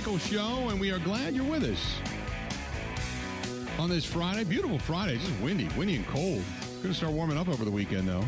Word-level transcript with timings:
Michael 0.00 0.18
Show, 0.18 0.70
and 0.70 0.80
we 0.80 0.90
are 0.90 0.98
glad 0.98 1.34
you're 1.34 1.44
with 1.44 1.62
us 1.62 1.98
on 3.78 3.90
this 3.90 4.02
Friday. 4.02 4.44
Beautiful 4.44 4.78
Friday, 4.78 5.18
just 5.18 5.38
windy, 5.42 5.68
windy 5.76 5.96
and 5.96 6.06
cold. 6.06 6.42
Going 6.76 6.88
to 6.88 6.94
start 6.94 7.12
warming 7.12 7.36
up 7.36 7.50
over 7.50 7.66
the 7.66 7.70
weekend, 7.70 8.08
though. 8.08 8.24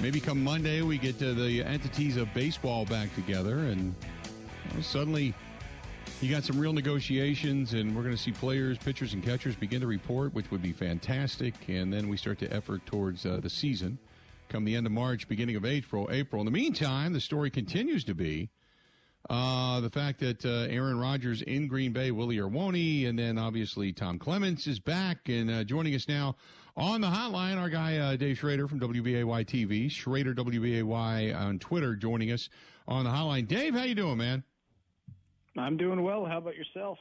Maybe 0.00 0.20
come 0.20 0.42
Monday, 0.42 0.80
we 0.80 0.96
get 0.96 1.18
to 1.18 1.34
the 1.34 1.62
entities 1.62 2.16
of 2.16 2.32
baseball 2.32 2.86
back 2.86 3.14
together, 3.14 3.58
and 3.58 3.94
well, 4.72 4.82
suddenly 4.82 5.34
you 6.22 6.30
got 6.30 6.44
some 6.44 6.58
real 6.58 6.72
negotiations, 6.72 7.74
and 7.74 7.94
we're 7.94 8.02
going 8.02 8.16
to 8.16 8.22
see 8.22 8.32
players, 8.32 8.78
pitchers, 8.78 9.12
and 9.12 9.22
catchers 9.22 9.54
begin 9.54 9.82
to 9.82 9.86
report, 9.86 10.32
which 10.32 10.50
would 10.50 10.62
be 10.62 10.72
fantastic. 10.72 11.52
And 11.68 11.92
then 11.92 12.08
we 12.08 12.16
start 12.16 12.38
to 12.38 12.50
effort 12.50 12.86
towards 12.86 13.26
uh, 13.26 13.40
the 13.42 13.50
season 13.50 13.98
come 14.48 14.64
the 14.64 14.76
end 14.76 14.86
of 14.86 14.92
March, 14.92 15.28
beginning 15.28 15.56
of 15.56 15.66
April. 15.66 16.08
April. 16.10 16.40
In 16.40 16.46
the 16.46 16.52
meantime, 16.52 17.12
the 17.12 17.20
story 17.20 17.50
continues 17.50 18.02
to 18.04 18.14
be 18.14 18.48
uh, 19.30 19.80
the 19.80 19.90
fact 19.90 20.20
that 20.20 20.44
uh, 20.44 20.66
Aaron 20.68 20.98
Rodgers 20.98 21.42
in 21.42 21.68
Green 21.68 21.92
Bay, 21.92 22.10
Willie 22.10 22.36
Irwoni, 22.36 23.08
and 23.08 23.18
then 23.18 23.38
obviously 23.38 23.92
Tom 23.92 24.18
Clements 24.18 24.66
is 24.66 24.78
back 24.78 25.28
and 25.28 25.50
uh, 25.50 25.64
joining 25.64 25.94
us 25.94 26.08
now 26.08 26.36
on 26.76 27.00
the 27.00 27.06
hotline. 27.06 27.56
Our 27.56 27.68
guy 27.68 27.98
uh, 27.98 28.16
Dave 28.16 28.38
Schroeder 28.38 28.66
from 28.66 28.80
WBAY 28.80 29.24
TV, 29.46 29.90
Schroeder 29.90 30.34
WBAY 30.34 31.34
on 31.34 31.58
Twitter, 31.58 31.94
joining 31.94 32.32
us 32.32 32.48
on 32.88 33.04
the 33.04 33.10
hotline. 33.10 33.46
Dave, 33.46 33.74
how 33.74 33.84
you 33.84 33.94
doing, 33.94 34.18
man? 34.18 34.42
I'm 35.56 35.76
doing 35.76 36.02
well. 36.02 36.24
How 36.24 36.38
about 36.38 36.56
yourself? 36.56 36.98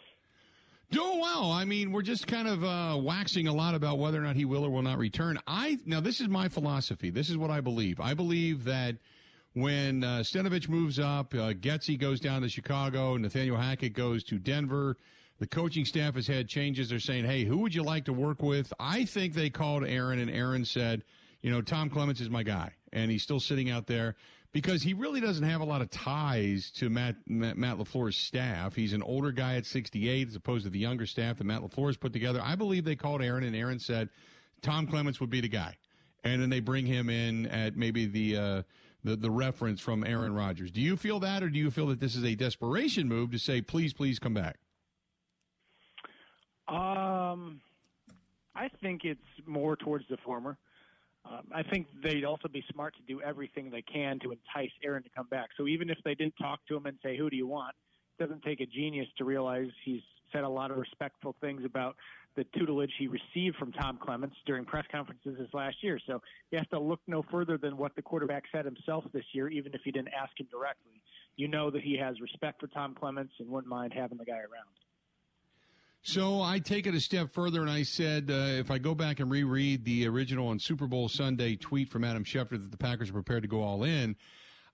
Doing 0.91 1.21
well. 1.21 1.51
I 1.51 1.63
mean, 1.63 1.93
we're 1.93 2.01
just 2.01 2.27
kind 2.27 2.49
of 2.49 2.63
uh, 2.65 2.97
waxing 3.01 3.47
a 3.47 3.53
lot 3.53 3.75
about 3.75 3.97
whether 3.97 4.17
or 4.17 4.25
not 4.25 4.35
he 4.35 4.43
will 4.43 4.65
or 4.65 4.69
will 4.69 4.81
not 4.81 4.97
return. 4.97 5.39
I 5.47 5.79
now 5.85 6.01
this 6.01 6.19
is 6.19 6.27
my 6.27 6.49
philosophy. 6.49 7.09
This 7.09 7.29
is 7.29 7.37
what 7.37 7.49
I 7.49 7.61
believe. 7.61 8.01
I 8.01 8.13
believe 8.13 8.65
that 8.65 8.97
when 9.53 10.03
uh, 10.03 10.19
Stenavich 10.19 10.69
moves 10.69 10.99
up, 10.99 11.33
uh, 11.33 11.53
Getsy 11.53 11.99
goes 11.99 12.19
down 12.19 12.41
to 12.41 12.49
Chicago, 12.49 13.17
Nathaniel 13.17 13.57
Hackett 13.57 13.93
goes 13.93 14.23
to 14.25 14.39
Denver. 14.39 14.97
The 15.39 15.47
coaching 15.47 15.85
staff 15.85 16.15
has 16.15 16.27
had 16.27 16.47
changes. 16.47 16.89
They're 16.89 16.99
saying, 16.99 17.25
"Hey, 17.25 17.45
who 17.45 17.57
would 17.57 17.73
you 17.73 17.83
like 17.83 18.05
to 18.05 18.13
work 18.13 18.41
with?" 18.43 18.71
I 18.79 19.05
think 19.05 19.33
they 19.33 19.49
called 19.49 19.83
Aaron, 19.83 20.19
and 20.19 20.29
Aaron 20.29 20.65
said, 20.65 21.03
"You 21.41 21.49
know, 21.49 21.61
Tom 21.61 21.89
Clements 21.89 22.21
is 22.21 22.29
my 22.29 22.43
guy," 22.43 22.73
and 22.93 23.09
he's 23.09 23.23
still 23.23 23.39
sitting 23.39 23.69
out 23.69 23.87
there 23.87 24.15
because 24.51 24.83
he 24.83 24.93
really 24.93 25.21
doesn't 25.21 25.43
have 25.43 25.61
a 25.61 25.65
lot 25.65 25.81
of 25.81 25.89
ties 25.89 26.71
to 26.71 26.89
Matt, 26.89 27.15
Matt, 27.25 27.57
Matt 27.57 27.77
LaFleur's 27.77 28.17
staff. 28.17 28.75
He's 28.75 28.93
an 28.93 29.01
older 29.01 29.31
guy 29.31 29.55
at 29.55 29.65
68 29.65 30.27
as 30.27 30.35
opposed 30.35 30.65
to 30.65 30.69
the 30.69 30.79
younger 30.79 31.05
staff 31.05 31.37
that 31.37 31.43
Matt 31.45 31.61
LaFleur's 31.61 31.97
put 31.97 32.13
together. 32.13 32.41
I 32.43 32.55
believe 32.55 32.83
they 32.83 32.95
called 32.95 33.21
Aaron, 33.21 33.43
and 33.43 33.55
Aaron 33.55 33.79
said 33.79 34.09
Tom 34.61 34.87
Clements 34.87 35.19
would 35.19 35.29
be 35.29 35.41
the 35.41 35.47
guy. 35.47 35.77
And 36.23 36.41
then 36.41 36.49
they 36.49 36.59
bring 36.59 36.85
him 36.85 37.09
in 37.09 37.47
at 37.47 37.75
maybe 37.75 38.05
the, 38.05 38.37
uh, 38.37 38.63
the, 39.03 39.15
the 39.15 39.31
reference 39.31 39.81
from 39.81 40.03
Aaron 40.03 40.33
Rodgers. 40.33 40.71
Do 40.71 40.81
you 40.81 40.97
feel 40.97 41.19
that, 41.19 41.43
or 41.43 41.49
do 41.49 41.57
you 41.57 41.71
feel 41.71 41.87
that 41.87 41.99
this 41.99 42.15
is 42.15 42.23
a 42.23 42.35
desperation 42.35 43.07
move 43.07 43.31
to 43.31 43.39
say, 43.39 43.61
please, 43.61 43.93
please 43.93 44.19
come 44.19 44.33
back? 44.33 44.57
Um, 46.67 47.61
I 48.55 48.69
think 48.81 49.01
it's 49.03 49.19
more 49.45 49.75
towards 49.75 50.05
the 50.09 50.17
former. 50.17 50.57
Um, 51.25 51.41
I 51.53 51.63
think 51.63 51.87
they'd 52.03 52.23
also 52.23 52.47
be 52.47 52.63
smart 52.71 52.95
to 52.95 53.01
do 53.13 53.21
everything 53.21 53.69
they 53.69 53.83
can 53.83 54.19
to 54.19 54.31
entice 54.31 54.71
Aaron 54.83 55.03
to 55.03 55.09
come 55.15 55.27
back. 55.27 55.49
So 55.57 55.67
even 55.67 55.89
if 55.89 55.97
they 56.03 56.15
didn't 56.15 56.35
talk 56.37 56.59
to 56.67 56.75
him 56.75 56.85
and 56.87 56.97
say, 57.03 57.15
"Who 57.17 57.29
do 57.29 57.35
you 57.35 57.45
want?" 57.45 57.75
it 58.17 58.23
doesn't 58.23 58.43
take 58.43 58.59
a 58.59 58.65
genius 58.65 59.07
to 59.17 59.25
realize 59.25 59.69
he's 59.83 60.01
said 60.31 60.43
a 60.43 60.49
lot 60.49 60.71
of 60.71 60.77
respectful 60.77 61.35
things 61.41 61.63
about 61.65 61.95
the 62.35 62.45
tutelage 62.57 62.91
he 62.97 63.07
received 63.07 63.57
from 63.57 63.71
Tom 63.73 63.99
Clements 64.01 64.35
during 64.45 64.63
press 64.63 64.85
conferences 64.91 65.35
this 65.37 65.53
last 65.53 65.75
year. 65.81 65.99
So 66.07 66.21
you 66.49 66.57
have 66.57 66.69
to 66.69 66.79
look 66.79 67.01
no 67.07 67.23
further 67.29 67.57
than 67.57 67.77
what 67.77 67.95
the 67.95 68.01
quarterback 68.01 68.43
said 68.51 68.65
himself 68.65 69.03
this 69.13 69.25
year, 69.33 69.49
even 69.49 69.73
if 69.73 69.81
you 69.85 69.91
didn't 69.91 70.13
ask 70.17 70.39
him 70.39 70.47
directly. 70.49 71.01
You 71.35 71.47
know 71.47 71.69
that 71.71 71.81
he 71.81 71.97
has 71.97 72.19
respect 72.21 72.61
for 72.61 72.67
Tom 72.67 72.95
Clements 72.97 73.33
and 73.39 73.49
wouldn't 73.49 73.69
mind 73.69 73.93
having 73.93 74.17
the 74.17 74.25
guy 74.25 74.37
around. 74.37 74.71
So 76.03 76.41
I 76.41 76.57
take 76.57 76.87
it 76.87 76.95
a 76.95 76.99
step 76.99 77.31
further, 77.31 77.61
and 77.61 77.69
I 77.69 77.83
said, 77.83 78.31
uh, 78.31 78.33
if 78.33 78.71
I 78.71 78.79
go 78.79 78.95
back 78.95 79.19
and 79.19 79.29
reread 79.29 79.85
the 79.85 80.07
original 80.07 80.47
on 80.47 80.57
Super 80.57 80.87
Bowl 80.87 81.07
Sunday 81.09 81.55
tweet 81.55 81.89
from 81.89 82.03
Adam 82.03 82.23
Schefter 82.23 82.51
that 82.51 82.71
the 82.71 82.77
Packers 82.77 83.11
are 83.11 83.13
prepared 83.13 83.43
to 83.43 83.47
go 83.47 83.61
all 83.61 83.83
in, 83.83 84.15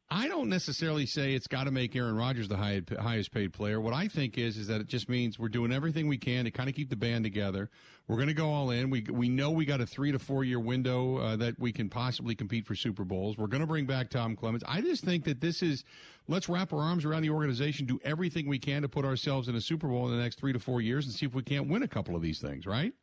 I 0.10 0.30
don't 0.30 0.48
necessarily 0.48 1.06
say 1.06 1.34
it's 1.34 1.48
got 1.48 1.66
to 1.66 1.72
make 1.72 1.94
Aaron 1.94 2.16
Rodgers 2.16 2.48
the 2.48 2.56
high, 2.56 2.82
highest 2.98 3.34
paid 3.34 3.52
player. 3.52 3.82
What 3.82 3.94
I 3.94 4.08
think 4.08 4.38
is 4.38 4.58
is 4.58 4.68
that 4.68 4.80
it 4.80 4.88
just 4.88 5.10
means 5.10 5.38
we're 5.38 5.50
doing 5.50 5.74
everything 5.74 6.08
we 6.08 6.18
can 6.18 6.46
to 6.46 6.52
kind 6.52 6.70
of 6.70 6.76
keep 6.76 6.90
the 6.90 6.96
band 6.96 7.26
together. 7.26 7.70
We're 8.08 8.16
going 8.16 8.30
to 8.30 8.34
go 8.34 8.50
all 8.50 8.72
in. 8.72 8.90
We 8.90 9.06
we 9.12 9.28
know 9.28 9.52
we 9.52 9.66
got 9.66 9.82
a 9.82 9.86
three 9.86 10.14
to 10.14 10.20
four 10.20 10.46
year 10.46 10.62
window 10.62 11.18
uh, 11.18 11.36
that 11.38 11.60
we 11.60 11.74
can 11.74 11.90
possibly 11.90 12.36
compete 12.36 12.66
for 12.66 12.74
Super 12.74 13.04
Bowls. 13.04 13.38
We're 13.38 13.48
going 13.48 13.60
to 13.60 13.68
bring 13.68 13.86
back 13.86 14.10
Tom 14.10 14.38
Clements. 14.38 14.64
I 14.66 14.80
just 14.80 15.04
think 15.04 15.26
that 15.26 15.42
this 15.42 15.62
is 15.62 15.84
let's 16.30 16.48
wrap 16.48 16.72
our 16.72 16.80
arms 16.80 17.04
around 17.04 17.24
the 17.24 17.30
organization, 17.32 17.86
do 17.86 18.00
everything 18.06 18.48
we 18.48 18.60
can 18.60 18.84
to 18.84 18.90
put 18.90 19.04
ourselves 19.04 19.50
in 19.50 19.56
a 19.56 19.62
Super 19.62 19.90
Bowl 19.90 20.06
in 20.06 20.16
the 20.16 20.24
next 20.24 20.40
three 20.40 20.54
to 20.54 20.60
four 20.60 20.80
years, 20.80 21.06
and 21.06 21.14
see 21.14 21.26
if 21.26 21.34
we 21.34 21.44
can't 21.44 21.68
win 21.68 21.84
a 21.84 21.88
couple 21.88 22.16
of 22.16 22.22
these 22.22 22.40
things. 22.40 22.66
Right? 22.66 22.94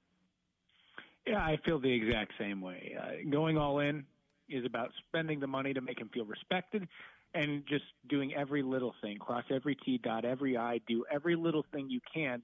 Yeah, 1.27 1.41
I 1.41 1.59
feel 1.67 1.79
the 1.79 1.93
exact 1.93 2.33
same 2.39 2.63
way. 2.63 2.97
Uh, 2.99 3.31
going 3.31 3.59
all 3.59 3.81
in, 3.81 4.05
is 4.49 4.65
about 4.65 4.91
spending 5.09 5.41
the 5.41 5.47
money 5.47 5.73
to 5.75 5.81
make 5.81 5.99
him 5.99 6.11
feel 6.13 6.25
respected 6.25 6.89
and 7.35 7.65
just 7.69 7.85
doing 8.09 8.35
every 8.35 8.63
little 8.63 8.95
thing, 9.03 9.19
cross 9.19 9.45
every 9.51 9.75
T, 9.75 9.99
dot 9.99 10.25
every 10.25 10.57
I, 10.57 10.81
do 10.87 11.05
every 11.11 11.35
little 11.35 11.65
thing 11.73 11.91
you 11.91 12.01
can 12.13 12.43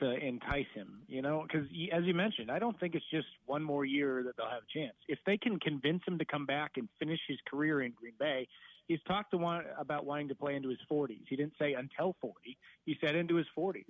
to 0.00 0.12
entice 0.12 0.66
him. 0.74 1.02
You 1.06 1.22
know, 1.22 1.46
because 1.46 1.68
as 1.92 2.04
you 2.04 2.14
mentioned, 2.14 2.50
I 2.50 2.58
don't 2.58 2.78
think 2.78 2.94
it's 2.94 3.08
just 3.10 3.28
one 3.46 3.62
more 3.62 3.84
year 3.84 4.22
that 4.24 4.36
they'll 4.36 4.50
have 4.50 4.62
a 4.62 4.78
chance. 4.78 4.96
If 5.08 5.18
they 5.26 5.38
can 5.38 5.58
convince 5.60 6.02
him 6.06 6.18
to 6.18 6.24
come 6.24 6.46
back 6.46 6.72
and 6.76 6.88
finish 6.98 7.20
his 7.28 7.38
career 7.48 7.82
in 7.82 7.92
Green 7.92 8.14
Bay, 8.18 8.48
he's 8.88 9.00
talked 9.06 9.30
to 9.30 9.38
one 9.38 9.64
about 9.78 10.04
wanting 10.04 10.28
to 10.28 10.34
play 10.34 10.56
into 10.56 10.68
his 10.68 10.78
40s. 10.90 11.22
He 11.28 11.36
didn't 11.36 11.54
say 11.58 11.74
until 11.74 12.16
40. 12.20 12.58
He 12.84 12.96
said 13.00 13.14
into 13.14 13.36
his 13.36 13.46
40s. 13.56 13.84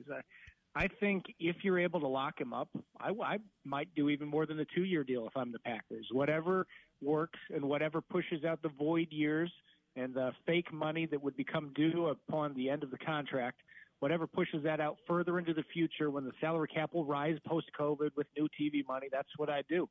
I 0.75 0.89
think 1.01 1.25
if 1.41 1.57
you're 1.63 1.79
able 1.79 2.01
to 2.01 2.07
lock 2.07 2.39
him 2.39 2.53
up, 2.53 2.69
I, 3.01 3.11
I 3.25 3.39
might 3.65 3.89
do 3.97 4.11
even 4.11 4.29
more 4.29 4.45
than 4.45 4.61
a 4.61 4.67
two 4.67 4.85
year 4.85 5.05
deal 5.05 5.27
if 5.27 5.35
I'm 5.35 5.51
the 5.51 5.59
Packers. 5.61 6.07
Whatever 6.13 6.67
works 7.03 7.39
and 7.55 7.65
whatever 7.65 8.01
pushes 8.01 8.45
out 8.45 8.63
the 8.63 8.71
void 8.71 9.09
years 9.11 9.51
and 9.97 10.15
the 10.15 10.33
fake 10.47 10.73
money 10.73 11.07
that 11.07 11.23
would 11.23 11.37
become 11.37 11.73
due 11.75 12.09
upon 12.09 12.55
the 12.55 12.69
end 12.69 12.83
of 12.83 12.91
the 12.91 12.99
contract, 12.99 13.61
whatever 14.01 14.27
pushes 14.27 14.63
that 14.63 14.81
out 14.81 14.97
further 15.07 15.39
into 15.39 15.55
the 15.55 15.65
future 15.73 16.11
when 16.11 16.25
the 16.25 16.33
salary 16.41 16.69
cap 16.69 16.91
will 16.93 17.05
rise 17.05 17.39
post 17.47 17.67
COVID 17.79 18.11
with 18.17 18.27
new 18.37 18.49
TV 18.61 18.87
money, 18.87 19.09
that's 19.11 19.29
what 19.37 19.49
I 19.49 19.63
do. 19.69 19.89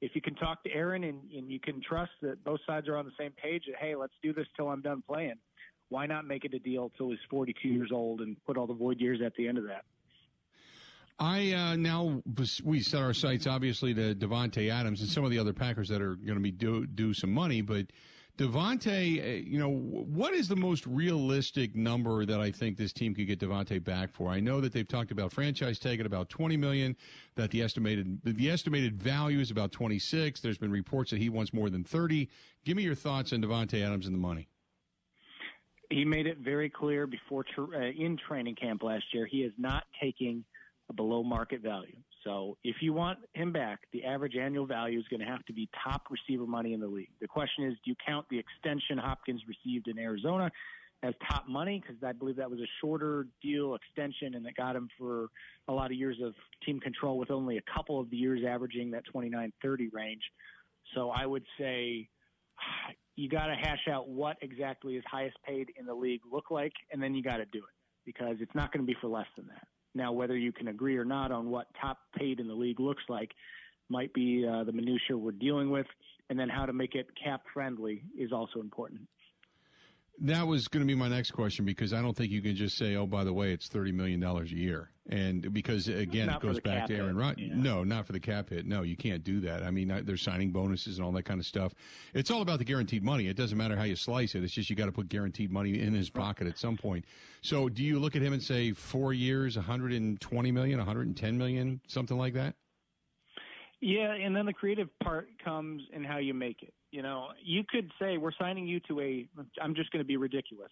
If 0.00 0.12
you 0.14 0.20
can 0.20 0.34
talk 0.34 0.62
to 0.64 0.72
Aaron 0.72 1.04
and, 1.04 1.20
and 1.30 1.50
you 1.50 1.60
can 1.60 1.80
trust 1.80 2.10
that 2.22 2.42
both 2.44 2.60
sides 2.66 2.88
are 2.88 2.96
on 2.96 3.04
the 3.04 3.12
same 3.18 3.32
page 3.32 3.64
that, 3.68 3.76
hey, 3.78 3.94
let's 3.94 4.14
do 4.22 4.32
this 4.32 4.46
till 4.56 4.68
I'm 4.68 4.82
done 4.82 5.02
playing, 5.06 5.36
why 5.90 6.06
not 6.06 6.26
make 6.26 6.44
it 6.44 6.54
a 6.54 6.58
deal 6.58 6.90
till 6.96 7.10
he's 7.10 7.18
42 7.30 7.68
years 7.68 7.90
old 7.92 8.20
and 8.20 8.36
put 8.44 8.56
all 8.56 8.66
the 8.66 8.74
void 8.74 8.98
years 8.98 9.20
at 9.24 9.34
the 9.36 9.46
end 9.46 9.58
of 9.58 9.64
that? 9.64 9.84
I 11.18 11.52
uh, 11.52 11.76
now 11.76 12.22
we 12.64 12.80
set 12.80 13.00
our 13.00 13.14
sights 13.14 13.46
obviously 13.46 13.94
to 13.94 14.14
Davante 14.14 14.70
Adams 14.70 15.00
and 15.00 15.08
some 15.08 15.24
of 15.24 15.30
the 15.30 15.38
other 15.38 15.52
Packers 15.52 15.88
that 15.88 16.02
are 16.02 16.16
going 16.16 16.34
to 16.34 16.40
be 16.40 16.50
due, 16.50 16.86
due 16.86 17.14
some 17.14 17.32
money, 17.32 17.60
but 17.60 17.86
Davante, 18.38 19.22
uh, 19.22 19.42
you 19.46 19.58
know, 19.58 19.68
what 19.68 20.32
is 20.32 20.48
the 20.48 20.56
most 20.56 20.86
realistic 20.86 21.76
number 21.76 22.24
that 22.24 22.40
I 22.40 22.50
think 22.50 22.78
this 22.78 22.92
team 22.92 23.14
could 23.14 23.26
get 23.26 23.38
Davante 23.38 23.82
back 23.82 24.10
for? 24.10 24.30
I 24.30 24.40
know 24.40 24.60
that 24.62 24.72
they've 24.72 24.88
talked 24.88 25.10
about 25.10 25.32
franchise 25.32 25.78
tag 25.78 26.00
at 26.00 26.06
about 26.06 26.30
twenty 26.30 26.56
million. 26.56 26.96
That 27.34 27.50
the 27.50 27.62
estimated 27.62 28.20
the 28.24 28.50
estimated 28.50 29.00
value 29.00 29.38
is 29.38 29.50
about 29.50 29.70
twenty 29.70 29.98
six. 29.98 30.40
There's 30.40 30.58
been 30.58 30.72
reports 30.72 31.10
that 31.10 31.18
he 31.18 31.28
wants 31.28 31.52
more 31.52 31.68
than 31.68 31.84
thirty. 31.84 32.30
Give 32.64 32.76
me 32.76 32.84
your 32.84 32.94
thoughts 32.94 33.34
on 33.34 33.42
Davante 33.42 33.84
Adams 33.84 34.06
and 34.06 34.14
the 34.14 34.20
money. 34.20 34.48
He 35.90 36.06
made 36.06 36.26
it 36.26 36.38
very 36.38 36.70
clear 36.70 37.06
before 37.06 37.44
uh, 37.58 37.80
in 37.80 38.16
training 38.16 38.54
camp 38.54 38.82
last 38.82 39.04
year 39.12 39.26
he 39.26 39.42
is 39.42 39.52
not 39.58 39.84
taking 40.00 40.42
below 40.96 41.22
market 41.22 41.60
value. 41.60 41.96
So 42.24 42.56
if 42.62 42.76
you 42.80 42.92
want 42.92 43.18
him 43.34 43.52
back, 43.52 43.80
the 43.92 44.04
average 44.04 44.36
annual 44.36 44.66
value 44.66 44.98
is 44.98 45.04
going 45.08 45.20
to 45.20 45.26
have 45.26 45.44
to 45.46 45.52
be 45.52 45.68
top 45.84 46.02
receiver 46.10 46.46
money 46.46 46.72
in 46.72 46.80
the 46.80 46.86
league. 46.86 47.10
The 47.20 47.28
question 47.28 47.64
is, 47.64 47.74
do 47.84 47.90
you 47.90 47.96
count 48.06 48.26
the 48.30 48.38
extension 48.38 48.98
Hopkins 48.98 49.42
received 49.48 49.88
in 49.88 49.98
Arizona 49.98 50.50
as 51.02 51.14
top 51.28 51.48
money? 51.48 51.82
Because 51.82 52.02
I 52.04 52.12
believe 52.12 52.36
that 52.36 52.50
was 52.50 52.60
a 52.60 52.68
shorter 52.80 53.26
deal 53.42 53.74
extension 53.74 54.34
and 54.34 54.44
that 54.46 54.54
got 54.54 54.76
him 54.76 54.88
for 54.98 55.28
a 55.68 55.72
lot 55.72 55.86
of 55.86 55.96
years 55.96 56.18
of 56.24 56.34
team 56.64 56.78
control 56.78 57.18
with 57.18 57.30
only 57.30 57.58
a 57.58 57.62
couple 57.74 58.00
of 58.00 58.08
the 58.10 58.16
years 58.16 58.40
averaging 58.48 58.92
that 58.92 59.04
29 59.10 59.52
30 59.60 59.88
range. 59.92 60.22
So 60.94 61.10
I 61.10 61.26
would 61.26 61.44
say 61.58 62.08
you 63.16 63.28
got 63.28 63.46
to 63.46 63.54
hash 63.54 63.88
out 63.90 64.08
what 64.08 64.36
exactly 64.42 64.96
is 64.96 65.04
highest 65.10 65.36
paid 65.46 65.70
in 65.78 65.86
the 65.86 65.94
league 65.94 66.20
look 66.30 66.50
like, 66.50 66.72
and 66.92 67.02
then 67.02 67.14
you 67.14 67.22
got 67.22 67.38
to 67.38 67.46
do 67.46 67.58
it 67.58 67.74
because 68.04 68.36
it's 68.40 68.54
not 68.54 68.72
going 68.72 68.84
to 68.84 68.86
be 68.86 68.96
for 69.00 69.08
less 69.08 69.26
than 69.36 69.46
that. 69.48 69.66
Now, 69.94 70.12
whether 70.12 70.36
you 70.36 70.52
can 70.52 70.68
agree 70.68 70.96
or 70.96 71.04
not 71.04 71.30
on 71.32 71.50
what 71.50 71.66
top 71.80 71.98
paid 72.16 72.40
in 72.40 72.48
the 72.48 72.54
league 72.54 72.80
looks 72.80 73.02
like 73.08 73.32
might 73.88 74.12
be 74.14 74.46
uh, 74.48 74.64
the 74.64 74.72
minutia 74.72 75.16
we're 75.16 75.32
dealing 75.32 75.70
with, 75.70 75.86
and 76.30 76.38
then 76.38 76.48
how 76.48 76.64
to 76.64 76.72
make 76.72 76.94
it 76.94 77.08
cap 77.22 77.42
friendly 77.52 78.02
is 78.18 78.32
also 78.32 78.60
important. 78.60 79.02
That 80.24 80.46
was 80.46 80.68
going 80.68 80.82
to 80.82 80.86
be 80.86 80.94
my 80.94 81.08
next 81.08 81.32
question 81.32 81.64
because 81.64 81.92
I 81.92 82.00
don't 82.00 82.16
think 82.16 82.30
you 82.30 82.40
can 82.40 82.54
just 82.54 82.76
say, 82.78 82.94
"Oh, 82.94 83.06
by 83.06 83.24
the 83.24 83.32
way, 83.32 83.52
it's 83.52 83.66
thirty 83.66 83.90
million 83.90 84.20
dollars 84.20 84.52
a 84.52 84.54
year," 84.54 84.90
and 85.08 85.52
because 85.52 85.88
again, 85.88 86.26
not 86.26 86.44
it 86.44 86.46
goes 86.46 86.60
back 86.60 86.86
to 86.86 86.96
Aaron 86.96 87.16
Rodgers. 87.16 87.48
Yeah. 87.48 87.54
No, 87.56 87.82
not 87.82 88.06
for 88.06 88.12
the 88.12 88.20
cap 88.20 88.50
hit. 88.50 88.64
No, 88.64 88.82
you 88.82 88.96
can't 88.96 89.24
do 89.24 89.40
that. 89.40 89.64
I 89.64 89.72
mean, 89.72 89.92
there's 90.04 90.22
signing 90.22 90.52
bonuses 90.52 90.98
and 90.98 91.04
all 91.04 91.10
that 91.12 91.24
kind 91.24 91.40
of 91.40 91.46
stuff. 91.46 91.74
It's 92.14 92.30
all 92.30 92.40
about 92.40 92.60
the 92.60 92.64
guaranteed 92.64 93.02
money. 93.02 93.26
It 93.26 93.36
doesn't 93.36 93.58
matter 93.58 93.74
how 93.74 93.82
you 93.82 93.96
slice 93.96 94.36
it. 94.36 94.44
It's 94.44 94.52
just 94.52 94.70
you 94.70 94.76
got 94.76 94.86
to 94.86 94.92
put 94.92 95.08
guaranteed 95.08 95.50
money 95.50 95.80
in 95.80 95.92
his 95.92 96.08
pocket 96.08 96.46
at 96.46 96.56
some 96.56 96.76
point. 96.76 97.04
So, 97.40 97.68
do 97.68 97.82
you 97.82 97.98
look 97.98 98.14
at 98.14 98.22
him 98.22 98.32
and 98.32 98.42
say 98.42 98.72
four 98.72 99.12
years, 99.12 99.56
120 99.56 100.52
million, 100.52 100.78
110 100.78 101.36
million, 101.36 101.80
something 101.88 102.16
like 102.16 102.34
that? 102.34 102.54
Yeah, 103.82 104.12
and 104.12 104.34
then 104.34 104.46
the 104.46 104.52
creative 104.52 104.88
part 105.02 105.28
comes 105.44 105.82
in 105.92 106.04
how 106.04 106.18
you 106.18 106.34
make 106.34 106.62
it. 106.62 106.72
You 106.92 107.02
know, 107.02 107.30
you 107.44 107.64
could 107.68 107.90
say 108.00 108.16
we're 108.16 108.30
signing 108.38 108.64
you 108.64 108.78
to 108.86 109.00
a 109.00 109.26
I'm 109.60 109.74
just 109.74 109.90
going 109.90 110.02
to 110.02 110.06
be 110.06 110.16
ridiculous. 110.16 110.70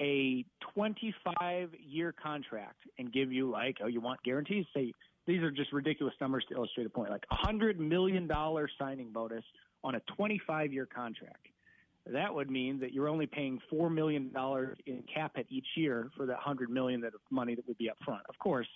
A 0.00 0.44
25 0.74 1.70
year 1.78 2.12
contract 2.20 2.82
and 2.98 3.12
give 3.12 3.32
you 3.32 3.48
like, 3.48 3.76
oh, 3.84 3.86
you 3.86 4.00
want 4.00 4.20
guarantees? 4.24 4.66
Say 4.74 4.92
these 5.28 5.42
are 5.42 5.52
just 5.52 5.72
ridiculous 5.72 6.14
numbers 6.20 6.44
to 6.48 6.56
illustrate 6.56 6.86
a 6.86 6.90
point. 6.90 7.10
Like 7.10 7.24
a 7.30 7.36
hundred 7.36 7.78
million 7.78 8.26
dollar 8.26 8.68
signing 8.80 9.12
bonus 9.12 9.44
on 9.84 9.94
a 9.94 10.00
25 10.16 10.72
year 10.72 10.86
contract. 10.86 11.46
That 12.04 12.34
would 12.34 12.50
mean 12.50 12.80
that 12.80 12.92
you're 12.92 13.08
only 13.08 13.26
paying 13.26 13.60
four 13.70 13.88
million 13.90 14.32
dollars 14.32 14.76
in 14.86 15.04
cap 15.14 15.32
at 15.36 15.46
each 15.50 15.66
year 15.76 16.10
for 16.16 16.26
that 16.26 16.38
hundred 16.38 16.68
million 16.68 17.00
that 17.02 17.12
money 17.30 17.54
that 17.54 17.68
would 17.68 17.78
be 17.78 17.88
up 17.88 17.98
front. 18.04 18.22
Of 18.28 18.36
course, 18.40 18.66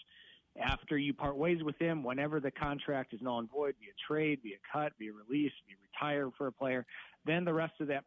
after 0.62 0.97
you 0.97 1.12
part 1.12 1.37
ways 1.37 1.62
with 1.62 1.77
him, 1.79 2.03
whenever 2.03 2.41
the 2.41 2.51
contract 2.51 3.12
is 3.12 3.21
null 3.21 3.39
and 3.39 3.51
void, 3.51 3.75
be 3.81 3.87
a 3.87 4.12
trade, 4.12 4.43
be 4.43 4.55
a 4.55 4.61
cut, 4.73 4.97
be 4.99 5.09
a 5.09 5.12
release, 5.12 5.53
be 5.67 5.75
retired 5.93 6.31
for 6.37 6.47
a 6.47 6.53
player, 6.53 6.87
then 7.25 7.45
the 7.45 7.53
rest 7.53 7.75
of 7.81 7.89
that 7.89 8.05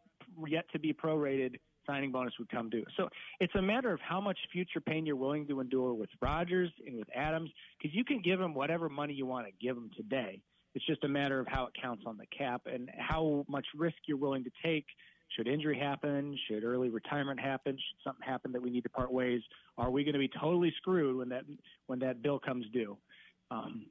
yet 0.47 0.65
to 0.71 0.79
be 0.79 0.93
prorated 0.93 1.55
signing 1.85 2.11
bonus 2.11 2.33
would 2.37 2.49
come 2.49 2.69
due. 2.69 2.83
So 2.97 3.07
it's 3.39 3.55
a 3.55 3.61
matter 3.61 3.93
of 3.93 3.99
how 4.01 4.19
much 4.19 4.37
future 4.51 4.81
pain 4.81 5.05
you're 5.05 5.15
willing 5.15 5.47
to 5.47 5.61
endure 5.61 5.93
with 5.93 6.09
Rodgers 6.21 6.69
and 6.85 6.97
with 6.97 7.07
Adams, 7.15 7.49
because 7.77 7.95
you 7.95 8.03
can 8.03 8.21
give 8.21 8.39
them 8.39 8.53
whatever 8.53 8.89
money 8.89 9.13
you 9.13 9.25
want 9.25 9.47
to 9.47 9.53
give 9.65 9.75
them 9.75 9.89
today. 9.95 10.41
It's 10.75 10.85
just 10.85 11.03
a 11.05 11.07
matter 11.07 11.39
of 11.39 11.47
how 11.47 11.65
it 11.65 11.73
counts 11.81 12.03
on 12.05 12.17
the 12.17 12.25
cap 12.37 12.63
and 12.71 12.91
how 12.97 13.45
much 13.47 13.65
risk 13.75 13.95
you're 14.05 14.17
willing 14.17 14.43
to 14.43 14.51
take 14.63 14.85
should 15.35 15.47
injury 15.47 15.77
happen? 15.77 16.37
Should 16.47 16.63
early 16.63 16.89
retirement 16.89 17.39
happen? 17.39 17.73
Should 17.73 18.03
something 18.03 18.25
happen 18.25 18.51
that 18.53 18.61
we 18.61 18.69
need 18.69 18.83
to 18.83 18.89
part 18.89 19.11
ways? 19.11 19.41
Are 19.77 19.91
we 19.91 20.03
going 20.03 20.13
to 20.13 20.19
be 20.19 20.29
totally 20.29 20.73
screwed 20.77 21.17
when 21.17 21.29
that 21.29 21.43
when 21.87 21.99
that 21.99 22.21
bill 22.21 22.39
comes 22.39 22.65
due? 22.71 22.97
Um, 23.51 23.87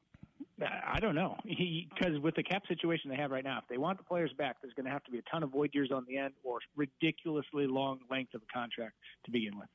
I 0.62 0.99
don't 1.00 1.15
know 1.15 1.37
because 1.44 2.19
with 2.21 2.35
the 2.35 2.43
cap 2.43 2.62
situation 2.67 3.11
they 3.11 3.17
have 3.17 3.31
right 3.31 3.44
now, 3.44 3.59
if 3.59 3.65
they 3.69 3.79
want 3.79 3.99
the 3.99 4.05
players 4.05 4.33
back, 4.38 4.56
there's 4.62 4.75
going 4.75 4.87
to 4.87 4.93
have 4.93 5.05
to 5.05 5.11
be 5.11 5.19
a 5.19 5.23
ton 5.31 5.43
of 5.43 5.50
void 5.50 5.71
years 5.75 5.91
on 5.93 6.05
the 6.09 6.17
end 6.17 6.35
or 6.44 6.59
ridiculously 6.77 7.67
long 7.67 8.00
length 8.11 8.35
of 8.35 8.43
a 8.43 8.53
contract 8.53 8.94
to 9.25 9.31
begin 9.31 9.59
with. 9.59 9.69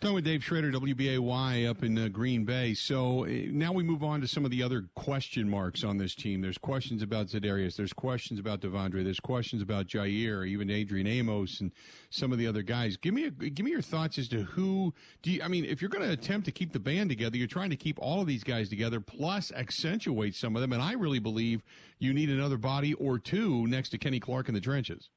Talking 0.00 0.14
with 0.14 0.24
Dave 0.24 0.42
Schroeder, 0.42 0.72
WBAY 0.72 1.68
up 1.68 1.82
in 1.82 1.98
uh, 1.98 2.08
Green 2.08 2.46
Bay. 2.46 2.72
So 2.72 3.26
uh, 3.26 3.28
now 3.50 3.70
we 3.70 3.82
move 3.82 4.02
on 4.02 4.22
to 4.22 4.26
some 4.26 4.46
of 4.46 4.50
the 4.50 4.62
other 4.62 4.86
question 4.94 5.46
marks 5.46 5.84
on 5.84 5.98
this 5.98 6.14
team. 6.14 6.40
There's 6.40 6.56
questions 6.56 7.02
about 7.02 7.26
Za'Darius. 7.26 7.76
There's 7.76 7.92
questions 7.92 8.40
about 8.40 8.62
De'Vondre. 8.62 9.04
There's 9.04 9.20
questions 9.20 9.60
about 9.60 9.88
Jaire, 9.88 10.48
even 10.48 10.70
Adrian 10.70 11.06
Amos, 11.06 11.60
and 11.60 11.70
some 12.08 12.32
of 12.32 12.38
the 12.38 12.46
other 12.46 12.62
guys. 12.62 12.96
Give 12.96 13.12
me 13.12 13.26
a, 13.26 13.30
give 13.30 13.62
me 13.62 13.72
your 13.72 13.82
thoughts 13.82 14.16
as 14.16 14.26
to 14.28 14.44
who 14.44 14.94
do 15.20 15.32
you? 15.32 15.42
I 15.42 15.48
mean, 15.48 15.66
if 15.66 15.82
you're 15.82 15.90
going 15.90 16.06
to 16.06 16.12
attempt 16.14 16.46
to 16.46 16.50
keep 16.50 16.72
the 16.72 16.80
band 16.80 17.10
together, 17.10 17.36
you're 17.36 17.46
trying 17.46 17.68
to 17.68 17.76
keep 17.76 17.98
all 18.00 18.22
of 18.22 18.26
these 18.26 18.42
guys 18.42 18.70
together, 18.70 19.00
plus 19.00 19.52
accentuate 19.52 20.34
some 20.34 20.56
of 20.56 20.62
them. 20.62 20.72
And 20.72 20.80
I 20.80 20.94
really 20.94 21.18
believe 21.18 21.62
you 21.98 22.14
need 22.14 22.30
another 22.30 22.56
body 22.56 22.94
or 22.94 23.18
two 23.18 23.66
next 23.66 23.90
to 23.90 23.98
Kenny 23.98 24.18
Clark 24.18 24.48
in 24.48 24.54
the 24.54 24.62
trenches. 24.62 25.10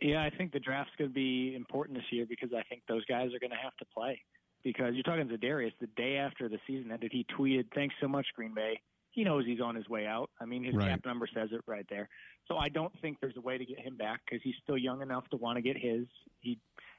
Yeah, 0.00 0.22
I 0.22 0.30
think 0.30 0.52
the 0.52 0.60
draft's 0.60 0.92
going 0.98 1.10
to 1.10 1.14
be 1.14 1.54
important 1.54 1.98
this 1.98 2.06
year 2.10 2.26
because 2.28 2.50
I 2.52 2.62
think 2.68 2.82
those 2.88 3.04
guys 3.06 3.32
are 3.34 3.38
going 3.38 3.50
to 3.50 3.56
have 3.56 3.76
to 3.78 3.84
play. 3.94 4.20
Because 4.62 4.94
you're 4.94 5.04
talking 5.04 5.28
to 5.28 5.36
Darius 5.36 5.72
the 5.80 5.86
day 5.96 6.16
after 6.16 6.48
the 6.48 6.58
season 6.66 6.90
ended, 6.90 7.12
he 7.12 7.24
tweeted, 7.38 7.66
"Thanks 7.74 7.94
so 8.00 8.08
much, 8.08 8.26
Green 8.34 8.52
Bay." 8.52 8.80
He 9.12 9.24
knows 9.24 9.46
he's 9.46 9.60
on 9.60 9.74
his 9.74 9.88
way 9.88 10.06
out. 10.06 10.28
I 10.40 10.44
mean, 10.44 10.64
his 10.64 10.74
right. 10.74 10.90
cap 10.90 11.00
number 11.06 11.26
says 11.32 11.48
it 11.52 11.62
right 11.66 11.86
there. 11.88 12.08
So 12.48 12.58
I 12.58 12.68
don't 12.68 12.92
think 13.00 13.18
there's 13.20 13.36
a 13.36 13.40
way 13.40 13.56
to 13.56 13.64
get 13.64 13.78
him 13.78 13.96
back 13.96 14.20
because 14.24 14.42
he's 14.42 14.56
still 14.62 14.76
young 14.76 15.00
enough 15.00 15.26
to 15.30 15.36
want 15.36 15.56
to 15.56 15.62
get 15.62 15.76
his. 15.78 16.06
He 16.40 16.58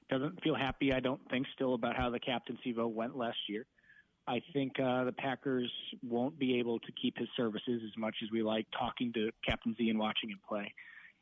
doesn't 0.09 0.41
feel 0.41 0.55
happy, 0.55 0.93
I 0.93 0.99
don't 0.99 1.21
think, 1.29 1.45
still 1.53 1.73
about 1.73 1.95
how 1.95 2.09
the 2.09 2.19
captaincy 2.19 2.71
vote 2.71 2.93
went 2.95 3.17
last 3.17 3.37
year. 3.47 3.65
I 4.27 4.41
think 4.51 4.79
uh, 4.79 5.05
the 5.05 5.13
Packers 5.13 5.71
won't 6.01 6.37
be 6.37 6.59
able 6.59 6.79
to 6.79 6.91
keep 7.01 7.17
his 7.17 7.29
services 7.37 7.81
as 7.85 7.97
much 7.97 8.15
as 8.23 8.29
we 8.31 8.43
like 8.43 8.65
talking 8.77 9.13
to 9.13 9.29
Captain 9.47 9.75
Z 9.77 9.89
and 9.89 9.99
watching 9.99 10.29
him 10.29 10.39
play. 10.47 10.73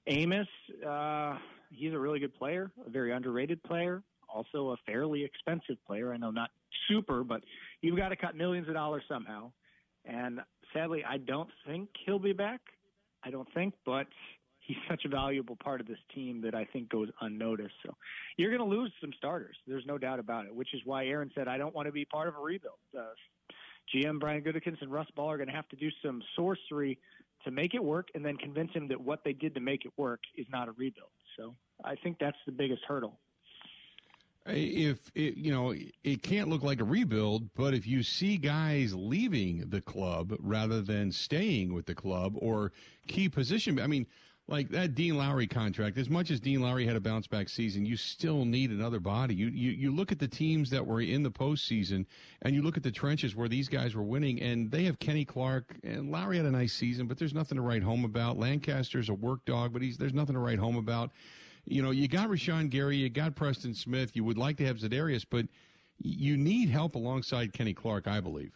Amos, 0.08 0.48
uh, 0.88 1.38
he's 1.72 1.94
a 1.94 2.00
really 2.00 2.20
good 2.20 2.34
player, 2.36 2.72
a 2.86 2.90
very 2.90 3.12
underrated 3.12 3.62
player, 3.64 4.04
also 4.34 4.72
a 4.72 4.78
fairly 4.86 5.24
expensive 5.24 5.78
player. 5.86 6.14
I 6.14 6.18
know 6.18 6.32
not 6.32 6.52
super, 6.88 7.24
but 7.24 7.44
you've 7.82 7.98
got 7.98 8.10
to 8.10 8.16
cut 8.16 8.36
millions 8.36 8.68
of 8.68 8.74
dollars 8.74 9.04
somehow. 9.08 9.52
And 10.06 10.42
sadly, 10.74 11.04
I 11.08 11.18
don't 11.18 11.50
think 11.66 11.90
he'll 12.06 12.20
be 12.20 12.34
back. 12.34 12.62
I 13.24 13.32
don't 13.32 13.48
think, 13.54 13.74
but 13.86 14.08
he's 14.60 14.78
such 14.90 15.06
a 15.06 15.10
valuable 15.10 15.56
part 15.56 15.82
of 15.82 15.88
this 15.88 15.98
team 16.14 16.42
that 16.42 16.56
I 16.56 16.66
think 16.66 16.90
goes 16.90 17.10
unnoticed. 17.22 17.74
So 17.84 17.96
you're 18.38 18.56
going 18.56 18.68
to 18.70 18.76
lose 18.76 18.92
some 19.02 19.12
starters. 19.18 19.56
There's 19.68 19.86
no 19.86 19.98
doubt 19.98 20.20
about 20.20 20.46
it, 20.46 20.54
which 20.54 20.74
is 20.74 20.82
why 20.86 21.06
Aaron 21.06 21.32
said, 21.36 21.48
I 21.48 21.58
don't 21.58 21.74
want 21.74 21.88
to 21.88 21.92
be 21.92 22.06
part 22.06 22.28
of 22.28 22.36
a 22.36 22.40
rebuild. 22.40 22.76
Uh, 22.98 23.04
GM 23.94 24.20
Brian 24.20 24.42
Gutekunst 24.42 24.82
and 24.82 24.92
Russ 24.92 25.08
Ball 25.16 25.32
are 25.32 25.38
going 25.38 25.50
to 25.50 25.56
have 25.56 25.70
to 25.70 25.76
do 25.76 25.90
some 26.04 26.22
sorcery 26.36 26.98
to 27.44 27.52
make 27.52 27.76
it 27.76 27.84
work 27.84 28.10
and 28.16 28.26
then 28.26 28.38
convince 28.38 28.72
him 28.74 28.88
that 28.88 29.00
what 29.00 29.24
they 29.24 29.34
did 29.34 29.54
to 29.54 29.62
make 29.62 29.86
it 29.86 29.92
work 29.98 30.22
is 30.36 30.48
not 30.52 30.68
a 30.68 30.72
rebuild. 30.72 31.10
So 31.38 31.56
I 31.84 31.96
think 31.96 32.18
that's 32.20 32.38
the 32.46 32.52
biggest 32.52 32.84
hurdle. 32.88 33.20
If 34.48 35.12
it, 35.16 35.38
you 35.38 35.52
know, 35.52 35.74
it 36.04 36.22
can't 36.22 36.50
look 36.50 36.62
like 36.62 36.80
a 36.80 36.84
rebuild, 36.84 37.50
but 37.56 37.74
if 37.74 37.88
you 37.88 38.04
see 38.04 38.38
guys 38.38 38.94
leaving 38.94 39.70
the 39.70 39.82
club 39.82 40.36
rather 40.40 40.82
than 40.82 41.12
staying 41.12 41.74
with 41.74 41.88
the 41.88 41.96
club 41.96 42.36
or 42.38 42.72
key 43.08 43.28
position, 43.28 43.80
I 43.80 43.88
mean, 43.88 44.06
like 44.48 44.70
that 44.70 44.94
Dean 44.94 45.18
Lowry 45.18 45.48
contract, 45.48 45.98
as 45.98 46.10
much 46.10 46.30
as 46.30 46.40
Dean 46.40 46.62
Lowry 46.62 46.86
had 46.86 46.96
a 46.96 47.00
bounce 47.00 47.26
back 47.26 47.50
season, 47.50 47.86
you 47.86 47.98
still 47.98 48.46
need 48.46 48.70
another 48.70 49.00
body. 49.00 49.34
You, 49.34 49.48
you 49.48 49.72
you 49.72 49.96
look 49.96 50.12
at 50.12 50.20
the 50.20 50.28
teams 50.28 50.70
that 50.70 50.86
were 50.86 51.02
in 51.02 51.24
the 51.24 51.32
postseason 51.32 52.06
and 52.44 52.54
you 52.54 52.62
look 52.62 52.78
at 52.78 52.84
the 52.84 52.92
trenches 52.92 53.36
where 53.36 53.50
these 53.50 53.68
guys 53.68 53.96
were 53.96 54.04
winning 54.04 54.40
and 54.42 54.70
they 54.70 54.84
have 54.84 55.00
Kenny 55.00 55.26
Clark 55.26 55.76
and 55.84 56.12
Lowry 56.12 56.38
had 56.38 56.46
a 56.46 56.52
nice 56.52 56.74
season, 56.74 57.08
but 57.08 57.18
there's 57.18 57.34
nothing 57.34 57.56
to 57.56 57.64
write 57.64 57.82
home 57.82 58.06
about. 58.06 58.38
Lancaster's 58.38 59.10
a 59.10 59.16
work 59.16 59.44
dog, 59.46 59.74
but 59.74 59.82
he's 59.82 59.98
there's 59.98 60.14
nothing 60.14 60.36
to 60.36 60.40
write 60.40 60.60
home 60.60 60.78
about. 60.78 61.12
You 61.66 61.82
know, 61.82 61.90
you 61.90 62.08
got 62.08 62.30
Rashan 62.30 62.70
Gary, 62.70 62.98
you 62.98 63.10
got 63.10 63.36
Preston 63.36 63.74
Smith, 63.74 64.16
you 64.16 64.24
would 64.24 64.38
like 64.38 64.58
to 64.58 64.66
have 64.68 64.78
Za'Darius, 64.78 65.26
but 65.28 65.48
you 65.98 66.38
need 66.38 66.70
help 66.70 66.94
alongside 66.94 67.54
Kenny 67.54 67.74
Clark, 67.74 68.08
I 68.08 68.20
believe. 68.20 68.52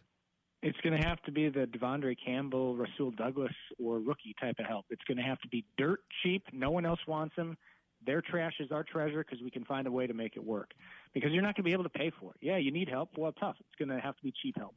It's 0.62 0.78
going 0.82 1.00
to 1.00 1.08
have 1.08 1.22
to 1.24 1.32
be 1.32 1.48
the 1.48 1.66
De'Vondre 1.66 2.18
Campbell, 2.24 2.76
Rasul 2.76 3.12
Douglas, 3.12 3.54
or 3.82 4.00
rookie 4.00 4.36
type 4.40 4.60
of 4.60 4.66
help. 4.66 4.86
It's 4.90 5.04
going 5.08 5.18
to 5.18 5.24
have 5.24 5.40
to 5.42 5.48
be 5.48 5.64
dirt 5.78 6.02
cheap. 6.22 6.44
No 6.52 6.70
one 6.70 6.86
else 6.86 7.00
wants 7.08 7.36
them. 7.36 7.58
Their 8.06 8.22
trash 8.22 8.54
is 8.60 8.72
our 8.72 8.84
treasure 8.84 9.24
because 9.24 9.42
we 9.42 9.52
can 9.52 9.64
find 9.64 9.88
a 9.88 9.92
way 9.92 10.08
to 10.08 10.14
make 10.14 10.36
it 10.36 10.46
work. 10.46 10.72
Because 11.14 11.32
you're 11.32 11.42
not 11.42 11.56
going 11.56 11.64
to 11.64 11.70
be 11.70 11.74
able 11.74 11.84
to 11.84 11.90
pay 11.90 12.12
for 12.20 12.32
it. 12.32 12.38
Yeah, 12.42 12.58
you 12.58 12.72
need 12.72 12.90
help. 12.90 13.12
Well, 13.18 13.32
tough. 13.32 13.56
It's 13.60 13.76
going 13.78 13.90
to 13.90 14.04
have 14.04 14.18
to 14.18 14.24
be 14.24 14.34
cheap 14.42 14.58
help. 14.58 14.76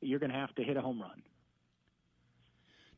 You're 0.00 0.18
going 0.20 0.32
to 0.32 0.38
have 0.38 0.54
to 0.56 0.62
hit 0.62 0.76
a 0.76 0.80
home 0.80 1.00
run. 1.00 1.22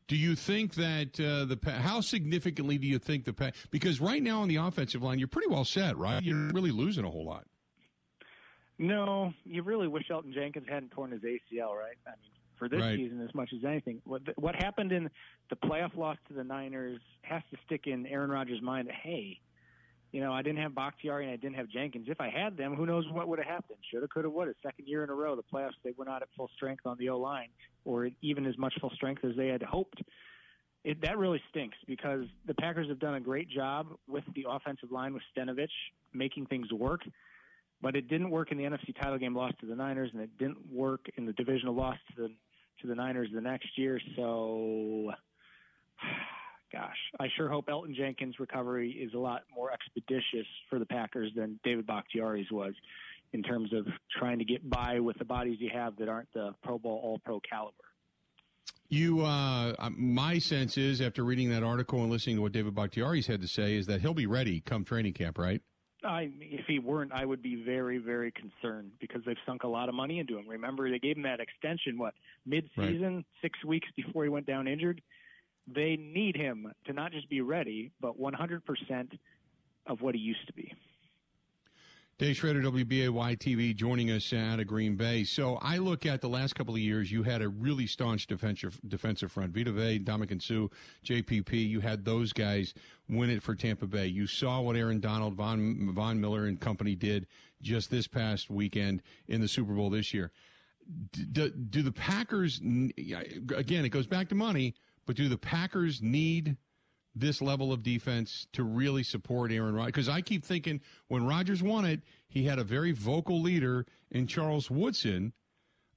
Do 0.07 0.15
you 0.15 0.35
think 0.35 0.75
that 0.75 1.19
uh, 1.19 1.45
the 1.45 1.59
how 1.69 1.99
significantly 1.99 2.77
do 2.77 2.87
you 2.87 2.97
think 2.97 3.25
the 3.25 3.53
because 3.71 3.99
right 3.99 4.23
now 4.23 4.41
on 4.41 4.47
the 4.47 4.55
offensive 4.55 5.03
line 5.03 5.19
you're 5.19 5.27
pretty 5.27 5.49
well 5.49 5.65
set, 5.65 5.97
right? 5.97 6.23
You're 6.23 6.49
really 6.53 6.71
losing 6.71 7.03
a 7.03 7.09
whole 7.09 7.25
lot. 7.25 7.45
No, 8.79 9.33
you 9.43 9.63
really 9.63 9.87
wish 9.87 10.07
Elgton 10.09 10.33
Jenkins 10.33 10.67
hadn't 10.69 10.91
torn 10.91 11.11
his 11.11 11.21
ACL, 11.21 11.75
right? 11.75 11.97
I 12.05 12.11
mean, 12.11 12.31
for 12.57 12.69
this 12.69 12.81
right. 12.81 12.97
season 12.97 13.21
as 13.21 13.33
much 13.33 13.51
as 13.55 13.63
anything. 13.63 14.01
What 14.05 14.21
what 14.37 14.55
happened 14.55 14.91
in 14.91 15.09
the 15.49 15.55
playoff 15.55 15.95
loss 15.95 16.17
to 16.27 16.33
the 16.33 16.43
Niners 16.43 16.99
has 17.21 17.41
to 17.51 17.57
stick 17.65 17.87
in 17.87 18.05
Aaron 18.07 18.29
Rodgers' 18.29 18.61
mind. 18.61 18.87
That, 18.87 18.95
hey, 18.95 19.39
you 20.11 20.21
know, 20.21 20.33
I 20.33 20.41
didn't 20.41 20.61
have 20.61 20.73
Bakhtiari 20.73 21.25
and 21.25 21.33
I 21.33 21.37
didn't 21.37 21.55
have 21.55 21.69
Jenkins. 21.69 22.07
If 22.09 22.21
I 22.21 22.29
had 22.29 22.57
them, 22.57 22.75
who 22.75 22.85
knows 22.85 23.05
what 23.11 23.27
would 23.27 23.39
have 23.39 23.47
happened? 23.47 23.79
Shoulda, 23.91 24.07
coulda, 24.07 24.29
woulda. 24.29 24.53
Second 24.63 24.87
year 24.87 25.03
in 25.03 25.09
a 25.09 25.13
row, 25.13 25.35
the 25.35 25.43
playoffs 25.43 25.73
they 25.83 25.93
were 25.97 26.05
not 26.05 26.21
at 26.21 26.29
full 26.35 26.49
strength 26.55 26.85
on 26.85 26.97
the 26.97 27.09
O 27.09 27.19
line, 27.19 27.49
or 27.85 28.09
even 28.21 28.45
as 28.45 28.57
much 28.57 28.73
full 28.79 28.91
strength 28.91 29.23
as 29.23 29.35
they 29.35 29.47
had 29.47 29.63
hoped. 29.63 30.01
It, 30.83 31.01
that 31.01 31.17
really 31.17 31.41
stinks 31.49 31.77
because 31.85 32.25
the 32.45 32.53
Packers 32.53 32.87
have 32.87 32.99
done 32.99 33.15
a 33.15 33.19
great 33.19 33.49
job 33.49 33.87
with 34.07 34.23
the 34.35 34.45
offensive 34.49 34.91
line 34.91 35.13
with 35.13 35.23
Stenavich 35.35 35.67
making 36.13 36.45
things 36.45 36.71
work. 36.71 37.01
But 37.81 37.95
it 37.95 38.07
didn't 38.07 38.31
work 38.31 38.51
in 38.51 38.57
the 38.57 38.63
NFC 38.63 38.95
title 38.99 39.19
game 39.19 39.35
loss 39.35 39.53
to 39.59 39.67
the 39.67 39.75
Niners, 39.75 40.09
and 40.13 40.21
it 40.21 40.35
didn't 40.39 40.57
work 40.71 41.05
in 41.15 41.25
the 41.25 41.33
divisional 41.33 41.75
loss 41.75 41.97
to 42.15 42.23
the 42.23 42.29
to 42.81 42.87
the 42.87 42.95
Niners 42.95 43.29
the 43.33 43.41
next 43.41 43.77
year. 43.77 43.99
So, 44.15 45.11
gosh, 46.71 46.97
I 47.19 47.27
sure 47.35 47.49
hope 47.49 47.67
Elgton 47.67 47.95
Jenkins' 47.95 48.39
recovery 48.39 48.91
is 48.91 49.13
a 49.13 49.19
lot 49.19 49.43
more 49.53 49.71
expeditious 49.71 50.47
for 50.69 50.79
the 50.79 50.85
Packers 50.85 51.31
than 51.35 51.59
David 51.63 51.87
Bakhtiari's 51.87 52.51
was, 52.51 52.73
in 53.33 53.43
terms 53.43 53.73
of 53.73 53.87
trying 54.17 54.39
to 54.39 54.45
get 54.45 54.67
by 54.67 54.99
with 54.99 55.17
the 55.17 55.25
bodies 55.25 55.57
you 55.59 55.69
have 55.73 55.95
that 55.97 56.09
aren't 56.09 56.31
the 56.33 56.53
Pro 56.63 56.77
Bowl 56.77 56.99
All 57.03 57.19
Pro 57.19 57.39
caliber. 57.39 57.75
You, 58.89 59.21
uh, 59.21 59.73
my 59.91 60.39
sense 60.39 60.77
is, 60.77 61.01
after 61.01 61.23
reading 61.23 61.49
that 61.49 61.61
article 61.61 62.01
and 62.01 62.09
listening 62.09 62.37
to 62.37 62.41
what 62.41 62.53
David 62.53 62.73
Bakhtiari's 62.73 63.27
had 63.27 63.41
to 63.41 63.47
say, 63.47 63.75
is 63.75 63.85
that 63.87 63.99
he'll 63.99 64.13
be 64.13 64.27
ready 64.27 64.61
come 64.61 64.85
training 64.85 65.13
camp, 65.13 65.37
right? 65.37 65.61
I, 66.07 66.29
if 66.39 66.65
he 66.67 66.79
weren't, 66.79 67.11
I 67.11 67.25
would 67.25 67.41
be 67.41 67.63
very, 67.63 67.97
very 67.97 68.31
concerned 68.31 68.91
because 68.99 69.21
they've 69.25 69.37
sunk 69.45 69.63
a 69.63 69.67
lot 69.67 69.89
of 69.89 69.95
money 69.95 70.19
into 70.19 70.37
him. 70.37 70.47
Remember, 70.47 70.89
they 70.89 70.99
gave 70.99 71.17
him 71.17 71.23
that 71.23 71.39
extension, 71.39 71.97
what, 71.97 72.13
mid-season, 72.45 73.15
right. 73.15 73.25
six 73.41 73.63
weeks 73.65 73.87
before 73.95 74.23
he 74.23 74.29
went 74.29 74.45
down 74.45 74.67
injured. 74.67 75.01
They 75.67 75.97
need 75.97 76.35
him 76.35 76.71
to 76.85 76.93
not 76.93 77.11
just 77.11 77.29
be 77.29 77.41
ready, 77.41 77.91
but 77.99 78.19
100% 78.19 78.61
of 79.85 80.01
what 80.01 80.15
he 80.15 80.21
used 80.21 80.47
to 80.47 80.53
be. 80.53 80.73
Dave 82.19 82.35
Schroeder, 82.35 82.63
WBAY 82.63 83.37
TV, 83.37 83.75
joining 83.75 84.09
us 84.09 84.33
out 84.33 84.59
of 84.59 84.65
Green 84.65 84.95
Bay. 84.95 85.23
So 85.23 85.59
I 85.61 85.77
look 85.77 86.07
at 86.07 86.19
the 86.19 86.27
last 86.27 86.55
couple 86.55 86.73
of 86.73 86.79
years, 86.79 87.11
you 87.11 87.21
had 87.21 87.43
a 87.43 87.47
really 87.47 87.85
staunch 87.85 88.25
defensive 88.25 88.81
defensive 88.87 89.31
front. 89.31 89.53
Vita 89.53 89.71
Vea, 89.71 89.99
Ndamukong 89.99 90.41
Suh, 90.41 90.67
JPP, 91.05 91.69
you 91.69 91.79
had 91.79 92.05
those 92.05 92.33
guys 92.33 92.73
win 93.07 93.29
it 93.29 93.43
for 93.43 93.53
Tampa 93.53 93.85
Bay. 93.85 94.07
You 94.07 94.25
saw 94.25 94.61
what 94.61 94.75
Aaron 94.75 94.99
Donald, 94.99 95.35
Von, 95.35 95.93
Von 95.93 96.19
Miller, 96.19 96.45
and 96.45 96.59
company 96.59 96.95
did 96.95 97.27
just 97.61 97.91
this 97.91 98.07
past 98.07 98.49
weekend 98.49 99.03
in 99.27 99.39
the 99.39 99.47
Super 99.47 99.73
Bowl 99.73 99.91
this 99.91 100.11
year. 100.11 100.31
Do 101.11 101.51
the 101.51 101.91
Packers, 101.91 102.57
again, 102.57 103.85
it 103.85 103.89
goes 103.89 104.07
back 104.07 104.29
to 104.29 104.35
money, 104.35 104.73
but 105.05 105.15
do 105.15 105.29
the 105.29 105.37
Packers 105.37 106.01
need 106.01 106.57
this 107.19 107.41
level 107.41 107.71
of 107.73 107.83
defense 107.83 108.47
to 108.53 108.63
really 108.63 109.03
support 109.03 109.51
Aaron 109.51 109.75
Rodgers? 109.75 109.91
Because 109.91 110.09
I 110.09 110.21
keep 110.21 110.43
thinking 110.43 110.81
when 111.07 111.25
Rodgers 111.25 111.63
won 111.63 111.85
it, 111.85 112.01
he 112.27 112.45
had 112.45 112.59
a 112.59 112.63
very 112.63 112.91
vocal 112.91 113.41
leader 113.41 113.85
in 114.11 114.27
Charles 114.27 114.69
Woodson 114.69 115.33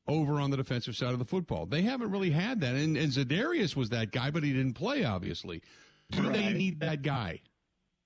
over 0.06 0.40
on 0.40 0.50
the 0.50 0.56
defensive 0.56 0.96
side 0.96 1.12
of 1.12 1.18
the 1.18 1.24
football. 1.24 1.66
They 1.66 1.82
haven't 1.82 2.10
really 2.10 2.30
had 2.30 2.60
that. 2.62 2.74
And, 2.74 2.96
and 2.96 3.12
Za'Darius 3.12 3.76
was 3.76 3.90
that 3.90 4.10
guy, 4.10 4.30
but 4.30 4.42
he 4.42 4.52
didn't 4.52 4.74
play, 4.74 5.04
obviously. 5.04 5.62
Do 6.10 6.24
right. 6.24 6.32
they 6.32 6.52
need 6.52 6.80
that 6.80 7.02
guy? 7.02 7.40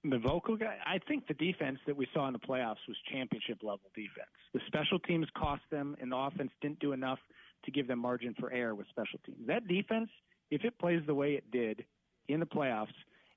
The 0.05 0.19
vocal 0.19 0.57
guy? 0.57 0.77
I 0.85 0.99
think 1.09 1.27
the 1.27 1.35
defense 1.35 1.79
that 1.87 1.97
we 1.97 2.07
saw 2.13 2.27
in 2.27 2.35
the 2.35 2.39
playoffs 2.39 2.85
was 2.87 2.97
championship 3.11 3.59
level 3.63 3.91
defense. 3.95 4.29
The 4.53 4.61
special 4.67 4.99
teams 4.99 5.27
cost 5.37 5.63
them, 5.71 5.97
and 6.01 6.13
the 6.13 6.17
offense 6.17 6.51
didn't 6.61 6.81
do 6.81 6.93
enough 6.93 7.19
to 7.65 7.71
give 7.71 7.89
them 7.89 8.01
margin 8.01 8.35
for 8.39 8.53
error 8.53 8.75
with 8.75 8.87
special 8.91 9.19
teams. 9.25 9.47
That 9.47 9.67
defense, 9.67 10.11
if 10.51 10.65
it 10.65 10.79
plays 10.79 11.01
the 11.07 11.15
way 11.15 11.33
it 11.33 11.51
did 11.51 11.85
in 12.29 12.41
the 12.41 12.47
playoffs 12.47 12.95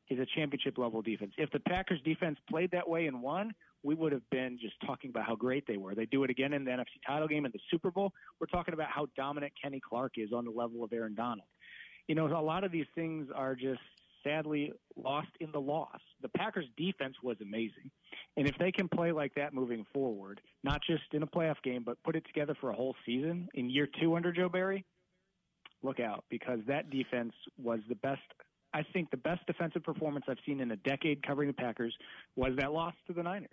is 0.09 0.19
a 0.19 0.25
championship 0.35 0.77
level 0.77 1.01
defense. 1.01 1.33
If 1.37 1.51
the 1.51 1.59
Packers 1.59 1.99
defense 2.03 2.37
played 2.49 2.71
that 2.71 2.87
way 2.87 3.07
and 3.07 3.21
won, 3.21 3.53
we 3.83 3.93
would 3.95 4.11
have 4.11 4.27
been 4.31 4.57
just 4.59 4.75
talking 4.85 5.09
about 5.09 5.25
how 5.25 5.35
great 5.35 5.65
they 5.67 5.77
were. 5.77 5.95
They 5.95 6.05
do 6.05 6.23
it 6.23 6.29
again 6.29 6.53
in 6.53 6.63
the 6.63 6.71
NFC 6.71 6.85
title 7.05 7.27
game 7.27 7.45
and 7.45 7.53
the 7.53 7.59
Super 7.69 7.91
Bowl. 7.91 8.13
We're 8.39 8.47
talking 8.47 8.73
about 8.73 8.89
how 8.89 9.07
dominant 9.15 9.53
Kenny 9.61 9.79
Clark 9.79 10.13
is 10.17 10.31
on 10.33 10.45
the 10.45 10.51
level 10.51 10.83
of 10.83 10.93
Aaron 10.93 11.15
Donald. 11.15 11.47
You 12.07 12.15
know, 12.15 12.27
a 12.27 12.39
lot 12.39 12.63
of 12.63 12.71
these 12.71 12.85
things 12.95 13.27
are 13.35 13.53
just 13.53 13.81
sadly 14.23 14.71
lost 14.95 15.29
in 15.39 15.51
the 15.51 15.59
loss. 15.59 15.99
The 16.21 16.29
Packers 16.29 16.65
defense 16.77 17.15
was 17.21 17.37
amazing. 17.41 17.91
And 18.35 18.47
if 18.47 18.57
they 18.57 18.71
can 18.71 18.87
play 18.87 19.11
like 19.11 19.33
that 19.35 19.53
moving 19.53 19.85
forward, 19.93 20.41
not 20.63 20.81
just 20.87 21.03
in 21.13 21.23
a 21.23 21.27
playoff 21.27 21.61
game, 21.63 21.83
but 21.85 22.01
put 22.03 22.15
it 22.15 22.25
together 22.25 22.55
for 22.59 22.69
a 22.71 22.75
whole 22.75 22.95
season 23.05 23.49
in 23.53 23.69
year 23.69 23.87
two 23.99 24.15
under 24.15 24.31
Joe 24.31 24.49
Barry, 24.49 24.85
look 25.83 25.99
out 25.99 26.23
because 26.29 26.59
that 26.67 26.89
defense 26.89 27.33
was 27.57 27.79
the 27.87 27.95
best 27.95 28.21
I 28.73 28.83
think 28.93 29.11
the 29.11 29.17
best 29.17 29.45
defensive 29.47 29.83
performance 29.83 30.25
I've 30.27 30.37
seen 30.45 30.59
in 30.59 30.71
a 30.71 30.75
decade 30.75 31.25
covering 31.25 31.47
the 31.47 31.53
Packers 31.53 31.95
was 32.35 32.53
that 32.57 32.73
loss 32.73 32.93
to 33.07 33.13
the 33.13 33.23
Niners. 33.23 33.49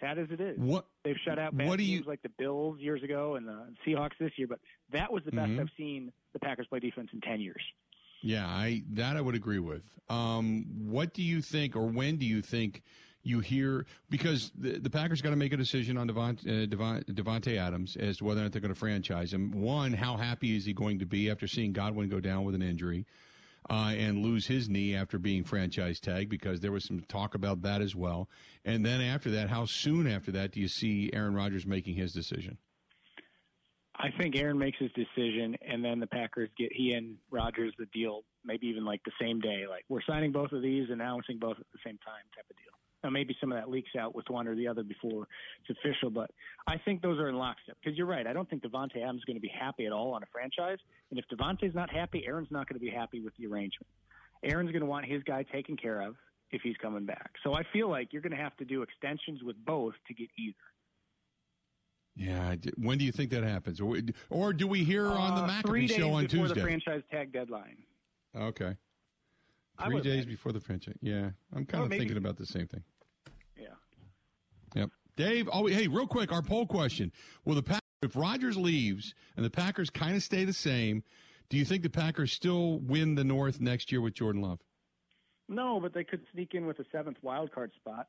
Sad 0.00 0.18
as 0.18 0.28
it 0.30 0.40
is, 0.40 0.58
what 0.58 0.86
they've 1.04 1.16
shut 1.26 1.38
out 1.38 1.54
bad 1.54 1.66
teams 1.76 1.80
you, 1.82 2.02
like 2.06 2.22
the 2.22 2.30
Bills 2.38 2.78
years 2.80 3.02
ago 3.02 3.34
and 3.34 3.46
the 3.46 3.66
Seahawks 3.86 4.16
this 4.18 4.32
year, 4.36 4.46
but 4.48 4.58
that 4.92 5.12
was 5.12 5.22
the 5.26 5.30
best 5.30 5.50
mm-hmm. 5.50 5.60
I've 5.60 5.68
seen 5.76 6.10
the 6.32 6.38
Packers 6.38 6.66
play 6.68 6.78
defense 6.78 7.10
in 7.12 7.20
ten 7.20 7.38
years. 7.38 7.62
Yeah, 8.22 8.46
I 8.46 8.82
that 8.92 9.18
I 9.18 9.20
would 9.20 9.34
agree 9.34 9.58
with. 9.58 9.82
Um, 10.08 10.64
what 10.86 11.12
do 11.12 11.22
you 11.22 11.42
think, 11.42 11.76
or 11.76 11.86
when 11.86 12.16
do 12.16 12.24
you 12.24 12.40
think 12.40 12.82
you 13.22 13.40
hear 13.40 13.84
because 14.08 14.50
the, 14.56 14.78
the 14.78 14.90
Packers 14.90 15.20
got 15.20 15.30
to 15.30 15.36
make 15.36 15.52
a 15.52 15.56
decision 15.56 15.96
on 15.96 16.08
Davante, 16.08 16.46
uh, 16.46 17.12
Davante 17.12 17.58
Adams 17.58 17.96
as 17.96 18.18
to 18.18 18.24
whether 18.24 18.40
or 18.40 18.44
not 18.44 18.52
they're 18.52 18.62
going 18.62 18.72
to 18.72 18.78
franchise 18.78 19.32
him. 19.32 19.60
One, 19.60 19.92
how 19.92 20.16
happy 20.16 20.56
is 20.56 20.64
he 20.64 20.72
going 20.72 20.98
to 21.00 21.06
be 21.06 21.30
after 21.30 21.46
seeing 21.46 21.72
Godwin 21.72 22.08
go 22.08 22.20
down 22.20 22.44
with 22.44 22.54
an 22.54 22.62
injury? 22.62 23.06
Uh, 23.68 23.92
and 23.96 24.18
lose 24.18 24.46
his 24.46 24.68
knee 24.68 24.94
after 24.94 25.18
being 25.18 25.44
franchise 25.44 26.00
tagged 26.00 26.30
because 26.30 26.60
there 26.60 26.72
was 26.72 26.84
some 26.84 27.00
talk 27.08 27.34
about 27.34 27.62
that 27.62 27.82
as 27.82 27.94
well. 27.94 28.28
And 28.64 28.84
then 28.84 29.00
after 29.00 29.30
that, 29.32 29.50
how 29.50 29.66
soon 29.66 30.06
after 30.06 30.32
that 30.32 30.52
do 30.52 30.60
you 30.60 30.68
see 30.68 31.10
Aaron 31.12 31.34
Rodgers 31.34 31.66
making 31.66 31.96
his 31.96 32.12
decision? 32.12 32.58
I 33.96 34.08
think 34.18 34.34
Aaron 34.34 34.58
makes 34.58 34.78
his 34.78 34.90
decision, 34.92 35.56
and 35.60 35.84
then 35.84 36.00
the 36.00 36.06
Packers 36.06 36.48
get 36.56 36.72
he 36.72 36.92
and 36.92 37.16
Rodgers 37.30 37.74
the 37.78 37.84
deal, 37.86 38.22
maybe 38.44 38.66
even 38.68 38.84
like 38.84 39.02
the 39.04 39.12
same 39.20 39.40
day. 39.40 39.66
Like 39.68 39.84
we're 39.90 40.00
signing 40.08 40.32
both 40.32 40.52
of 40.52 40.62
these, 40.62 40.88
announcing 40.90 41.38
both 41.38 41.58
at 41.58 41.66
the 41.72 41.78
same 41.84 41.98
time, 41.98 42.24
type 42.34 42.46
of 42.48 42.56
deal. 42.56 42.79
Now, 43.02 43.10
maybe 43.10 43.34
some 43.40 43.50
of 43.50 43.58
that 43.58 43.70
leaks 43.70 43.90
out 43.98 44.14
with 44.14 44.28
one 44.28 44.46
or 44.46 44.54
the 44.54 44.68
other 44.68 44.82
before 44.82 45.26
it's 45.60 45.78
official, 45.78 46.10
but 46.10 46.30
I 46.66 46.76
think 46.76 47.00
those 47.00 47.18
are 47.18 47.28
in 47.28 47.36
lockstep. 47.36 47.76
Because 47.82 47.96
you're 47.96 48.06
right, 48.06 48.26
I 48.26 48.32
don't 48.32 48.48
think 48.48 48.62
Davante 48.62 48.96
Adams 48.96 49.20
is 49.20 49.24
going 49.24 49.36
to 49.36 49.40
be 49.40 49.52
happy 49.58 49.86
at 49.86 49.92
all 49.92 50.12
on 50.12 50.22
a 50.22 50.26
franchise. 50.30 50.78
And 51.10 51.18
if 51.18 51.24
Davante's 51.28 51.74
not 51.74 51.90
happy, 51.90 52.24
Aaron's 52.26 52.50
not 52.50 52.68
going 52.68 52.78
to 52.78 52.84
be 52.84 52.90
happy 52.90 53.20
with 53.20 53.34
the 53.38 53.46
arrangement. 53.46 53.86
Aaron's 54.44 54.70
going 54.70 54.80
to 54.80 54.86
want 54.86 55.06
his 55.06 55.22
guy 55.22 55.44
taken 55.44 55.76
care 55.76 56.02
of 56.02 56.16
if 56.50 56.60
he's 56.62 56.76
coming 56.76 57.06
back. 57.06 57.30
So 57.42 57.54
I 57.54 57.62
feel 57.72 57.88
like 57.88 58.12
you're 58.12 58.22
going 58.22 58.36
to 58.36 58.42
have 58.42 58.56
to 58.58 58.64
do 58.64 58.82
extensions 58.82 59.42
with 59.42 59.56
both 59.64 59.94
to 60.08 60.14
get 60.14 60.28
either. 60.38 60.56
Yeah. 62.16 62.56
When 62.76 62.98
do 62.98 63.04
you 63.04 63.12
think 63.12 63.30
that 63.30 63.44
happens, 63.44 63.80
or, 63.80 63.96
or 64.28 64.52
do 64.52 64.66
we 64.66 64.84
hear 64.84 65.06
on 65.06 65.36
the 65.36 65.42
uh, 65.42 65.62
McAfee 65.62 65.96
show 65.96 66.12
on 66.12 66.26
Tuesday? 66.26 66.36
Three 66.36 66.40
days 66.40 66.48
before 66.48 66.48
the 66.48 66.60
franchise 66.60 67.02
tag 67.10 67.32
deadline. 67.32 67.76
Okay. 68.36 68.76
Three 69.84 70.00
days 70.00 70.26
before 70.26 70.52
the 70.52 70.60
franchise. 70.60 70.96
Yeah, 71.00 71.30
I'm 71.54 71.66
kind 71.66 71.84
of 71.84 71.90
thinking 71.90 72.16
about 72.16 72.36
the 72.36 72.46
same 72.46 72.66
thing. 72.66 72.82
Yeah. 73.56 73.68
Yep. 74.74 74.90
Dave, 75.16 75.48
oh, 75.52 75.66
hey, 75.66 75.88
real 75.88 76.06
quick, 76.06 76.32
our 76.32 76.42
poll 76.42 76.66
question: 76.66 77.12
Will 77.44 77.54
the 77.54 77.62
Pack- 77.62 77.80
if 78.02 78.16
Rodgers 78.16 78.56
leaves 78.56 79.14
and 79.36 79.44
the 79.44 79.50
Packers 79.50 79.90
kind 79.90 80.16
of 80.16 80.22
stay 80.22 80.44
the 80.44 80.52
same, 80.52 81.02
do 81.48 81.56
you 81.56 81.64
think 81.64 81.82
the 81.82 81.90
Packers 81.90 82.32
still 82.32 82.78
win 82.78 83.14
the 83.14 83.24
North 83.24 83.60
next 83.60 83.92
year 83.92 84.00
with 84.00 84.14
Jordan 84.14 84.40
Love? 84.40 84.60
No, 85.48 85.80
but 85.80 85.92
they 85.92 86.04
could 86.04 86.22
sneak 86.32 86.54
in 86.54 86.66
with 86.66 86.78
a 86.78 86.84
seventh 86.92 87.18
wild 87.22 87.52
card 87.52 87.72
spot. 87.74 88.06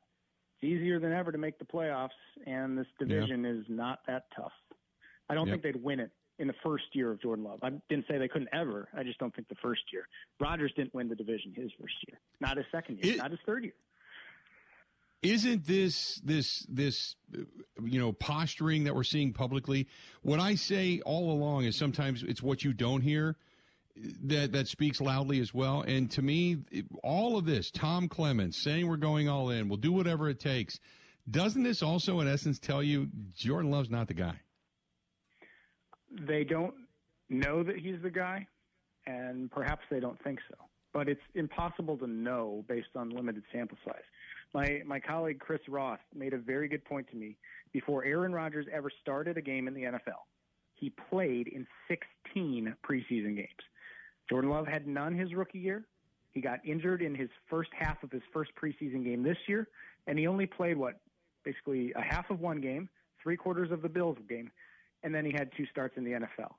It's 0.60 0.70
easier 0.70 1.00
than 1.00 1.12
ever 1.12 1.32
to 1.32 1.38
make 1.38 1.58
the 1.58 1.64
playoffs, 1.64 2.10
and 2.46 2.78
this 2.78 2.86
division 2.98 3.44
yeah. 3.44 3.50
is 3.50 3.64
not 3.68 3.98
that 4.06 4.24
tough. 4.34 4.52
I 5.28 5.34
don't 5.34 5.48
yep. 5.48 5.54
think 5.54 5.74
they'd 5.74 5.82
win 5.82 6.00
it 6.00 6.10
in 6.38 6.48
the 6.48 6.54
first 6.62 6.84
year 6.92 7.10
of 7.10 7.20
Jordan 7.20 7.44
Love. 7.44 7.60
I 7.62 7.70
didn't 7.88 8.06
say 8.08 8.18
they 8.18 8.28
couldn't 8.28 8.48
ever. 8.52 8.88
I 8.96 9.02
just 9.02 9.18
don't 9.18 9.34
think 9.34 9.48
the 9.48 9.54
first 9.56 9.82
year. 9.92 10.08
Rodgers 10.40 10.72
didn't 10.76 10.94
win 10.94 11.08
the 11.08 11.14
division 11.14 11.52
his 11.54 11.70
first 11.80 11.94
year, 12.08 12.18
not 12.40 12.56
his 12.56 12.66
second 12.72 12.98
year, 13.02 13.14
it, 13.14 13.18
not 13.18 13.30
his 13.30 13.40
third 13.46 13.64
year. 13.64 13.74
Isn't 15.22 15.66
this 15.66 16.20
this 16.24 16.66
this 16.68 17.14
you 17.80 18.00
know 18.00 18.12
posturing 18.12 18.84
that 18.84 18.94
we're 18.94 19.04
seeing 19.04 19.32
publicly? 19.32 19.86
What 20.22 20.40
I 20.40 20.56
say 20.56 21.00
all 21.04 21.30
along 21.30 21.64
is 21.64 21.76
sometimes 21.76 22.24
it's 22.24 22.42
what 22.42 22.64
you 22.64 22.72
don't 22.72 23.02
hear 23.02 23.36
that 24.24 24.52
that 24.52 24.66
speaks 24.66 25.00
loudly 25.00 25.38
as 25.38 25.54
well. 25.54 25.82
And 25.82 26.10
to 26.12 26.22
me, 26.22 26.58
all 27.04 27.36
of 27.36 27.44
this, 27.44 27.70
Tom 27.70 28.08
Clements 28.08 28.60
saying 28.62 28.88
we're 28.88 28.96
going 28.96 29.28
all 29.28 29.50
in, 29.50 29.68
we'll 29.68 29.76
do 29.76 29.92
whatever 29.92 30.28
it 30.28 30.40
takes. 30.40 30.80
Doesn't 31.30 31.62
this 31.62 31.82
also, 31.82 32.18
in 32.18 32.26
essence, 32.26 32.58
tell 32.58 32.82
you 32.82 33.08
Jordan 33.32 33.70
Love's 33.70 33.90
not 33.90 34.08
the 34.08 34.14
guy? 34.14 34.40
They 36.26 36.44
don't 36.44 36.74
know 37.28 37.62
that 37.62 37.76
he's 37.76 38.00
the 38.02 38.10
guy, 38.10 38.46
and 39.06 39.50
perhaps 39.50 39.82
they 39.90 40.00
don't 40.00 40.22
think 40.22 40.38
so. 40.50 40.56
But 40.92 41.08
it's 41.08 41.20
impossible 41.34 41.96
to 41.98 42.06
know 42.06 42.64
based 42.68 42.94
on 42.96 43.10
limited 43.10 43.44
sample 43.52 43.78
size. 43.84 44.02
My 44.54 44.82
my 44.84 45.00
colleague 45.00 45.40
Chris 45.40 45.60
Ross 45.68 45.98
made 46.14 46.34
a 46.34 46.38
very 46.38 46.68
good 46.68 46.84
point 46.84 47.08
to 47.10 47.16
me. 47.16 47.36
Before 47.72 48.04
Aaron 48.04 48.32
Rodgers 48.32 48.66
ever 48.70 48.90
started 49.00 49.38
a 49.38 49.42
game 49.42 49.66
in 49.66 49.74
the 49.74 49.82
NFL, 49.82 50.26
he 50.74 50.92
played 51.10 51.48
in 51.48 51.66
16 51.88 52.74
preseason 52.84 53.36
games. 53.36 53.48
Jordan 54.28 54.50
Love 54.50 54.66
had 54.66 54.86
none 54.86 55.14
his 55.14 55.32
rookie 55.34 55.58
year. 55.58 55.86
He 56.32 56.40
got 56.40 56.64
injured 56.64 57.02
in 57.02 57.14
his 57.14 57.28
first 57.48 57.70
half 57.78 58.02
of 58.02 58.10
his 58.10 58.22
first 58.32 58.50
preseason 58.60 59.04
game 59.04 59.22
this 59.22 59.36
year, 59.46 59.68
and 60.06 60.18
he 60.18 60.26
only 60.26 60.46
played 60.46 60.76
what 60.76 61.00
basically 61.44 61.92
a 61.94 62.02
half 62.02 62.30
of 62.30 62.40
one 62.40 62.60
game, 62.60 62.88
three 63.22 63.36
quarters 63.36 63.70
of 63.70 63.82
the 63.82 63.88
Bills 63.88 64.16
game, 64.28 64.50
and 65.02 65.14
then 65.14 65.24
he 65.24 65.32
had 65.32 65.50
two 65.56 65.66
starts 65.66 65.96
in 65.96 66.04
the 66.04 66.12
NFL. 66.12 66.52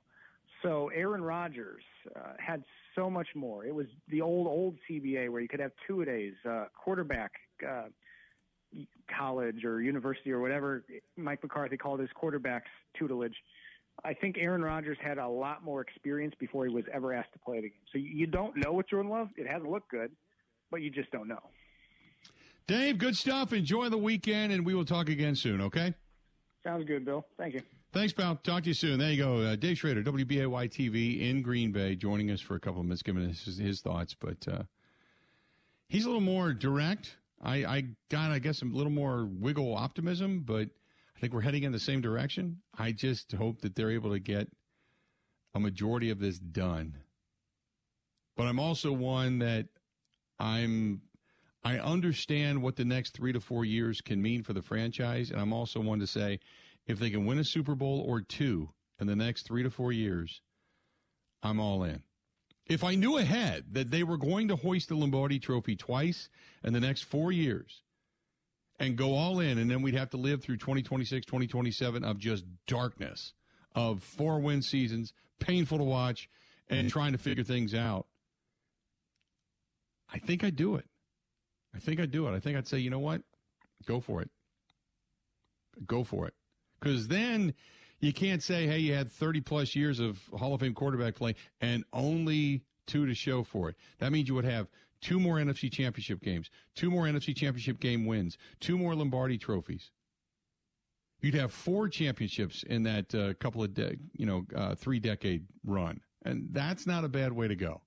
So 0.62 0.90
Aaron 0.94 1.22
Rodgers 1.22 1.82
uh, 2.16 2.32
had 2.38 2.64
so 2.94 3.10
much 3.10 3.28
more. 3.34 3.64
It 3.64 3.74
was 3.74 3.86
the 4.08 4.20
old 4.20 4.46
old 4.46 4.76
CBA 4.88 5.28
where 5.30 5.40
you 5.40 5.48
could 5.48 5.60
have 5.60 5.72
two 5.86 6.02
a 6.02 6.06
days, 6.06 6.34
uh, 6.48 6.66
quarterback, 6.74 7.32
uh, 7.66 7.88
college 9.16 9.64
or 9.64 9.80
university 9.82 10.32
or 10.32 10.40
whatever 10.40 10.84
Mike 11.16 11.42
McCarthy 11.42 11.76
called 11.76 12.00
his 12.00 12.08
quarterbacks 12.20 12.62
tutelage. 12.98 13.36
I 14.04 14.14
think 14.14 14.36
Aaron 14.38 14.62
Rodgers 14.62 14.98
had 15.00 15.18
a 15.18 15.28
lot 15.28 15.62
more 15.62 15.80
experience 15.80 16.34
before 16.40 16.66
he 16.66 16.74
was 16.74 16.84
ever 16.92 17.12
asked 17.12 17.32
to 17.34 17.38
play 17.38 17.56
the 17.56 17.68
game. 17.68 17.78
So 17.92 17.98
you 17.98 18.26
don't 18.26 18.56
know 18.56 18.72
what 18.72 18.86
you're 18.90 19.00
in 19.00 19.08
Love. 19.08 19.28
It 19.36 19.46
hasn't 19.46 19.70
looked 19.70 19.90
good, 19.90 20.10
but 20.70 20.82
you 20.82 20.90
just 20.90 21.10
don't 21.12 21.28
know. 21.28 21.38
Dave, 22.66 22.98
good 22.98 23.14
stuff. 23.14 23.52
Enjoy 23.52 23.88
the 23.90 23.98
weekend, 23.98 24.52
and 24.52 24.64
we 24.64 24.74
will 24.74 24.86
talk 24.86 25.08
again 25.08 25.36
soon. 25.36 25.60
Okay. 25.60 25.94
Sounds 26.64 26.84
good, 26.86 27.04
Bill. 27.04 27.26
Thank 27.36 27.54
you. 27.54 27.60
Thanks, 27.94 28.12
pal. 28.12 28.34
Talk 28.34 28.64
to 28.64 28.70
you 28.70 28.74
soon. 28.74 28.98
There 28.98 29.12
you 29.12 29.22
go. 29.22 29.36
Uh, 29.38 29.54
Dave 29.54 29.78
Schroeder, 29.78 30.02
WBAY 30.02 30.68
TV 30.68 31.30
in 31.30 31.42
Green 31.42 31.70
Bay, 31.70 31.94
joining 31.94 32.28
us 32.32 32.40
for 32.40 32.56
a 32.56 32.60
couple 32.60 32.80
of 32.80 32.86
minutes, 32.86 33.04
giving 33.04 33.30
us 33.30 33.44
his, 33.44 33.56
his 33.56 33.80
thoughts. 33.82 34.16
But 34.18 34.48
uh, 34.48 34.64
he's 35.88 36.04
a 36.04 36.08
little 36.08 36.20
more 36.20 36.52
direct. 36.52 37.14
I, 37.40 37.64
I 37.64 37.84
got, 38.10 38.32
I 38.32 38.40
guess, 38.40 38.62
a 38.62 38.64
little 38.64 38.90
more 38.90 39.26
wiggle 39.26 39.76
optimism, 39.76 40.40
but 40.40 40.70
I 41.16 41.20
think 41.20 41.32
we're 41.32 41.42
heading 41.42 41.62
in 41.62 41.70
the 41.70 41.78
same 41.78 42.00
direction. 42.00 42.62
I 42.76 42.90
just 42.90 43.30
hope 43.30 43.60
that 43.60 43.76
they're 43.76 43.92
able 43.92 44.10
to 44.10 44.18
get 44.18 44.48
a 45.54 45.60
majority 45.60 46.10
of 46.10 46.18
this 46.18 46.40
done. 46.40 46.96
But 48.36 48.48
I'm 48.48 48.58
also 48.58 48.90
one 48.90 49.38
that 49.38 49.68
I'm 50.40 51.00
I 51.62 51.78
understand 51.78 52.60
what 52.60 52.74
the 52.74 52.84
next 52.84 53.14
three 53.14 53.32
to 53.32 53.40
four 53.40 53.64
years 53.64 54.00
can 54.00 54.20
mean 54.20 54.42
for 54.42 54.52
the 54.52 54.62
franchise, 54.62 55.30
and 55.30 55.40
I'm 55.40 55.52
also 55.52 55.78
one 55.78 56.00
to 56.00 56.08
say 56.08 56.40
if 56.86 56.98
they 56.98 57.10
can 57.10 57.26
win 57.26 57.38
a 57.38 57.44
Super 57.44 57.74
Bowl 57.74 58.04
or 58.06 58.20
two 58.20 58.70
in 59.00 59.06
the 59.06 59.16
next 59.16 59.42
three 59.42 59.62
to 59.62 59.70
four 59.70 59.92
years, 59.92 60.42
I'm 61.42 61.60
all 61.60 61.82
in. 61.82 62.02
If 62.66 62.82
I 62.82 62.94
knew 62.94 63.18
ahead 63.18 63.64
that 63.72 63.90
they 63.90 64.02
were 64.02 64.16
going 64.16 64.48
to 64.48 64.56
hoist 64.56 64.88
the 64.88 64.94
Lombardi 64.94 65.38
Trophy 65.38 65.76
twice 65.76 66.28
in 66.62 66.72
the 66.72 66.80
next 66.80 67.02
four 67.02 67.30
years 67.30 67.82
and 68.78 68.96
go 68.96 69.14
all 69.14 69.40
in, 69.40 69.58
and 69.58 69.70
then 69.70 69.82
we'd 69.82 69.94
have 69.94 70.10
to 70.10 70.16
live 70.16 70.42
through 70.42 70.56
2026, 70.56 71.26
2027 71.26 72.04
of 72.04 72.18
just 72.18 72.44
darkness, 72.66 73.34
of 73.74 74.02
four 74.02 74.40
win 74.40 74.62
seasons, 74.62 75.12
painful 75.40 75.78
to 75.78 75.84
watch, 75.84 76.28
and 76.68 76.88
trying 76.88 77.12
to 77.12 77.18
figure 77.18 77.44
things 77.44 77.74
out, 77.74 78.06
I 80.12 80.18
think 80.18 80.42
I'd 80.44 80.56
do 80.56 80.76
it. 80.76 80.86
I 81.74 81.78
think 81.78 82.00
I'd 82.00 82.10
do 82.10 82.26
it. 82.28 82.34
I 82.34 82.40
think 82.40 82.56
I'd 82.56 82.68
say, 82.68 82.78
you 82.78 82.88
know 82.88 82.98
what? 83.00 83.22
Go 83.84 84.00
for 84.00 84.22
it. 84.22 84.30
Go 85.86 86.04
for 86.04 86.26
it. 86.26 86.34
Because 86.84 87.08
then 87.08 87.54
you 88.00 88.12
can't 88.12 88.42
say, 88.42 88.66
hey, 88.66 88.78
you 88.78 88.92
had 88.92 89.10
30 89.10 89.40
plus 89.40 89.74
years 89.74 90.00
of 90.00 90.20
Hall 90.38 90.52
of 90.52 90.60
Fame 90.60 90.74
quarterback 90.74 91.14
play 91.14 91.34
and 91.62 91.82
only 91.94 92.62
two 92.86 93.06
to 93.06 93.14
show 93.14 93.42
for 93.42 93.70
it. 93.70 93.76
That 94.00 94.12
means 94.12 94.28
you 94.28 94.34
would 94.34 94.44
have 94.44 94.68
two 95.00 95.18
more 95.18 95.36
NFC 95.36 95.72
championship 95.72 96.20
games, 96.20 96.50
two 96.74 96.90
more 96.90 97.04
NFC 97.04 97.34
championship 97.34 97.80
game 97.80 98.04
wins, 98.04 98.36
two 98.60 98.76
more 98.76 98.94
Lombardi 98.94 99.38
trophies. 99.38 99.92
You'd 101.22 101.34
have 101.34 101.52
four 101.52 101.88
championships 101.88 102.64
in 102.64 102.82
that 102.82 103.14
uh, 103.14 103.32
couple 103.40 103.62
of, 103.62 103.72
de- 103.72 103.96
you 104.12 104.26
know, 104.26 104.44
uh, 104.54 104.74
three 104.74 105.00
decade 105.00 105.46
run. 105.64 106.02
And 106.22 106.48
that's 106.50 106.86
not 106.86 107.04
a 107.04 107.08
bad 107.08 107.32
way 107.32 107.48
to 107.48 107.56
go. 107.56 107.80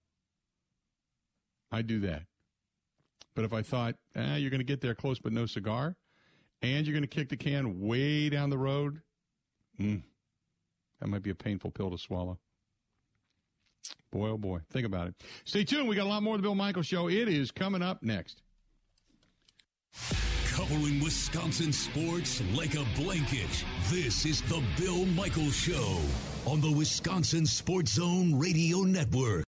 I 1.72 1.84
do 1.84 2.00
that. 2.00 2.24
But 3.36 3.46
if 3.46 3.54
I 3.54 3.62
thought, 3.62 3.94
ah, 4.16 4.38
you're 4.38 4.50
going 4.50 4.60
to 4.60 4.66
get 4.66 4.82
there 4.82 4.96
close 4.96 5.20
but 5.20 5.34
no 5.34 5.46
cigar, 5.46 5.96
and 6.62 6.86
you're 6.86 6.94
going 6.94 7.04
to 7.04 7.08
kick 7.08 7.30
the 7.30 7.38
can 7.38 7.82
way 7.82 8.30
down 8.30 8.50
the 8.50 8.58
road, 8.58 9.02
mm, 9.80 10.02
that 11.00 11.08
might 11.08 11.24
be 11.24 11.30
a 11.30 11.36
painful 11.36 11.72
pill 11.72 11.92
to 11.92 11.98
swallow. 11.98 12.38
Boy, 14.12 14.30
oh 14.30 14.38
boy. 14.38 14.60
Think 14.72 14.86
about 14.86 15.08
it. 15.08 15.16
Stay 15.44 15.64
tuned. 15.64 15.88
We 15.88 15.96
got 15.96 16.06
a 16.06 16.10
lot 16.10 16.24
more 16.24 16.36
of 16.36 16.42
the 16.42 16.44
Bill 16.44 16.56
Michaels 16.56 16.86
Show. 16.86 17.10
It 17.10 17.28
is 17.28 17.52
coming 17.52 17.82
up 17.82 18.02
next. 18.02 18.42
Covering 20.52 21.00
Wisconsin 21.04 21.72
sports 21.72 22.42
like 22.56 22.76
a 22.76 22.86
blanket. 22.96 23.64
This 23.90 24.26
is 24.26 24.42
the 24.44 24.64
Bill 24.78 25.06
Michaels 25.06 25.56
Show 25.56 26.00
on 26.46 26.62
the 26.62 26.72
Wisconsin 26.72 27.46
Sports 27.46 27.94
Zone 27.94 28.38
Radio 28.40 28.80
Network. 28.80 29.44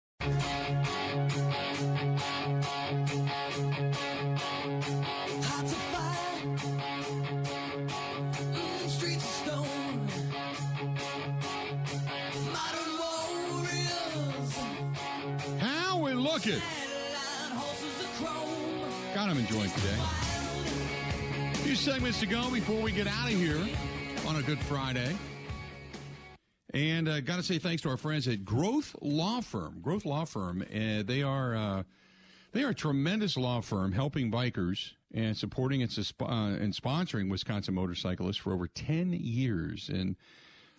Segments 21.85 22.19
to 22.21 22.27
go 22.27 22.51
before 22.51 22.81
we 22.81 22.93
get 22.93 23.07
out 23.07 23.31
of 23.31 23.39
here 23.39 23.61
on 24.27 24.37
a 24.37 24.43
Good 24.43 24.59
Friday. 24.61 25.15
And 26.73 27.07
uh, 27.07 27.21
got 27.21 27.37
to 27.37 27.43
say 27.43 27.59
thanks 27.59 27.83
to 27.83 27.91
our 27.91 27.99
friends 27.99 28.27
at 28.27 28.43
Groth 28.43 28.97
Law 29.03 29.43
Firm. 29.43 29.81
Groth 29.83 30.07
Law 30.07 30.25
Firm, 30.25 30.63
uh, 30.63 31.03
they 31.03 31.23
are 31.23 31.55
uh, 31.55 31.83
they 32.53 32.63
are 32.63 32.71
a 32.71 32.75
tremendous 32.75 33.37
law 33.37 33.61
firm 33.61 33.93
helping 33.93 34.33
bikers 34.33 34.93
and 35.13 35.37
supporting 35.37 35.83
and, 35.83 35.91
uh, 36.23 36.25
and 36.25 36.73
sponsoring 36.73 37.29
Wisconsin 37.29 37.75
motorcyclists 37.75 38.39
for 38.39 38.55
over 38.55 38.67
ten 38.67 39.13
years. 39.13 39.91
And 39.91 40.17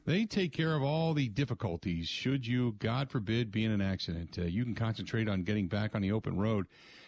they 0.08 0.25
take 0.25 0.53
care 0.53 0.75
of 0.75 0.82
all 0.82 1.13
the 1.13 1.30
difficulties 1.30 2.08
should 2.08 2.47
you, 2.47 2.77
God 2.80 3.12
forbid, 3.12 3.51
be 3.51 3.63
in 3.63 3.69
an 3.69 3.80
accident. 3.80 4.39
Uh, 4.39 4.45
you 4.45 4.63
can 4.63 4.73
concentrate 4.73 5.30
on 5.30 5.43
getting 5.43 5.67
back 5.67 5.93
on 5.93 6.01
the 6.01 6.12
open 6.12 6.36
road. 6.36 6.65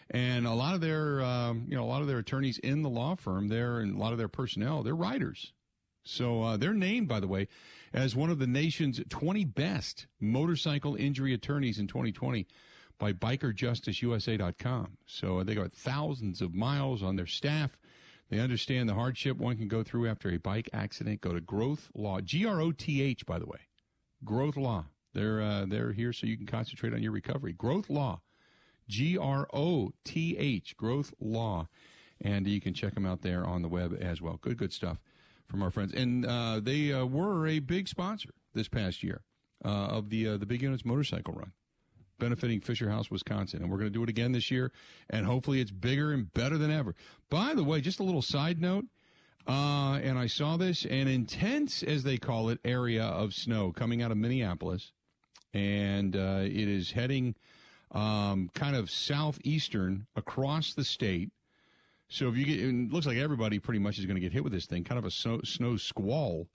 And 0.10 0.48
a 0.48 0.54
lot 0.54 0.74
of 0.74 0.82
their, 0.82 1.22
um, 1.22 1.66
you 1.68 1.76
know, 1.76 1.84
a 1.84 1.86
lot 1.88 2.02
of 2.02 2.08
their 2.08 2.20
attorneys 2.20 2.58
in 2.60 2.82
the 2.82 2.90
law 2.90 3.16
firm 3.16 3.50
there 3.50 3.80
and 3.80 3.96
a 3.96 4.00
lot 4.00 4.14
of 4.14 4.18
their 4.18 4.30
personnel, 4.30 4.84
they're 4.84 4.96
riders. 4.96 5.52
So 6.04 6.42
uh, 6.42 6.58
they're 6.58 6.74
named, 6.74 7.10
by 7.10 7.20
the 7.20 7.28
way, 7.28 7.50
as 7.94 8.16
one 8.16 8.30
of 8.30 8.40
the 8.40 8.48
nation's 8.48 9.02
20 9.10 9.44
best 9.44 10.08
motorcycle 10.22 10.96
injury 10.96 11.34
attorneys 11.34 11.80
in 11.80 11.88
2020 11.88 12.48
by 12.98 13.14
BikerJusticeUSA.com. 13.14 14.98
So 15.06 15.40
uh, 15.40 15.44
they 15.44 15.56
got 15.56 15.74
thousands 15.74 16.42
of 16.42 16.54
miles 16.54 17.04
on 17.04 17.18
their 17.18 17.28
staff. 17.28 17.78
They 18.30 18.40
understand 18.40 18.90
the 18.90 18.94
hardship 18.94 19.38
one 19.38 19.58
can 19.58 19.68
go 19.68 19.84
through 19.84 20.08
after 20.08 20.30
a 20.30 20.38
bike 20.38 20.70
accident. 20.74 21.22
Go 21.22 21.34
to 21.34 21.42
Groth 21.42 21.90
Law, 21.94 22.20
G 22.22 22.46
R 22.46 22.60
O 22.62 22.72
T 22.72 23.02
H, 23.02 23.26
by 23.26 23.40
the 23.40 23.46
way, 23.46 23.60
Groth 24.24 24.58
Law. 24.58 24.86
They're 25.14 25.42
uh, 25.42 25.66
they're 25.66 25.94
here 25.94 26.12
so 26.12 26.28
you 26.28 26.38
can 26.38 26.46
concentrate 26.46 26.94
on 26.94 27.02
your 27.02 27.14
recovery. 27.14 27.54
Groth 27.54 27.90
Law, 27.90 28.22
G 28.88 29.18
R 29.18 29.48
O 29.54 29.92
T 30.04 30.38
H, 30.38 30.76
Groth 30.78 31.14
Law, 31.20 31.68
and 32.22 32.48
you 32.48 32.62
can 32.62 32.74
check 32.74 32.94
them 32.94 33.06
out 33.06 33.22
there 33.22 33.46
on 33.46 33.62
the 33.62 33.68
web 33.68 33.98
as 34.00 34.22
well. 34.22 34.38
Good 34.42 34.58
good 34.58 34.74
stuff 34.74 34.98
from 35.48 35.62
our 35.62 35.72
friends, 35.72 35.94
and 35.94 36.26
uh, 36.26 36.60
they 36.62 36.92
uh, 36.92 37.06
were 37.06 37.48
a 37.48 37.60
big 37.60 37.88
sponsor 37.88 38.30
this 38.54 38.68
past 38.68 39.04
year 39.04 39.22
uh, 39.64 39.68
of 39.68 40.10
the 40.10 40.28
uh, 40.28 40.38
the 40.38 40.46
Big 40.46 40.62
Units 40.62 40.86
Motorcycle 40.86 41.34
Run 41.34 41.52
benefiting 42.20 42.62
Fisher 42.62 42.90
House, 42.90 43.12
Wisconsin. 43.12 43.62
And 43.62 43.70
we're 43.70 43.78
going 43.78 43.92
to 43.92 43.94
do 43.94 44.04
it 44.04 44.10
again 44.10 44.32
this 44.32 44.50
year, 44.50 44.72
and 45.10 45.26
hopefully 45.26 45.62
it's 45.62 45.72
bigger 45.72 46.12
and 46.12 46.32
better 46.34 46.58
than 46.58 46.72
ever. 46.72 46.96
By 47.30 47.54
the 47.54 47.64
way, 47.64 47.82
just 47.82 48.00
a 48.00 48.04
little 48.04 48.22
side 48.22 48.60
note. 48.60 48.86
Uh, 49.48 50.00
and 50.04 50.20
I 50.20 50.28
saw 50.28 50.58
this 50.58 50.84
an 50.84 51.08
intense, 51.08 51.82
as 51.82 52.04
they 52.04 52.18
call 52.18 52.50
it, 52.50 52.60
area 52.66 53.04
of 53.04 53.34
snow 53.34 53.72
coming 53.72 54.02
out 54.02 54.12
of 54.12 54.18
Minneapolis, 54.18 54.92
and 55.54 56.16
uh, 56.18 56.42
it 56.42 56.68
is 56.68 56.92
heading 56.92 57.36
um, 57.92 58.50
kind 58.54 58.76
of 58.76 58.90
southeastern 58.90 60.08
across 60.16 60.74
the 60.74 60.84
state. 60.84 61.32
So 62.10 62.30
if 62.30 62.38
you 62.38 62.46
get, 62.46 62.60
it 62.60 62.92
looks 62.92 63.06
like 63.06 63.18
everybody 63.18 63.60
pretty 63.60 63.80
much 63.80 64.00
is 64.00 64.06
going 64.06 64.16
to 64.16 64.22
get 64.22 64.34
hit 64.34 64.44
with 64.44 64.54
this 64.54 64.66
thing, 64.66 64.84
kind 64.84 65.00
of 65.00 65.06
a 65.06 65.12
snow, 65.12 65.42
snow 65.44 65.78
squall. 65.78 66.48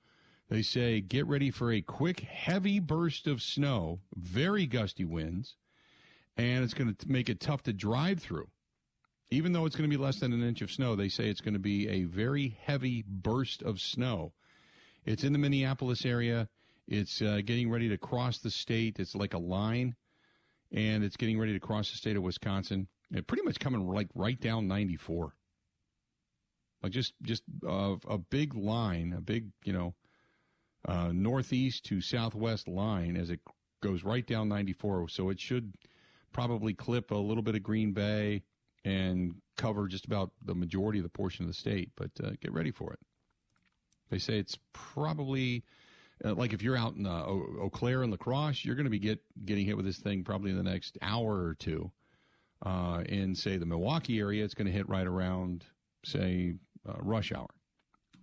They 0.49 0.63
say 0.63 1.01
get 1.01 1.27
ready 1.27 1.51
for 1.51 1.73
a 1.73 1.81
quick, 1.81 2.21
heavy 2.21 2.79
burst 2.79 3.27
of 3.27 3.43
snow, 3.43 4.01
very 4.15 4.67
gusty 4.67 5.05
winds, 5.05 5.57
and 6.37 6.65
it's 6.65 6.75
going 6.75 6.95
to 6.95 7.11
make 7.11 7.29
it 7.29 7.41
tough 7.41 7.63
to 7.65 7.73
drive 7.73 8.21
through. 8.21 8.49
Even 9.31 9.53
though 9.53 9.65
it's 9.65 9.77
going 9.77 9.89
to 9.91 9.97
be 9.97 10.03
less 10.03 10.21
than 10.21 10.33
an 10.35 10.43
inch 10.43 10.61
of 10.61 10.71
snow, 10.71 10.95
they 10.95 11.09
say 11.09 11.29
it's 11.29 11.41
going 11.41 11.55
to 11.55 11.61
be 11.61 11.89
a 11.89 12.05
very 12.05 12.59
heavy 12.63 13.03
burst 13.07 13.63
of 13.63 13.81
snow. 13.81 14.33
It's 15.07 15.25
in 15.25 15.33
the 15.33 15.39
Minneapolis 15.39 16.05
area. 16.05 16.49
It's 16.87 17.23
uh, 17.23 17.41
getting 17.45 17.71
ready 17.71 17.89
to 17.89 17.97
cross 17.97 18.39
the 18.39 18.51
state. 18.51 18.99
It's 18.99 19.15
like 19.15 19.33
a 19.33 19.39
line, 19.39 19.97
and 20.73 21.05
it's 21.05 21.17
getting 21.17 21.39
ready 21.39 21.53
to 21.53 21.61
cross 21.61 21.91
the 21.91 21.97
state 21.97 22.17
of 22.17 22.23
Wisconsin. 22.23 22.89
It 23.13 23.27
pretty 23.27 23.43
much 23.45 23.61
coming 23.61 23.87
like 23.87 24.09
right 24.15 24.41
down 24.41 24.67
94. 24.69 25.35
Like 26.83 26.93
just 26.93 27.15
just 27.23 27.43
uh, 27.67 27.97
a 28.09 28.19
big 28.19 28.55
line, 28.55 29.15
a 29.17 29.21
big 29.21 29.51
you 29.65 29.73
know 29.73 29.95
uh, 30.87 31.11
northeast 31.13 31.85
to 31.87 32.01
southwest 32.01 32.67
line 32.67 33.17
as 33.17 33.31
it 33.31 33.41
goes 33.81 34.03
right 34.03 34.27
down 34.27 34.49
94. 34.49 35.09
So 35.09 35.31
it 35.31 35.39
should 35.39 35.75
probably 36.33 36.75
clip 36.75 37.11
a 37.11 37.17
little 37.17 37.43
bit 37.43 37.55
of 37.55 37.63
Green 37.63 37.93
Bay 37.93 38.43
and 38.85 39.35
cover 39.57 39.87
just 39.87 40.07
about 40.07 40.33
the 40.45 40.55
majority 40.55 40.99
of 40.99 41.05
the 41.05 41.11
portion 41.11 41.45
of 41.45 41.49
the 41.49 41.55
state. 41.55 41.91
But 41.97 42.11
uh, 42.23 42.31
get 42.41 42.53
ready 42.53 42.71
for 42.71 42.93
it. 42.93 42.99
They 44.11 44.19
say 44.19 44.39
it's 44.39 44.59
probably 44.73 45.65
uh, 46.25 46.35
like 46.35 46.53
if 46.53 46.63
you're 46.63 46.77
out 46.77 46.95
in 46.95 47.07
uh, 47.07 47.25
Eau 47.25 47.71
Claire 47.73 48.03
and 48.03 48.11
La 48.11 48.17
Crosse, 48.17 48.65
you're 48.65 48.75
going 48.75 48.85
to 48.85 48.91
be 48.91 48.99
get 48.99 49.21
getting 49.45 49.67
hit 49.67 49.77
with 49.77 49.87
this 49.87 49.99
thing 49.99 50.25
probably 50.25 50.51
in 50.51 50.57
the 50.57 50.63
next 50.63 50.99
hour 51.03 51.43
or 51.45 51.55
two. 51.55 51.91
Uh, 52.65 53.03
in 53.09 53.35
say 53.35 53.57
the 53.57 53.67
Milwaukee 53.67 54.21
area, 54.21 54.45
it's 54.45 54.55
going 54.55 54.67
to 54.67 54.73
hit 54.73 54.89
right 54.89 55.07
around 55.07 55.65
say 56.05 56.55
uh, 56.89 56.95
rush 57.01 57.33
hour. 57.33 57.49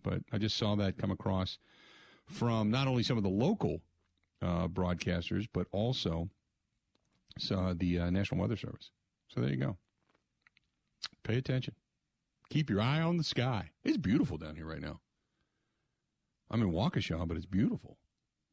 But 0.02 0.22
I 0.32 0.38
just 0.38 0.58
saw 0.58 0.76
that 0.76 0.98
come 0.98 1.12
across 1.12 1.58
from 2.26 2.72
not 2.72 2.88
only 2.88 3.04
some 3.04 3.18
of 3.18 3.24
the 3.24 3.30
local 3.30 3.82
uh, 4.42 4.68
broadcasters, 4.68 5.48
but 5.52 5.68
also 5.72 6.30
uh, 7.52 7.74
the 7.78 8.00
National 8.12 8.40
Weather 8.40 8.56
Service. 8.56 8.92
So 9.28 9.42
there 9.42 9.50
you 9.50 9.58
go. 9.58 9.78
Pay 11.24 11.38
attention. 11.38 11.76
Keep 12.50 12.70
your 12.70 12.82
eye 12.82 13.02
on 13.02 13.18
the 13.18 13.24
sky. 13.24 13.72
It's 13.84 13.98
beautiful 13.98 14.38
down 14.38 14.56
here 14.56 14.66
right 14.66 14.82
now. 14.82 15.02
I'm 16.52 16.62
in 16.62 16.72
Waukesha, 16.72 17.28
but 17.28 17.38
it's 17.38 17.46
beautiful. 17.46 17.98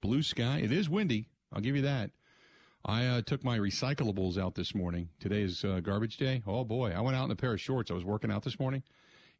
Blue 0.02 0.22
sky. 0.22 0.58
It 0.58 0.72
is 0.72 0.88
windy. 0.88 1.28
I'll 1.52 1.62
give 1.62 1.76
you 1.76 1.82
that. 1.82 2.10
I 2.84 3.06
uh, 3.06 3.22
took 3.22 3.42
my 3.42 3.58
recyclables 3.58 4.38
out 4.38 4.54
this 4.54 4.74
morning. 4.74 5.08
Today 5.18 5.42
is 5.42 5.64
uh, 5.64 5.80
garbage 5.80 6.18
day. 6.18 6.42
Oh 6.46 6.64
boy, 6.64 6.92
I 6.92 7.00
went 7.00 7.16
out 7.16 7.24
in 7.24 7.30
a 7.30 7.36
pair 7.36 7.52
of 7.52 7.60
shorts. 7.60 7.90
I 7.90 7.94
was 7.94 8.04
working 8.04 8.30
out 8.30 8.44
this 8.44 8.60
morning. 8.60 8.82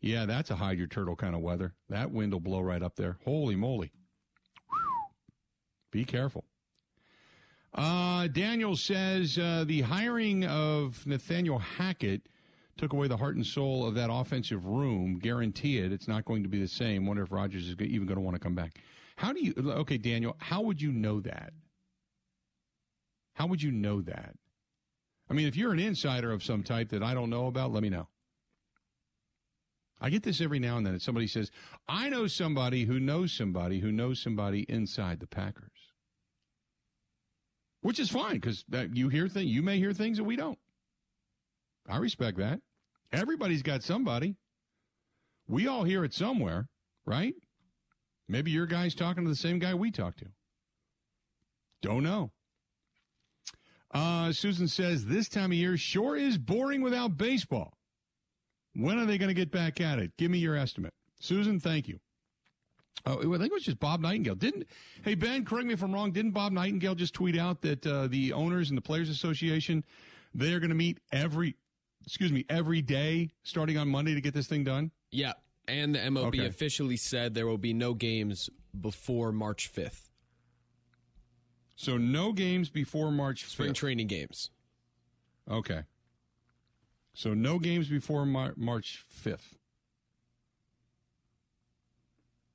Yeah, 0.01 0.27
that's 0.27 0.51
a 0.51 0.57
hide 0.57 0.79
your 0.79 0.89
turtle 0.89 1.17
kind 1.17 1.35
of 1.35 1.43
weather. 1.43 1.75
That 1.89 2.11
wind 2.11 2.33
will 2.33 2.41
blow 2.41 2.61
right 2.61 2.83
up 2.83 2.97
there. 2.97 3.19
Holy 3.25 3.55
moly. 3.55 3.93
Be 5.93 6.05
careful. 6.05 6.45
Uh, 7.73 8.27
Daniel 8.29 8.75
says 8.75 9.39
uh, 9.39 9.65
the 9.67 9.83
hiring 9.83 10.45
of 10.45 11.07
Nathaniel 11.07 11.59
Hackett 11.59 12.23
took 12.77 12.93
away 12.93 13.09
the 13.09 13.17
heart 13.17 13.37
and 13.37 13.47
soul 13.47 13.87
of 13.87 13.95
that 13.95 14.11
offensive 14.13 14.67
room. 14.67 15.19
Guarantee 15.19 15.79
it. 15.79 15.93
It's 15.93 16.09
not 16.09 16.25
going 16.25 16.43
to 16.43 16.49
be 16.49 16.61
the 16.61 16.69
same. 16.69 17.07
Wonder 17.07 17.23
if 17.23 17.33
Rodgers 17.33 17.69
is 17.69 17.77
even 17.81 18.07
going 18.07 18.17
to 18.17 18.23
want 18.23 18.35
to 18.35 18.41
come 18.41 18.55
back. 18.55 18.79
How 19.17 19.33
do 19.33 19.43
you, 19.43 19.55
okay, 19.57 19.97
Daniel, 19.97 20.37
how 20.39 20.61
would 20.63 20.81
you 20.81 20.93
know 20.93 21.21
that? 21.21 21.53
How 23.35 23.47
would 23.47 23.63
you 23.63 23.73
know 23.73 24.03
that? 24.03 24.35
I 25.29 25.35
mean, 25.35 25.47
if 25.47 25.57
you're 25.57 25.73
an 25.73 25.79
insider 25.79 26.33
of 26.33 26.45
some 26.45 26.63
type 26.63 26.91
that 26.91 27.03
I 27.03 27.15
don't 27.15 27.31
know 27.31 27.47
about, 27.47 27.73
let 27.73 27.83
me 27.83 27.89
know. 27.89 28.09
I 30.01 30.11
get 30.11 30.23
this 30.23 30.43
every 30.43 30.59
now 30.59 30.77
and 30.77 30.87
then. 30.87 31.01
Somebody 31.01 31.27
says, 31.27 31.51
I 31.89 32.11
know 32.11 32.27
somebody 32.27 32.85
who 32.85 33.01
knows 33.01 33.33
somebody 33.33 33.81
who 33.81 33.91
knows 33.91 34.21
somebody 34.21 34.67
inside 34.69 35.21
the 35.21 35.27
Packers. 35.27 35.71
Which 37.81 37.99
is 37.99 38.11
fine 38.11 38.35
because 38.35 38.65
you 38.93 39.09
hear 39.09 39.29
things, 39.29 39.51
you 39.51 39.63
may 39.63 39.79
hear 39.79 39.95
things 39.95 40.19
that 40.19 40.25
we 40.25 40.37
don't. 40.37 40.59
I 41.89 41.97
respect 41.99 42.37
that. 42.39 42.61
Everybody's 43.13 43.63
got 43.63 43.83
somebody. 43.83 44.37
We 45.49 45.67
all 45.67 45.85
hear 45.85 46.05
it 46.05 46.13
somewhere, 46.13 46.69
right? 47.05 47.35
Maybe 48.29 48.51
your 48.51 48.67
guy's 48.67 48.95
talking 48.95 49.25
to 49.25 49.31
the 49.31 49.37
same 49.37 49.59
guy 49.59 49.75
we 49.75 49.91
talk 49.91 50.17
to. 50.17 50.27
Don't 51.83 52.03
know. 52.03 52.33
Uh, 53.93 54.33
Susan 54.33 54.67
says 54.67 55.07
this 55.07 55.29
time 55.29 55.53
of 55.53 55.57
year 55.57 55.77
sure 55.77 56.17
is 56.17 56.37
boring 56.37 56.83
without 56.83 57.17
baseball. 57.17 57.79
When 58.75 58.99
are 58.99 59.07
they 59.07 59.19
going 59.19 59.29
to 59.29 59.35
get 59.35 59.51
back 59.51 59.81
at 59.81 59.99
it? 59.99 60.17
Give 60.19 60.31
me 60.31 60.39
your 60.39 60.57
estimate. 60.57 60.93
Susan, 61.21 61.61
thank 61.61 61.89
you. 61.89 62.01
Oh, 63.07 63.19
I 63.19 63.39
think 63.39 63.51
it 63.51 63.53
was 63.53 63.63
just 63.63 63.79
Bob 63.79 64.01
Nightingale. 64.01 64.35
Didn't 64.35 64.67
hey 65.05 65.15
Ben? 65.15 65.45
Correct 65.45 65.67
me 65.67 65.75
if 65.75 65.83
I'm 65.83 65.95
wrong. 65.95 66.11
Didn't 66.11 66.33
Bob 66.33 66.53
Nightingale 66.53 66.97
just 66.97 67.15
tweet 67.15 67.39
out 67.39 67.63
that 67.63 67.87
uh, 67.87 68.09
the 68.09 68.33
owners 68.33 68.69
and 68.69 68.77
the 68.77 68.83
players 68.83 69.09
association 69.09 69.85
they 70.35 70.53
are 70.53 70.61
going 70.61 70.71
to 70.71 70.77
meet 70.77 70.99
every 71.13 71.55
excuse 72.07 72.33
me 72.33 72.45
every 72.49 72.83
day 72.83 73.31
starting 73.43 73.77
on 73.77 73.89
Monday 73.89 74.15
to 74.15 74.21
get 74.21 74.33
this 74.35 74.47
thing 74.47 74.65
done? 74.65 74.91
Yeah, 75.11 75.33
and 75.69 75.95
the 75.95 75.99
MLB 75.99 76.29
okay. 76.29 76.47
officially 76.47 76.97
said 76.97 77.35
there 77.35 77.47
will 77.47 77.59
be 77.59 77.73
no 77.73 77.95
games 77.95 78.49
before 78.79 79.33
March 79.33 79.73
5th. 79.73 80.11
So 81.75 81.99
no 81.99 82.33
games 82.33 82.71
before 82.71 83.11
March 83.11 83.45
5th. 83.45 83.51
Spring 83.51 83.75
training 83.75 84.07
games. 84.07 84.51
Okay. 85.51 85.83
So 87.15 87.35
no 87.35 87.59
games 87.59 87.89
before 87.89 88.25
Mar- 88.25 88.55
March 88.57 89.05
5th. 89.25 89.55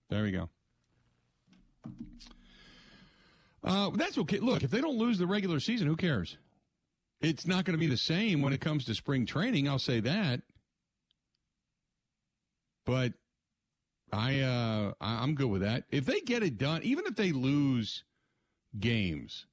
There 0.10 0.24
we 0.24 0.32
go. 0.32 0.50
Uh, 3.64 3.92
that's 3.92 4.18
okay. 4.18 4.40
Look, 4.40 4.64
if 4.64 4.72
they 4.72 4.82
don't 4.82 4.98
lose 4.98 5.18
the 5.18 5.28
regular 5.28 5.60
season, 5.60 5.88
who 5.88 5.96
cares? 5.96 6.38
It's 7.22 7.46
not 7.46 7.66
going 7.66 7.78
to 7.78 7.80
be 7.80 7.88
the 7.88 7.98
same 7.98 8.42
when 8.42 8.54
it 8.54 8.62
comes 8.62 8.86
to 8.86 8.96
spring 8.96 9.26
training. 9.26 9.70
I'll 9.70 9.80
say 9.80 10.00
that. 10.00 10.42
But 12.86 13.14
I, 14.12 14.40
uh, 14.40 14.94
I'm 15.00 15.36
good 15.36 15.50
with 15.50 15.62
that. 15.62 15.84
If 15.92 16.06
they 16.06 16.20
get 16.22 16.44
it 16.44 16.58
done, 16.58 16.82
even 16.84 17.06
if 17.06 17.16
they 17.16 17.32
lose 17.32 18.04
games, 18.80 19.46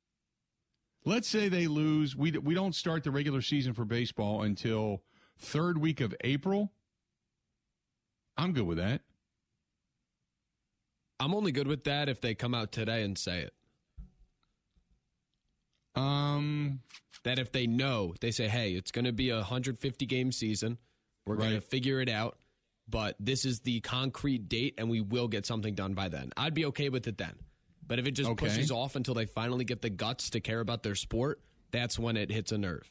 Let's 1.09 1.27
say 1.27 1.49
they 1.49 1.69
lose. 1.69 2.15
We 2.17 2.33
we 2.33 2.53
don't 2.53 2.75
start 2.75 3.03
the 3.03 3.11
regular 3.11 3.41
season 3.41 3.73
for 3.73 3.87
baseball 3.87 4.43
until 4.43 5.03
third 5.39 5.79
week 5.79 6.03
of 6.03 6.15
April. 6.23 6.71
I'm 8.37 8.53
good 8.53 8.67
with 8.67 8.77
that. 8.77 9.01
I'm 11.19 11.35
only 11.35 11.51
good 11.51 11.67
with 11.67 11.85
that 11.85 12.11
if 12.11 12.21
they 12.21 12.35
come 12.35 12.55
out 12.55 12.73
today 12.73 13.03
and 13.03 13.17
say 13.17 13.41
it. 13.41 13.55
Um, 15.97 16.81
that 17.25 17.39
if 17.39 17.53
they 17.53 17.67
know, 17.67 18.15
they 18.21 18.31
say, 18.31 18.49
"Hey, 18.49 18.73
it's 18.73 18.91
going 18.91 19.05
to 19.05 19.13
be 19.13 19.31
a 19.31 19.37
150 19.37 20.07
game 20.07 20.33
season. 20.33 20.79
We're 21.27 21.35
right. 21.37 21.49
going 21.49 21.55
to 21.55 21.61
figure 21.61 22.01
it 22.01 22.09
out, 22.09 22.39
but 22.89 23.17
this 23.21 23.45
is 23.45 23.61
the 23.61 23.81
concrete 23.81 24.49
date, 24.49 24.75
and 24.79 24.89
we 24.89 25.01
will 25.01 25.29
get 25.29 25.47
something 25.47 25.75
done 25.75 25.95
by 25.95 26.09
then." 26.09 26.33
I'd 26.37 26.55
be 26.55 26.67
okay 26.67 26.89
with 26.89 27.07
it 27.07 27.19
then. 27.19 27.35
But 27.87 27.99
if 27.99 28.07
it 28.07 28.13
just 28.13 28.31
okay. 28.31 28.47
pushes 28.47 28.71
off 28.71 28.97
until 28.97 29.15
they 29.15 29.25
finally 29.27 29.65
get 29.65 29.81
the 29.81 29.91
guts 29.91 30.31
to 30.31 30.41
care 30.41 30.61
about 30.61 30.83
their 30.83 30.95
sport, 30.95 31.41
that's 31.71 31.99
when 31.99 32.17
it 32.17 32.31
hits 32.31 32.53
a 32.53 32.59
nerve. 32.59 32.91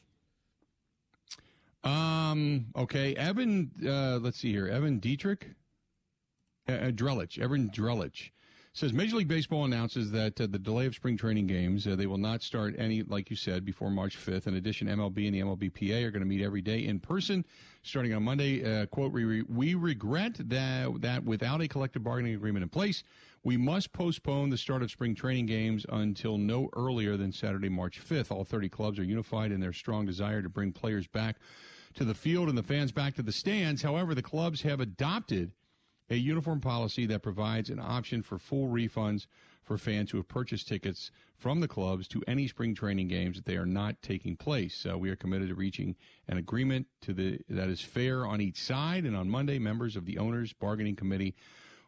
Um. 1.84 2.66
Okay, 2.76 3.14
Evan. 3.14 3.70
Uh, 3.84 4.18
let's 4.18 4.38
see 4.38 4.52
here. 4.52 4.66
Evan 4.66 4.98
Dietrich, 4.98 5.46
uh, 6.68 6.72
uh, 6.72 6.90
Drellich. 6.90 7.38
Evan 7.38 7.70
Drellich 7.70 8.30
says 8.72 8.92
Major 8.92 9.16
League 9.16 9.28
Baseball 9.28 9.64
announces 9.64 10.10
that 10.12 10.40
uh, 10.40 10.46
the 10.46 10.58
delay 10.58 10.86
of 10.86 10.94
spring 10.94 11.16
training 11.16 11.46
games, 11.46 11.86
uh, 11.86 11.96
they 11.96 12.06
will 12.06 12.18
not 12.18 12.42
start 12.42 12.74
any, 12.78 13.02
like 13.02 13.30
you 13.30 13.36
said, 13.36 13.64
before 13.64 13.90
March 13.90 14.16
5th. 14.16 14.46
In 14.46 14.54
addition, 14.54 14.88
MLB 14.88 15.26
and 15.26 15.34
the 15.34 15.40
MLBPA 15.40 16.04
are 16.04 16.10
going 16.10 16.22
to 16.22 16.28
meet 16.28 16.42
every 16.42 16.60
day 16.60 16.84
in 16.84 17.00
person 17.00 17.44
starting 17.82 18.14
on 18.14 18.22
Monday. 18.22 18.82
Uh, 18.82 18.86
quote, 18.86 19.12
we, 19.12 19.42
we 19.42 19.74
regret 19.74 20.36
that, 20.38 21.00
that 21.00 21.24
without 21.24 21.60
a 21.60 21.68
collective 21.68 22.04
bargaining 22.04 22.34
agreement 22.34 22.62
in 22.62 22.68
place, 22.68 23.02
we 23.42 23.56
must 23.56 23.92
postpone 23.92 24.50
the 24.50 24.58
start 24.58 24.82
of 24.82 24.90
spring 24.90 25.14
training 25.14 25.46
games 25.46 25.86
until 25.88 26.38
no 26.38 26.68
earlier 26.74 27.16
than 27.16 27.32
Saturday, 27.32 27.68
March 27.68 28.00
5th. 28.04 28.30
All 28.30 28.44
30 28.44 28.68
clubs 28.68 28.98
are 28.98 29.04
unified 29.04 29.52
in 29.52 29.60
their 29.60 29.72
strong 29.72 30.06
desire 30.06 30.42
to 30.42 30.48
bring 30.48 30.72
players 30.72 31.06
back 31.06 31.36
to 31.94 32.04
the 32.04 32.14
field 32.14 32.48
and 32.48 32.58
the 32.58 32.62
fans 32.62 32.92
back 32.92 33.14
to 33.14 33.22
the 33.22 33.32
stands. 33.32 33.82
However, 33.82 34.14
the 34.14 34.22
clubs 34.22 34.62
have 34.62 34.80
adopted 34.80 35.52
a 36.10 36.16
uniform 36.16 36.60
policy 36.60 37.06
that 37.06 37.22
provides 37.22 37.70
an 37.70 37.80
option 37.80 38.22
for 38.22 38.38
full 38.38 38.68
refunds 38.68 39.26
for 39.62 39.76
fans 39.76 40.10
who 40.10 40.16
have 40.16 40.28
purchased 40.28 40.66
tickets 40.66 41.10
from 41.36 41.60
the 41.60 41.68
clubs 41.68 42.08
to 42.08 42.22
any 42.26 42.48
spring 42.48 42.74
training 42.74 43.08
games 43.08 43.36
that 43.36 43.44
they 43.44 43.56
are 43.56 43.66
not 43.66 44.00
taking 44.00 44.36
place. 44.36 44.86
Uh, 44.90 44.98
we 44.98 45.10
are 45.10 45.16
committed 45.16 45.48
to 45.48 45.54
reaching 45.54 45.94
an 46.26 46.38
agreement 46.38 46.86
to 47.02 47.12
the 47.12 47.38
that 47.48 47.68
is 47.68 47.82
fair 47.82 48.26
on 48.26 48.40
each 48.40 48.60
side. 48.60 49.04
And 49.04 49.14
on 49.14 49.28
Monday, 49.28 49.58
members 49.58 49.94
of 49.94 50.06
the 50.06 50.18
owners 50.18 50.54
bargaining 50.54 50.96
committee 50.96 51.34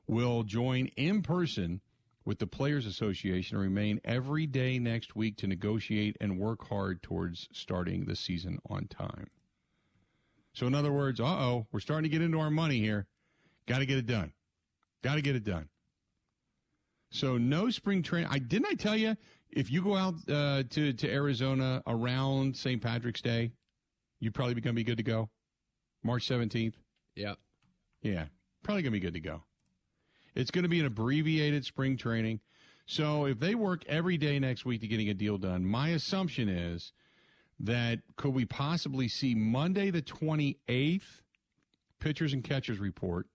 will 0.06 0.42
join 0.42 0.86
in 0.96 1.22
person 1.22 1.80
with 2.24 2.38
the 2.38 2.46
Players 2.46 2.84
Association 2.84 3.56
and 3.56 3.64
remain 3.64 4.00
every 4.04 4.46
day 4.46 4.78
next 4.78 5.16
week 5.16 5.36
to 5.38 5.46
negotiate 5.46 6.16
and 6.20 6.38
work 6.38 6.68
hard 6.68 7.02
towards 7.02 7.48
starting 7.50 8.04
the 8.04 8.14
season 8.14 8.58
on 8.68 8.86
time. 8.86 9.28
So, 10.52 10.66
in 10.66 10.74
other 10.74 10.92
words, 10.92 11.18
uh 11.18 11.24
oh, 11.24 11.66
we're 11.72 11.80
starting 11.80 12.10
to 12.10 12.14
get 12.14 12.22
into 12.22 12.38
our 12.38 12.50
money 12.50 12.78
here. 12.78 13.06
Got 13.70 13.78
to 13.78 13.86
get 13.86 13.98
it 13.98 14.06
done. 14.06 14.32
Got 15.04 15.14
to 15.14 15.22
get 15.22 15.36
it 15.36 15.44
done. 15.44 15.68
So, 17.12 17.38
no 17.38 17.70
spring 17.70 18.02
training. 18.02 18.28
I 18.28 18.40
didn't 18.40 18.66
I 18.66 18.74
tell 18.74 18.96
you 18.96 19.16
if 19.52 19.70
you 19.70 19.80
go 19.80 19.94
out 19.94 20.14
uh, 20.28 20.64
to 20.70 20.92
to 20.92 21.08
Arizona 21.08 21.80
around 21.86 22.56
St. 22.56 22.82
Patrick's 22.82 23.20
Day, 23.22 23.52
you're 24.18 24.32
probably 24.32 24.54
going 24.54 24.74
to 24.74 24.80
be 24.80 24.82
good 24.82 24.96
to 24.96 25.04
go. 25.04 25.30
March 26.02 26.28
17th. 26.28 26.74
Yeah. 27.14 27.34
Yeah. 28.02 28.24
Probably 28.64 28.82
going 28.82 28.92
to 28.92 28.98
be 28.98 29.06
good 29.06 29.14
to 29.14 29.20
go. 29.20 29.44
It's 30.34 30.50
going 30.50 30.64
to 30.64 30.68
be 30.68 30.80
an 30.80 30.86
abbreviated 30.86 31.64
spring 31.64 31.96
training. 31.96 32.40
So 32.86 33.26
if 33.26 33.38
they 33.38 33.54
work 33.54 33.84
every 33.86 34.16
day 34.16 34.40
next 34.40 34.64
week 34.64 34.80
to 34.80 34.88
getting 34.88 35.10
a 35.10 35.14
deal 35.14 35.38
done, 35.38 35.64
my 35.64 35.90
assumption 35.90 36.48
is 36.48 36.92
that 37.60 38.00
could 38.16 38.34
we 38.34 38.46
possibly 38.46 39.06
see 39.06 39.36
Monday 39.36 39.92
the 39.92 40.02
28th 40.02 41.20
pitchers 42.00 42.32
and 42.32 42.42
catchers 42.42 42.80
report. 42.80 43.28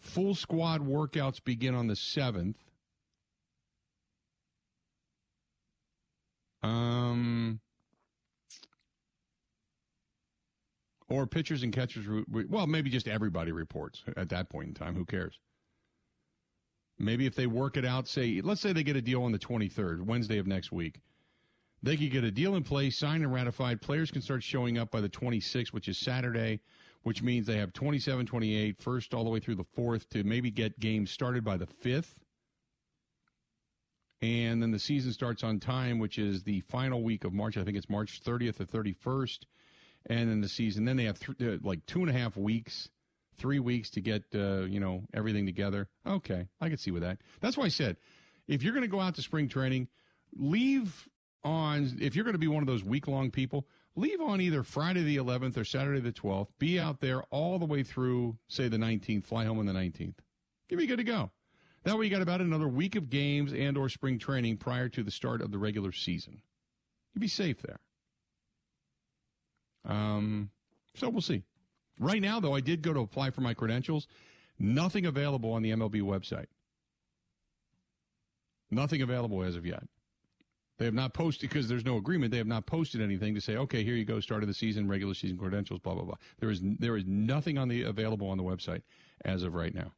Full 0.00 0.34
squad 0.34 0.80
workouts 0.80 1.42
begin 1.42 1.74
on 1.74 1.86
the 1.86 1.94
7th. 1.94 2.56
Um 6.62 7.60
or 11.08 11.26
pitchers 11.26 11.62
and 11.62 11.72
catchers. 11.72 12.06
Well, 12.28 12.66
maybe 12.66 12.88
just 12.88 13.08
everybody 13.08 13.52
reports 13.52 14.04
at 14.16 14.28
that 14.30 14.48
point 14.48 14.68
in 14.68 14.74
time. 14.74 14.94
Who 14.94 15.04
cares? 15.04 15.38
Maybe 16.98 17.26
if 17.26 17.34
they 17.34 17.46
work 17.46 17.76
it 17.76 17.84
out, 17.84 18.06
say, 18.06 18.40
let's 18.42 18.60
say 18.60 18.72
they 18.72 18.82
get 18.82 18.96
a 18.96 19.02
deal 19.02 19.22
on 19.22 19.32
the 19.32 19.38
23rd, 19.38 20.02
Wednesday 20.02 20.38
of 20.38 20.46
next 20.46 20.70
week. 20.70 21.00
They 21.82 21.96
could 21.96 22.10
get 22.10 22.24
a 22.24 22.30
deal 22.30 22.54
in 22.54 22.62
place, 22.62 22.96
signed 22.98 23.24
and 23.24 23.32
ratified. 23.32 23.80
Players 23.80 24.10
can 24.10 24.20
start 24.20 24.42
showing 24.42 24.76
up 24.76 24.90
by 24.90 25.00
the 25.00 25.08
26th, 25.08 25.72
which 25.72 25.88
is 25.88 25.98
Saturday, 25.98 26.60
which 27.02 27.22
means 27.22 27.46
they 27.46 27.58
have 27.58 27.72
27, 27.72 28.26
28, 28.26 28.78
first 28.78 29.14
all 29.14 29.24
the 29.24 29.30
way 29.30 29.40
through 29.40 29.56
the 29.56 29.64
4th 29.64 30.08
to 30.10 30.24
maybe 30.24 30.50
get 30.50 30.78
games 30.80 31.10
started 31.10 31.44
by 31.44 31.56
the 31.56 31.66
5th. 31.66 32.14
And 34.22 34.62
then 34.62 34.70
the 34.70 34.78
season 34.78 35.12
starts 35.12 35.42
on 35.42 35.60
time, 35.60 35.98
which 35.98 36.18
is 36.18 36.42
the 36.42 36.60
final 36.60 37.02
week 37.02 37.24
of 37.24 37.32
March. 37.32 37.56
I 37.56 37.64
think 37.64 37.76
it's 37.76 37.88
March 37.88 38.20
30th 38.22 38.60
or 38.60 38.66
31st 38.66 39.38
and 40.06 40.30
then 40.30 40.40
the 40.40 40.48
season. 40.48 40.84
Then 40.84 40.96
they 40.96 41.04
have 41.04 41.18
th- 41.18 41.40
uh, 41.40 41.58
like 41.62 41.84
two 41.86 42.00
and 42.00 42.10
a 42.10 42.12
half 42.12 42.36
weeks, 42.36 42.88
three 43.36 43.58
weeks 43.58 43.90
to 43.90 44.00
get 44.00 44.24
uh, 44.34 44.62
you 44.62 44.80
know 44.80 45.04
everything 45.12 45.46
together. 45.46 45.88
Okay, 46.06 46.48
I 46.60 46.68
can 46.68 46.78
see 46.78 46.90
with 46.90 47.02
that. 47.02 47.18
That's 47.40 47.56
why 47.56 47.64
I 47.64 47.68
said 47.68 47.96
if 48.48 48.62
you're 48.62 48.72
going 48.72 48.84
to 48.84 48.88
go 48.88 49.00
out 49.00 49.14
to 49.16 49.22
spring 49.22 49.48
training, 49.48 49.88
leave 50.34 51.08
on 51.44 51.98
if 52.00 52.14
you're 52.14 52.24
going 52.24 52.34
to 52.34 52.38
be 52.38 52.48
one 52.48 52.62
of 52.62 52.66
those 52.66 52.84
week 52.84 53.08
long 53.08 53.30
people. 53.30 53.66
Leave 53.96 54.20
on 54.20 54.40
either 54.40 54.62
Friday 54.62 55.02
the 55.02 55.16
11th 55.16 55.56
or 55.56 55.64
Saturday 55.64 56.00
the 56.00 56.12
12th. 56.12 56.48
Be 56.58 56.78
out 56.78 57.00
there 57.00 57.22
all 57.24 57.58
the 57.58 57.66
way 57.66 57.82
through, 57.82 58.38
say, 58.48 58.68
the 58.68 58.76
19th. 58.76 59.26
Fly 59.26 59.44
home 59.44 59.58
on 59.58 59.66
the 59.66 59.72
19th. 59.72 60.14
You'll 60.68 60.78
be 60.78 60.86
good 60.86 60.98
to 60.98 61.04
go. 61.04 61.30
That 61.84 61.98
way, 61.98 62.04
you 62.04 62.10
got 62.10 62.22
about 62.22 62.40
another 62.40 62.68
week 62.68 62.94
of 62.94 63.10
games 63.10 63.52
and 63.52 63.76
or 63.76 63.88
spring 63.88 64.18
training 64.18 64.58
prior 64.58 64.88
to 64.90 65.02
the 65.02 65.10
start 65.10 65.40
of 65.40 65.50
the 65.50 65.58
regular 65.58 65.92
season. 65.92 66.42
You'll 67.14 67.20
be 67.20 67.28
safe 67.28 67.62
there. 67.62 67.80
Um, 69.84 70.50
so 70.94 71.08
we'll 71.08 71.22
see. 71.22 71.42
Right 71.98 72.20
now, 72.20 72.38
though, 72.38 72.54
I 72.54 72.60
did 72.60 72.82
go 72.82 72.92
to 72.92 73.00
apply 73.00 73.30
for 73.30 73.40
my 73.40 73.54
credentials. 73.54 74.06
Nothing 74.58 75.06
available 75.06 75.52
on 75.52 75.62
the 75.62 75.70
MLB 75.70 76.02
website. 76.02 76.46
Nothing 78.70 79.02
available 79.02 79.42
as 79.42 79.56
of 79.56 79.66
yet. 79.66 79.82
They 80.80 80.86
have 80.86 80.94
not 80.94 81.12
posted 81.12 81.50
because 81.50 81.68
there's 81.68 81.84
no 81.84 81.98
agreement. 81.98 82.30
They 82.30 82.38
have 82.38 82.46
not 82.46 82.64
posted 82.64 83.02
anything 83.02 83.34
to 83.34 83.40
say, 83.42 83.58
okay, 83.58 83.84
here 83.84 83.96
you 83.96 84.06
go, 84.06 84.18
start 84.18 84.42
of 84.42 84.48
the 84.48 84.54
season, 84.54 84.88
regular 84.88 85.12
season 85.12 85.36
credentials, 85.36 85.78
blah 85.78 85.92
blah 85.92 86.04
blah. 86.04 86.14
There 86.38 86.48
is 86.48 86.62
there 86.62 86.96
is 86.96 87.04
nothing 87.06 87.58
on 87.58 87.68
the 87.68 87.82
available 87.82 88.30
on 88.30 88.38
the 88.38 88.42
website 88.42 88.80
as 89.26 89.42
of 89.42 89.52
right 89.52 89.74
now. 89.74 89.92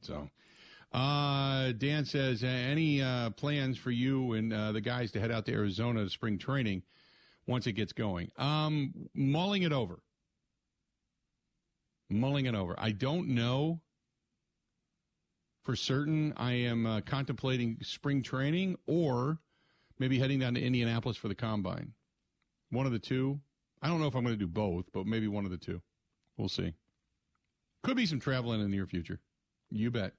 So, 0.00 0.28
uh, 0.92 1.70
Dan 1.78 2.04
says, 2.04 2.42
any 2.42 3.00
uh, 3.00 3.30
plans 3.30 3.78
for 3.78 3.92
you 3.92 4.32
and 4.32 4.52
uh, 4.52 4.72
the 4.72 4.80
guys 4.80 5.12
to 5.12 5.20
head 5.20 5.30
out 5.30 5.46
to 5.46 5.52
Arizona 5.52 6.02
to 6.02 6.10
spring 6.10 6.36
training 6.36 6.82
once 7.46 7.68
it 7.68 7.74
gets 7.74 7.92
going? 7.92 8.32
Um, 8.38 8.92
mulling 9.14 9.62
it 9.62 9.72
over. 9.72 10.00
Mulling 12.08 12.46
it 12.46 12.56
over. 12.56 12.74
I 12.76 12.90
don't 12.90 13.28
know 13.28 13.82
for 15.62 15.76
certain. 15.76 16.32
I 16.36 16.52
am 16.52 16.86
uh, 16.86 17.00
contemplating 17.02 17.78
spring 17.82 18.22
training 18.22 18.76
or 18.86 19.38
maybe 19.98 20.18
heading 20.18 20.40
down 20.40 20.54
to 20.54 20.62
Indianapolis 20.62 21.16
for 21.16 21.28
the 21.28 21.34
combine. 21.34 21.92
One 22.70 22.86
of 22.86 22.92
the 22.92 22.98
two. 22.98 23.40
I 23.82 23.88
don't 23.88 24.00
know 24.00 24.06
if 24.06 24.14
I'm 24.14 24.24
going 24.24 24.34
to 24.34 24.38
do 24.38 24.46
both, 24.46 24.86
but 24.92 25.06
maybe 25.06 25.28
one 25.28 25.44
of 25.44 25.50
the 25.50 25.56
two. 25.56 25.82
We'll 26.36 26.48
see. 26.48 26.74
Could 27.82 27.96
be 27.96 28.06
some 28.06 28.20
traveling 28.20 28.60
in 28.60 28.70
the 28.70 28.76
near 28.76 28.86
future. 28.86 29.20
You 29.70 29.90
bet. 29.90 30.12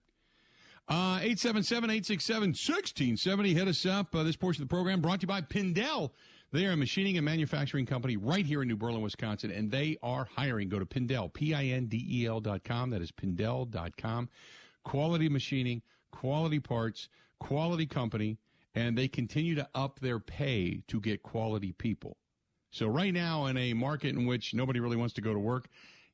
Uh, 0.88 1.20
877-867-1670. 1.20 3.54
Hit 3.54 3.68
us 3.68 3.86
up. 3.86 4.16
Uh, 4.16 4.24
this 4.24 4.36
portion 4.36 4.64
of 4.64 4.70
the 4.70 4.74
program 4.74 5.00
brought 5.00 5.20
to 5.22 5.26
you 5.26 5.28
by 5.28 5.42
Pindel. 5.42 6.10
They 6.52 6.66
are 6.66 6.72
a 6.72 6.78
machining 6.78 7.18
and 7.18 7.26
manufacturing 7.26 7.86
company 7.86 8.18
right 8.18 8.46
here 8.46 8.62
in 8.62 8.68
New 8.68 8.76
Berlin, 8.76 9.02
Wisconsin, 9.02 9.52
and 9.52 9.72
they 9.72 9.98
are 10.04 10.28
hiring. 10.36 10.68
Go 10.68 10.80
to 10.80 10.86
Pindel, 10.86 11.34
P-I-N-D-E-L 11.34 12.42
dot 12.42 12.66
com. 12.66 12.90
That 12.90 13.02
is 13.02 13.10
Pindel.com. 13.12 14.28
Quality 14.84 15.30
machining, 15.30 15.82
quality 16.12 16.60
parts, 16.60 17.10
quality 17.40 17.86
company, 17.86 18.38
and 18.76 18.98
they 18.98 19.08
continue 19.08 19.56
to 19.56 19.68
up 19.76 20.00
their 20.00 20.20
pay 20.20 20.82
to 20.88 21.00
get 21.00 21.24
quality 21.24 21.72
people. 21.74 22.18
So 22.72 22.88
right 22.88 23.14
now, 23.14 23.48
in 23.48 23.58
a 23.58 23.74
market 23.74 24.16
in 24.16 24.26
which 24.26 24.54
nobody 24.54 24.80
really 24.80 24.96
wants 24.96 25.14
to 25.16 25.22
go 25.22 25.34
to 25.34 25.40
work, 25.40 25.68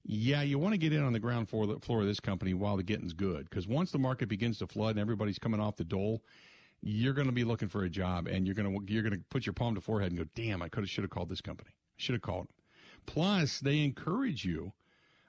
yeah, 0.04 0.42
you 0.42 0.58
want 0.58 0.74
to 0.74 0.78
get 0.78 0.94
in 0.94 1.04
on 1.04 1.14
the 1.14 1.20
ground 1.20 1.50
floor, 1.50 1.78
floor 1.82 2.02
of 2.02 2.08
this 2.08 2.20
company 2.20 2.54
while 2.54 2.78
the 2.78 2.84
getting's 2.84 3.14
good. 3.14 3.50
Because 3.50 3.68
once 3.68 3.92
the 3.92 4.00
market 4.00 4.28
begins 4.30 4.58
to 4.60 4.68
flood 4.68 4.92
and 4.92 5.00
everybody's 5.00 5.38
coming 5.38 5.60
off 5.60 5.76
the 5.76 5.84
dole, 5.84 6.24
you're 6.82 7.14
going 7.14 7.28
to 7.28 7.34
be 7.34 7.44
looking 7.44 7.68
for 7.68 7.84
a 7.84 7.90
job, 7.90 8.28
and 8.28 8.46
you're 8.46 8.56
going 8.56 8.88
to 8.88 8.94
you're 8.94 9.04
going 9.04 9.14
to 9.14 9.24
put 9.30 9.46
your 9.46 9.54
palm 9.54 9.76
to 9.76 9.82
forehead 9.82 10.12
and 10.12 10.20
go, 10.20 10.26
"Damn, 10.36 10.62
I 10.62 10.70
could 10.70 10.84
have 10.84 10.90
should 10.90 11.04
have 11.04 11.12
called 11.12 11.30
this 11.30 11.42
company. 11.42 11.72
I 11.72 11.98
should 11.98 12.14
have 12.14 12.22
called." 12.22 12.48
Plus, 13.06 13.60
they 13.60 13.84
encourage 13.84 14.46
you 14.46 14.74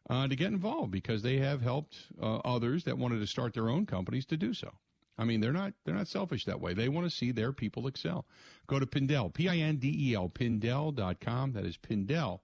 uh, 0.08 0.26
to 0.26 0.36
get 0.36 0.48
involved 0.48 0.90
because 0.90 1.22
they 1.22 1.38
have 1.38 1.60
helped 1.62 2.06
uh, 2.20 2.36
others 2.38 2.84
that 2.84 2.98
wanted 2.98 3.20
to 3.20 3.26
start 3.26 3.54
their 3.54 3.68
own 3.68 3.86
companies 3.86 4.26
to 4.26 4.36
do 4.36 4.54
so. 4.54 4.70
I 5.18 5.24
mean, 5.24 5.40
they're 5.40 5.52
not 5.52 5.72
they're 5.84 5.96
not 5.96 6.08
selfish 6.08 6.44
that 6.44 6.60
way. 6.60 6.74
They 6.74 6.88
want 6.88 7.10
to 7.10 7.14
see 7.14 7.32
their 7.32 7.52
people 7.52 7.86
excel. 7.88 8.24
Go 8.68 8.78
to 8.78 8.86
Pindel, 8.86 9.34
P 9.34 9.48
I 9.48 9.56
N 9.56 9.76
D 9.76 10.10
E 10.10 10.14
L, 10.14 10.28
Pindel.com. 10.28 11.52
That 11.52 11.64
is 11.64 11.76
Pindel 11.76 12.40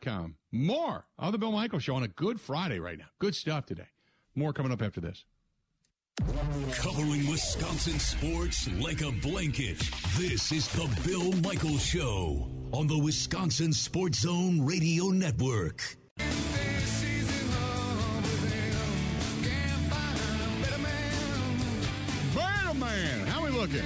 com. 0.00 0.36
More 0.52 1.06
of 1.18 1.32
the 1.32 1.38
Bill 1.38 1.52
Michaels 1.52 1.82
Show 1.84 1.94
on 1.94 2.02
a 2.02 2.08
good 2.08 2.40
Friday 2.40 2.78
right 2.78 2.98
now. 2.98 3.06
Good 3.18 3.34
stuff 3.34 3.66
today. 3.66 3.88
More 4.34 4.52
coming 4.52 4.72
up 4.72 4.82
after 4.82 5.00
this. 5.00 5.24
Covering 6.76 7.26
Wisconsin 7.30 7.98
sports 7.98 8.68
like 8.78 9.00
a 9.00 9.10
blanket. 9.10 9.78
This 10.18 10.52
is 10.52 10.68
the 10.72 10.88
Bill 11.06 11.32
Michaels 11.40 11.84
Show 11.84 12.50
on 12.72 12.86
the 12.86 12.98
Wisconsin 12.98 13.72
Sports 13.72 14.20
Zone 14.20 14.64
Radio 14.64 15.06
Network. 15.06 15.96
Looking? 23.60 23.82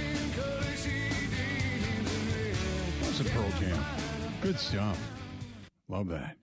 That's 3.00 3.18
a 3.18 3.24
Pearl 3.24 3.50
Jam. 3.58 3.84
Good 4.40 4.56
stuff. 4.56 4.96
Love 5.88 6.06
that. 6.10 6.36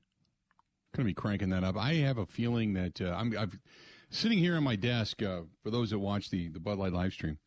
To 0.96 1.04
be 1.06 1.14
cranking 1.14 1.50
that 1.52 1.64
up. 1.64 1.78
I 1.78 1.94
have 1.94 2.18
a 2.18 2.26
feeling 2.26 2.74
that 2.74 3.00
uh, 3.00 3.16
I'm 3.18 3.34
I've, 3.40 3.58
sitting 4.10 4.38
here 4.38 4.58
on 4.58 4.66
my 4.66 4.76
desk. 4.76 5.24
Uh, 5.24 5.44
for 5.64 5.70
those 5.70 5.92
that 5.92 6.00
watch 6.00 6.30
the 6.30 6.50
the 6.50 6.60
Bud 6.60 6.78
Light 6.78 6.92
live 6.92 7.14
stream, 7.14 7.38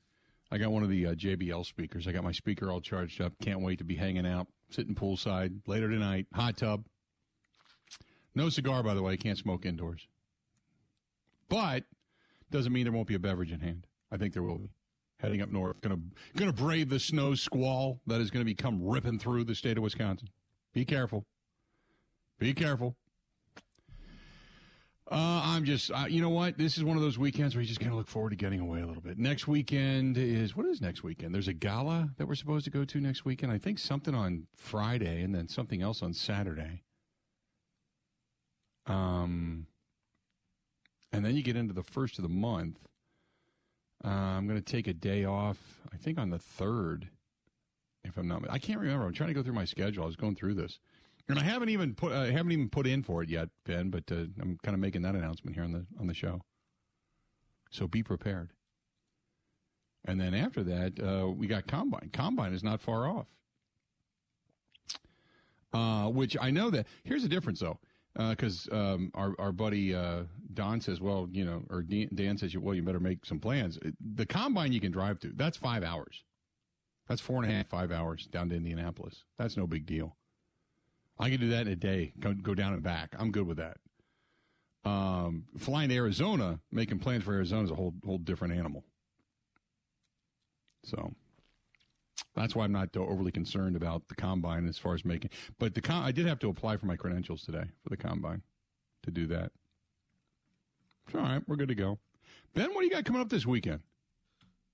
I 0.50 0.56
got 0.56 0.72
one 0.72 0.82
of 0.82 0.88
the 0.88 1.08
uh, 1.08 1.14
JBL 1.14 1.66
speakers. 1.66 2.08
I 2.08 2.12
got 2.12 2.24
my 2.24 2.32
speaker 2.32 2.72
all 2.72 2.80
charged 2.80 3.20
up. 3.20 3.34
Can't 3.42 3.60
wait 3.60 3.76
to 3.76 3.84
be 3.84 3.96
hanging 3.96 4.26
out, 4.26 4.46
sitting 4.70 4.94
poolside 4.94 5.60
later 5.66 5.90
tonight. 5.90 6.28
Hot 6.32 6.56
tub. 6.56 6.86
No 8.34 8.48
cigar, 8.48 8.82
by 8.82 8.94
the 8.94 9.02
way. 9.02 9.18
Can't 9.18 9.36
smoke 9.36 9.66
indoors. 9.66 10.08
But 11.50 11.84
doesn't 12.50 12.72
mean 12.72 12.84
there 12.84 12.92
won't 12.92 13.06
be 13.06 13.16
a 13.16 13.18
beverage 13.18 13.52
in 13.52 13.60
hand. 13.60 13.86
I 14.10 14.16
think 14.16 14.32
there 14.32 14.42
will 14.42 14.56
be. 14.56 14.70
Heading 15.24 15.40
up 15.40 15.50
north, 15.50 15.80
gonna 15.80 15.98
gonna 16.36 16.52
brave 16.52 16.90
the 16.90 17.00
snow 17.00 17.34
squall 17.34 17.98
that 18.06 18.20
is 18.20 18.30
going 18.30 18.42
to 18.42 18.44
be 18.44 18.54
come 18.54 18.84
ripping 18.84 19.18
through 19.18 19.44
the 19.44 19.54
state 19.54 19.78
of 19.78 19.82
Wisconsin. 19.82 20.28
Be 20.74 20.84
careful. 20.84 21.24
Be 22.38 22.52
careful. 22.52 22.94
Uh, 25.10 25.40
I'm 25.44 25.64
just, 25.64 25.90
uh, 25.90 26.04
you 26.08 26.20
know 26.20 26.28
what? 26.28 26.58
This 26.58 26.76
is 26.76 26.84
one 26.84 26.98
of 26.98 27.02
those 27.02 27.18
weekends 27.18 27.54
where 27.54 27.62
you 27.62 27.68
just 27.68 27.80
kind 27.80 27.92
of 27.92 27.96
look 27.96 28.06
forward 28.08 28.30
to 28.30 28.36
getting 28.36 28.60
away 28.60 28.82
a 28.82 28.86
little 28.86 29.00
bit. 29.00 29.18
Next 29.18 29.48
weekend 29.48 30.18
is, 30.18 30.54
what 30.54 30.66
is 30.66 30.82
next 30.82 31.02
weekend? 31.02 31.34
There's 31.34 31.48
a 31.48 31.54
gala 31.54 32.10
that 32.18 32.26
we're 32.26 32.34
supposed 32.34 32.66
to 32.66 32.70
go 32.70 32.84
to 32.84 33.00
next 33.00 33.24
weekend. 33.24 33.50
I 33.50 33.56
think 33.56 33.78
something 33.78 34.14
on 34.14 34.46
Friday 34.54 35.22
and 35.22 35.34
then 35.34 35.48
something 35.48 35.80
else 35.80 36.02
on 36.02 36.12
Saturday. 36.12 36.82
Um, 38.86 39.68
and 41.12 41.24
then 41.24 41.34
you 41.34 41.42
get 41.42 41.56
into 41.56 41.72
the 41.72 41.82
first 41.82 42.18
of 42.18 42.22
the 42.22 42.28
month. 42.28 42.78
Uh, 44.04 44.08
I'm 44.08 44.46
going 44.46 44.60
to 44.60 44.72
take 44.72 44.86
a 44.86 44.92
day 44.92 45.24
off, 45.24 45.58
I 45.92 45.96
think 45.96 46.18
on 46.18 46.30
the 46.30 46.38
3rd, 46.38 47.04
if 48.04 48.18
I'm 48.18 48.28
not, 48.28 48.42
I 48.50 48.58
can't 48.58 48.78
remember. 48.78 49.06
I'm 49.06 49.14
trying 49.14 49.28
to 49.28 49.34
go 49.34 49.42
through 49.42 49.54
my 49.54 49.64
schedule. 49.64 50.02
I 50.02 50.06
was 50.06 50.16
going 50.16 50.34
through 50.34 50.54
this. 50.54 50.78
And 51.28 51.38
I 51.38 51.42
haven't 51.42 51.70
even 51.70 51.94
put 51.94 52.12
I 52.12 52.30
haven't 52.30 52.52
even 52.52 52.68
put 52.68 52.86
in 52.86 53.02
for 53.02 53.22
it 53.22 53.30
yet, 53.30 53.48
Ben. 53.64 53.88
But 53.88 54.04
uh, 54.12 54.26
I'm 54.40 54.58
kind 54.62 54.74
of 54.74 54.78
making 54.78 55.02
that 55.02 55.14
announcement 55.14 55.56
here 55.56 55.64
on 55.64 55.72
the 55.72 55.86
on 55.98 56.06
the 56.06 56.12
show. 56.12 56.42
So 57.70 57.88
be 57.88 58.02
prepared. 58.02 58.50
And 60.04 60.20
then 60.20 60.34
after 60.34 60.62
that, 60.64 61.00
uh, 61.02 61.28
we 61.28 61.46
got 61.46 61.66
combine. 61.66 62.10
Combine 62.12 62.52
is 62.52 62.62
not 62.62 62.82
far 62.82 63.08
off. 63.08 63.26
Uh, 65.72 66.10
which 66.10 66.36
I 66.38 66.50
know 66.50 66.68
that 66.70 66.86
here's 67.04 67.22
the 67.22 67.28
difference 67.28 67.60
though, 67.60 67.78
because 68.16 68.68
um, 68.70 69.10
our 69.14 69.34
our 69.38 69.52
buddy 69.52 69.94
uh, 69.94 70.22
Don 70.52 70.80
says, 70.80 71.00
well, 71.00 71.28
you 71.32 71.44
know, 71.44 71.62
or 71.70 71.82
Dan 71.82 72.38
says, 72.38 72.56
well, 72.56 72.74
you 72.74 72.82
better 72.82 73.00
make 73.00 73.26
some 73.26 73.40
plans. 73.40 73.78
The 74.14 74.26
combine 74.26 74.72
you 74.72 74.80
can 74.80 74.92
drive 74.92 75.18
to. 75.20 75.32
That's 75.34 75.56
five 75.56 75.82
hours. 75.82 76.22
That's 77.08 77.20
four 77.20 77.42
and 77.42 77.50
a 77.50 77.54
half, 77.54 77.68
five 77.68 77.92
hours 77.92 78.26
down 78.26 78.48
to 78.48 78.56
Indianapolis. 78.56 79.24
That's 79.38 79.56
no 79.56 79.66
big 79.66 79.84
deal. 79.84 80.16
I 81.18 81.30
can 81.30 81.40
do 81.40 81.50
that 81.50 81.66
in 81.66 81.72
a 81.72 81.76
day. 81.76 82.12
Go, 82.18 82.32
go 82.32 82.54
down 82.54 82.72
and 82.72 82.82
back. 82.82 83.14
I'm 83.18 83.30
good 83.30 83.46
with 83.46 83.58
that. 83.58 83.76
Um, 84.84 85.44
flying 85.58 85.88
to 85.90 85.94
Arizona, 85.94 86.60
making 86.72 86.98
plans 86.98 87.24
for 87.24 87.32
Arizona 87.32 87.64
is 87.64 87.70
a 87.70 87.74
whole 87.74 87.94
whole 88.04 88.18
different 88.18 88.54
animal. 88.54 88.84
So 90.84 91.14
that's 92.34 92.54
why 92.54 92.64
I'm 92.64 92.72
not 92.72 92.96
overly 92.96 93.32
concerned 93.32 93.76
about 93.76 94.08
the 94.08 94.14
combine 94.14 94.66
as 94.68 94.78
far 94.78 94.94
as 94.94 95.04
making. 95.04 95.30
But 95.58 95.74
the 95.74 95.80
con- 95.80 96.02
I 96.04 96.12
did 96.12 96.26
have 96.26 96.38
to 96.40 96.48
apply 96.48 96.76
for 96.76 96.86
my 96.86 96.96
credentials 96.96 97.42
today 97.42 97.64
for 97.82 97.90
the 97.90 97.96
combine 97.96 98.42
to 99.04 99.10
do 99.10 99.26
that. 99.28 99.52
all 101.14 101.20
right, 101.20 101.42
we're 101.46 101.56
good 101.56 101.68
to 101.68 101.74
go. 101.74 101.98
Ben, 102.54 102.72
what 102.72 102.80
do 102.80 102.86
you 102.86 102.90
got 102.92 103.04
coming 103.04 103.20
up 103.20 103.28
this 103.28 103.46
weekend? 103.46 103.80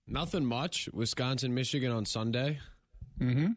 Nothing 0.06 0.44
much. 0.44 0.88
Wisconsin, 0.92 1.54
Michigan 1.54 1.92
on 1.92 2.04
Sunday. 2.04 2.58
Mm-hmm. 3.20 3.52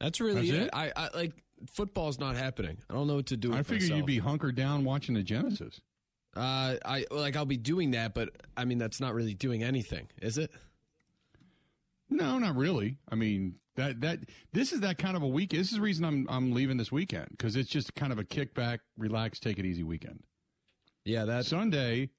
That's 0.00 0.20
really 0.20 0.50
That's 0.50 0.58
it. 0.58 0.62
it? 0.66 0.70
I, 0.72 0.92
I 0.96 1.08
like 1.14 1.32
football's 1.72 2.18
not 2.18 2.36
happening. 2.36 2.78
I 2.88 2.94
don't 2.94 3.06
know 3.06 3.16
what 3.16 3.26
to 3.26 3.36
do. 3.36 3.50
With 3.50 3.58
I 3.58 3.62
figured 3.62 3.82
myself. 3.82 3.96
you'd 3.98 4.06
be 4.06 4.18
hunkered 4.18 4.54
down 4.54 4.84
watching 4.84 5.14
the 5.14 5.22
Genesis. 5.22 5.80
Uh, 6.36 6.76
I 6.84 7.04
like 7.10 7.36
I'll 7.36 7.44
be 7.46 7.56
doing 7.56 7.92
that, 7.92 8.14
but 8.14 8.30
I 8.56 8.64
mean 8.64 8.78
that's 8.78 9.00
not 9.00 9.14
really 9.14 9.34
doing 9.34 9.62
anything, 9.62 10.08
is 10.22 10.38
it? 10.38 10.52
No, 12.10 12.38
not 12.38 12.56
really. 12.56 12.98
I 13.10 13.14
mean, 13.14 13.56
That 13.76 14.00
that 14.00 14.20
this 14.52 14.72
is 14.72 14.80
that 14.80 14.98
kind 14.98 15.16
of 15.16 15.22
a 15.22 15.28
week. 15.28 15.50
This 15.50 15.68
is 15.68 15.76
the 15.76 15.80
reason 15.80 16.04
I'm 16.04 16.26
I'm 16.28 16.52
leaving 16.52 16.76
this 16.76 16.90
weekend 16.90 17.28
because 17.30 17.54
it's 17.54 17.70
just 17.70 17.94
kind 17.94 18.12
of 18.12 18.18
a 18.18 18.24
kickback, 18.24 18.78
relax, 18.96 19.38
take 19.38 19.58
it 19.58 19.64
easy 19.64 19.82
weekend. 19.84 20.24
Yeah, 21.04 21.24
that 21.26 21.46
Sunday 21.46 22.10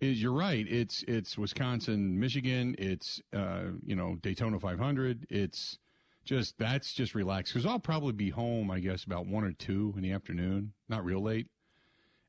is 0.00 0.20
you're 0.20 0.32
right. 0.32 0.66
It's 0.68 1.04
it's 1.06 1.38
Wisconsin, 1.38 2.18
Michigan. 2.18 2.74
It's 2.78 3.20
uh, 3.32 3.66
you 3.84 3.94
know 3.94 4.16
Daytona 4.22 4.58
500. 4.58 5.26
It's 5.30 5.78
just 6.24 6.58
that's 6.58 6.92
just 6.92 7.14
relaxed 7.14 7.52
because 7.52 7.64
I'll 7.66 7.78
probably 7.78 8.12
be 8.12 8.30
home. 8.30 8.70
I 8.70 8.80
guess 8.80 9.04
about 9.04 9.26
one 9.26 9.44
or 9.44 9.52
two 9.52 9.94
in 9.96 10.02
the 10.02 10.10
afternoon, 10.12 10.72
not 10.88 11.04
real 11.04 11.22
late, 11.22 11.46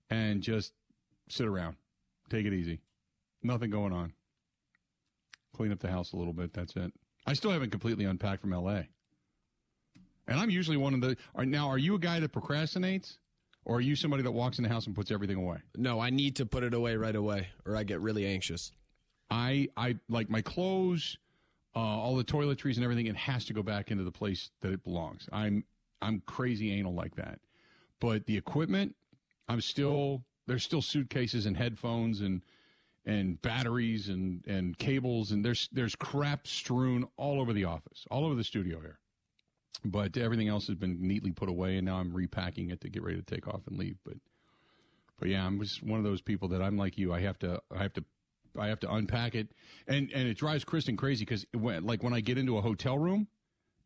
and 0.09 0.41
just 0.43 0.73
sit 1.27 1.47
around, 1.47 1.77
take 2.29 2.45
it 2.45 2.53
easy, 2.53 2.81
nothing 3.41 3.71
going 3.71 3.93
on. 3.93 4.13
Clean 5.55 5.71
up 5.71 5.79
the 5.79 5.89
house 5.89 6.11
a 6.11 6.17
little 6.17 6.33
bit. 6.33 6.53
That's 6.53 6.75
it. 6.75 6.93
I 7.25 7.33
still 7.33 7.51
haven't 7.51 7.71
completely 7.71 8.05
unpacked 8.05 8.41
from 8.41 8.53
L.A. 8.53 8.87
And 10.27 10.39
I'm 10.39 10.49
usually 10.49 10.77
one 10.77 10.93
of 10.93 11.01
the. 11.01 11.17
Are, 11.35 11.45
now, 11.45 11.69
are 11.69 11.77
you 11.77 11.95
a 11.95 11.99
guy 11.99 12.19
that 12.19 12.31
procrastinates, 12.31 13.17
or 13.63 13.77
are 13.77 13.81
you 13.81 13.95
somebody 13.95 14.23
that 14.23 14.31
walks 14.31 14.57
in 14.57 14.63
the 14.63 14.69
house 14.69 14.87
and 14.87 14.95
puts 14.95 15.11
everything 15.11 15.37
away? 15.37 15.57
no, 15.77 15.99
I 15.99 16.09
need 16.09 16.35
to 16.37 16.45
put 16.45 16.63
it 16.63 16.73
away 16.73 16.95
right 16.95 17.15
away, 17.15 17.49
or 17.65 17.75
I 17.75 17.83
get 17.83 17.99
really 17.99 18.25
anxious. 18.25 18.71
I 19.29 19.69
I 19.77 19.97
like 20.09 20.29
my 20.29 20.41
clothes, 20.41 21.17
uh, 21.75 21.79
all 21.79 22.15
the 22.15 22.23
toiletries 22.23 22.75
and 22.75 22.83
everything. 22.83 23.07
It 23.07 23.15
has 23.15 23.45
to 23.45 23.53
go 23.53 23.63
back 23.63 23.91
into 23.91 24.03
the 24.03 24.11
place 24.11 24.49
that 24.61 24.71
it 24.71 24.83
belongs. 24.83 25.27
I'm 25.31 25.63
I'm 26.01 26.21
crazy 26.25 26.71
anal 26.73 26.93
like 26.93 27.15
that, 27.15 27.39
but 27.99 28.25
the 28.25 28.37
equipment, 28.37 28.95
I'm 29.47 29.61
still 29.61 30.23
there's 30.47 30.63
still 30.63 30.81
suitcases 30.81 31.45
and 31.45 31.57
headphones 31.57 32.21
and 32.21 32.41
and 33.05 33.41
batteries 33.41 34.09
and 34.09 34.43
and 34.47 34.77
cables 34.77 35.31
and 35.31 35.45
there's 35.45 35.69
there's 35.71 35.95
crap 35.95 36.47
strewn 36.47 37.07
all 37.17 37.39
over 37.39 37.53
the 37.53 37.65
office, 37.65 38.05
all 38.09 38.25
over 38.25 38.35
the 38.35 38.43
studio 38.43 38.79
here. 38.79 38.99
But 39.83 40.17
everything 40.17 40.47
else 40.47 40.67
has 40.67 40.75
been 40.75 40.97
neatly 41.07 41.31
put 41.31 41.49
away, 41.49 41.77
and 41.77 41.85
now 41.85 41.97
I'm 41.97 42.13
repacking 42.13 42.71
it 42.71 42.81
to 42.81 42.89
get 42.89 43.03
ready 43.03 43.17
to 43.17 43.23
take 43.23 43.47
off 43.47 43.61
and 43.67 43.77
leave. 43.77 43.97
But 44.03 44.15
but 45.19 45.29
yeah, 45.29 45.45
I'm 45.45 45.59
just 45.61 45.83
one 45.83 45.99
of 45.99 46.03
those 46.03 46.21
people 46.21 46.47
that 46.49 46.61
I'm 46.61 46.77
like 46.77 46.97
you. 46.97 47.13
I 47.13 47.21
have 47.21 47.37
to 47.39 47.61
I 47.75 47.83
have 47.83 47.93
to 47.93 48.03
I 48.57 48.67
have 48.67 48.79
to 48.81 48.91
unpack 48.91 49.35
it, 49.35 49.49
and 49.87 50.11
and 50.13 50.27
it 50.27 50.37
drives 50.37 50.63
Kristen 50.63 50.97
crazy 50.97 51.25
because 51.25 51.45
when 51.53 51.85
like 51.85 52.03
when 52.03 52.13
I 52.13 52.21
get 52.21 52.37
into 52.37 52.57
a 52.57 52.61
hotel 52.61 52.97
room, 52.97 53.27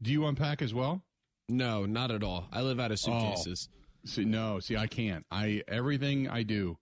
do 0.01 0.11
you 0.11 0.25
unpack 0.25 0.61
as 0.61 0.73
well? 0.73 1.03
No, 1.47 1.85
not 1.85 2.11
at 2.11 2.23
all. 2.23 2.47
I 2.51 2.61
live 2.61 2.79
out 2.79 2.91
of 2.91 2.99
oh. 3.07 3.19
suitcases. 3.19 3.69
See, 4.05 4.23
no, 4.23 4.59
see, 4.59 4.77
I 4.77 4.87
can't. 4.87 5.25
I 5.29 5.63
everything 5.67 6.29
I 6.29 6.43
do, 6.43 6.77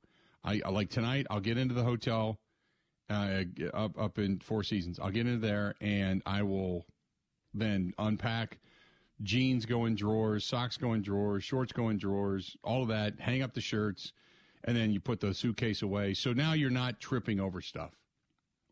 I 0.47 0.61
I- 0.65 0.69
like 0.69 0.89
tonight. 0.89 1.27
I'll 1.29 1.39
get 1.41 1.57
into 1.57 1.75
the 1.75 1.83
hotel, 1.83 2.39
uh, 3.09 3.43
up 3.73 3.99
up 3.99 4.17
in 4.17 4.39
Four 4.39 4.63
Seasons. 4.63 4.99
I'll 4.99 5.11
get 5.11 5.27
into 5.27 5.39
there 5.45 5.75
and 5.81 6.23
I 6.25 6.41
will 6.43 6.85
then 7.53 7.93
unpack. 7.99 8.59
Jeans 9.23 9.65
go 9.65 9.85
in 9.85 9.95
drawers, 9.95 10.45
socks 10.45 10.77
go 10.77 10.93
in 10.93 11.01
drawers, 11.01 11.43
shorts 11.43 11.71
go 11.73 11.89
in 11.89 11.97
drawers, 11.97 12.55
all 12.63 12.83
of 12.83 12.87
that. 12.89 13.19
Hang 13.19 13.41
up 13.41 13.53
the 13.53 13.61
shirts, 13.61 14.13
and 14.63 14.77
then 14.77 14.91
you 14.91 14.99
put 14.99 15.19
the 15.19 15.33
suitcase 15.33 15.81
away. 15.81 16.13
So 16.13 16.33
now 16.33 16.53
you're 16.53 16.69
not 16.69 16.99
tripping 16.99 17.39
over 17.39 17.59
stuff, 17.59 17.93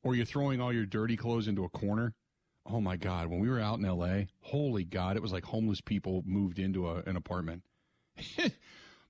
or 0.03 0.13
you're 0.15 0.25
throwing 0.25 0.61
all 0.61 0.71
your 0.71 0.85
dirty 0.85 1.17
clothes 1.17 1.47
into 1.47 1.63
a 1.63 1.69
corner. 1.69 2.13
Oh 2.67 2.79
my 2.79 2.95
God! 2.95 3.27
When 3.27 3.39
we 3.39 3.49
were 3.49 3.59
out 3.59 3.79
in 3.79 3.85
L.A., 3.85 4.27
holy 4.41 4.83
God, 4.83 5.17
it 5.17 5.21
was 5.23 5.31
like 5.31 5.45
homeless 5.45 5.81
people 5.81 6.23
moved 6.27 6.59
into 6.59 6.89
a, 6.89 6.97
an 7.07 7.15
apartment. 7.15 7.63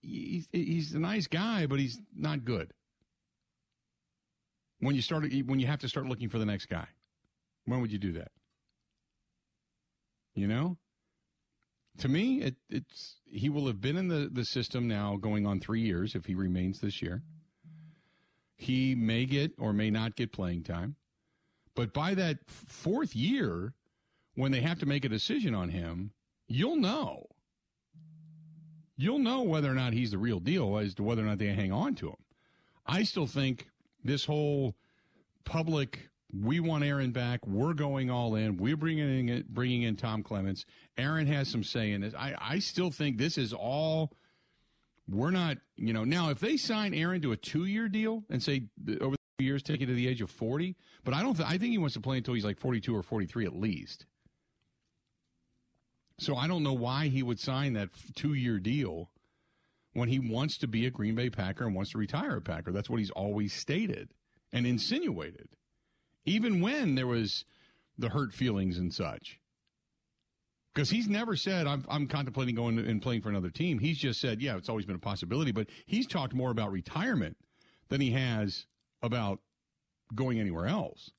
he's, 0.02 0.48
he's 0.52 0.94
a 0.94 1.00
nice 1.00 1.28
guy, 1.28 1.66
but 1.66 1.80
he's 1.80 2.00
not 2.16 2.46
good? 2.46 2.74
When 4.80 4.96
you 4.96 5.02
start, 5.02 5.26
when 5.46 5.60
you 5.60 5.68
have 5.68 5.80
to 5.80 5.90
start 5.90 6.08
looking 6.08 6.30
for 6.30 6.38
the 6.38 6.46
next 6.46 6.68
guy, 6.68 6.88
when 7.66 7.82
would 7.82 7.92
you 7.92 7.98
do 7.98 8.14
that? 8.14 8.32
You 10.36 10.48
know, 10.48 10.78
to 12.00 12.08
me, 12.08 12.42
it, 12.42 12.56
it's 12.70 13.16
he 13.26 13.50
will 13.50 13.68
have 13.68 13.82
been 13.82 13.98
in 13.98 14.08
the, 14.08 14.30
the 14.32 14.46
system 14.46 14.88
now 14.88 15.18
going 15.18 15.46
on 15.46 15.60
three 15.60 15.82
years 15.82 16.16
if 16.16 16.26
he 16.26 16.36
remains 16.36 16.80
this 16.80 17.02
year. 17.02 17.24
He 18.56 18.96
may 18.96 19.26
get 19.26 19.52
or 19.58 19.74
may 19.74 19.90
not 19.90 20.16
get 20.16 20.32
playing 20.32 20.64
time. 20.64 20.96
But 21.76 21.94
by 21.94 22.16
that 22.16 22.40
fourth 22.48 23.16
year, 23.16 23.74
when 24.36 24.52
they 24.52 24.62
have 24.62 24.80
to 24.80 24.86
make 24.86 25.06
a 25.06 25.10
decision 25.10 25.54
on 25.54 25.70
him, 25.70 26.12
you'll 26.48 26.76
know. 26.76 27.27
You'll 28.98 29.20
know 29.20 29.44
whether 29.44 29.72
or 29.72 29.76
not 29.76 29.94
he's 29.94 30.12
the 30.12 30.18
real 30.18 30.40
deal 30.40 30.78
as 30.78 30.96
to 30.96 31.04
whether 31.04 31.22
or 31.22 31.26
not 31.26 31.38
they 31.38 31.48
hang 31.48 31.72
on 31.72 31.96
to 31.96 32.08
him. 32.08 32.18
I 32.86 33.04
still 33.04 33.28
think 33.28 33.70
this 34.04 34.26
whole 34.26 34.76
public 35.46 36.10
we 36.34 36.60
want 36.60 36.84
Aaron 36.84 37.12
back. 37.12 37.46
We're 37.48 37.74
going 37.74 38.10
all 38.10 38.36
in. 38.36 38.58
We're 38.58 38.76
bringing 38.78 39.30
in 39.30 39.46
bringing 39.48 39.84
in 39.84 39.96
Tom 39.96 40.24
Clements. 40.24 40.66
Aaron 40.98 41.28
has 41.28 41.48
some 41.48 41.64
say 41.64 41.92
in 41.92 42.02
this. 42.02 42.14
I, 42.14 42.36
I 42.40 42.60
still 42.60 42.92
think 42.92 43.18
this 43.18 43.38
is 43.38 43.54
all. 43.54 44.12
We're 45.10 45.32
not, 45.32 45.58
you 45.78 45.94
know. 45.94 46.04
Now, 46.04 46.30
if 46.32 46.40
they 46.40 46.58
sign 46.58 46.94
Aaron 46.94 47.22
to 47.22 47.32
a 47.32 47.38
two 47.38 47.66
year 47.66 47.88
deal 47.88 48.24
and 48.30 48.44
say 48.44 48.64
over 49.00 49.16
the 49.38 49.46
years 49.46 49.64
take 49.64 49.82
it 49.82 49.86
to 49.86 49.94
the 49.94 50.08
age 50.08 50.22
of 50.22 50.30
forty, 50.30 50.76
but 51.06 51.14
I 51.14 51.22
don't. 51.22 51.36
Th- 51.36 51.48
I 51.48 51.58
think 51.58 51.72
he 51.72 51.78
wants 51.78 51.94
to 51.94 52.02
play 52.02 52.18
until 52.18 52.34
he's 52.34 52.46
like 52.46 52.60
forty 52.60 52.82
two 52.82 52.96
or 52.96 53.04
forty 53.04 53.26
three 53.26 53.46
at 53.46 53.56
least. 53.56 54.06
So 56.20 56.36
I 56.36 56.48
don't 56.48 56.64
know 56.64 56.74
why 56.74 57.08
he 57.08 57.22
would 57.22 57.40
sign 57.40 57.74
that 57.74 57.90
two 58.16 58.34
year 58.34 58.60
deal 58.60 59.12
when 59.94 60.10
he 60.10 60.20
wants 60.20 60.58
to 60.60 60.68
be 60.68 60.86
a 60.86 60.92
Green 60.92 61.16
Bay 61.16 61.30
Packer 61.30 61.66
and 61.66 61.76
wants 61.76 61.92
to 61.92 61.98
retire 61.98 62.38
a 62.38 62.42
Packer. 62.42 62.72
That's 62.72 62.90
what 62.90 63.00
he's 63.00 63.12
always 63.12 63.54
stated 63.54 64.10
and 64.52 64.66
insinuated 64.66 65.50
even 66.28 66.60
when 66.60 66.96
there 66.96 67.08
was 67.08 67.46
the 67.98 68.10
hurt 68.10 68.34
feelings 68.34 68.78
and 68.78 68.94
such. 68.94 69.40
Because 70.74 70.92
he's 70.92 71.08
never 71.08 71.36
said, 71.36 71.66
I'm, 71.66 71.84
I'm 71.90 72.08
contemplating 72.08 72.54
going 72.54 72.78
and 72.78 73.02
playing 73.02 73.22
for 73.22 73.30
another 73.30 73.50
team. 73.50 73.80
He's 73.80 73.98
just 73.98 74.22
said, 74.22 74.42
yeah, 74.42 74.58
it's 74.58 74.70
always 74.70 74.86
been 74.86 74.98
a 74.98 75.00
possibility, 75.00 75.52
but 75.52 75.68
he's 75.88 76.06
talked 76.06 76.36
more 76.36 76.52
about 76.52 76.72
retirement 76.72 77.38
than 77.90 78.02
he 78.02 78.12
has 78.12 78.68
about 79.02 79.40
going 80.14 80.40
anywhere 80.40 80.68
else. 80.68 81.12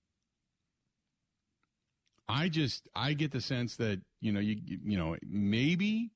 I 2.28 2.50
just, 2.50 2.86
I 2.94 3.14
get 3.14 3.32
the 3.32 3.40
sense 3.40 3.74
that, 3.76 4.00
you 4.20 4.32
know, 4.32 4.40
you, 4.40 4.56
you 4.84 4.98
know, 4.98 5.16
maybe 5.26 6.10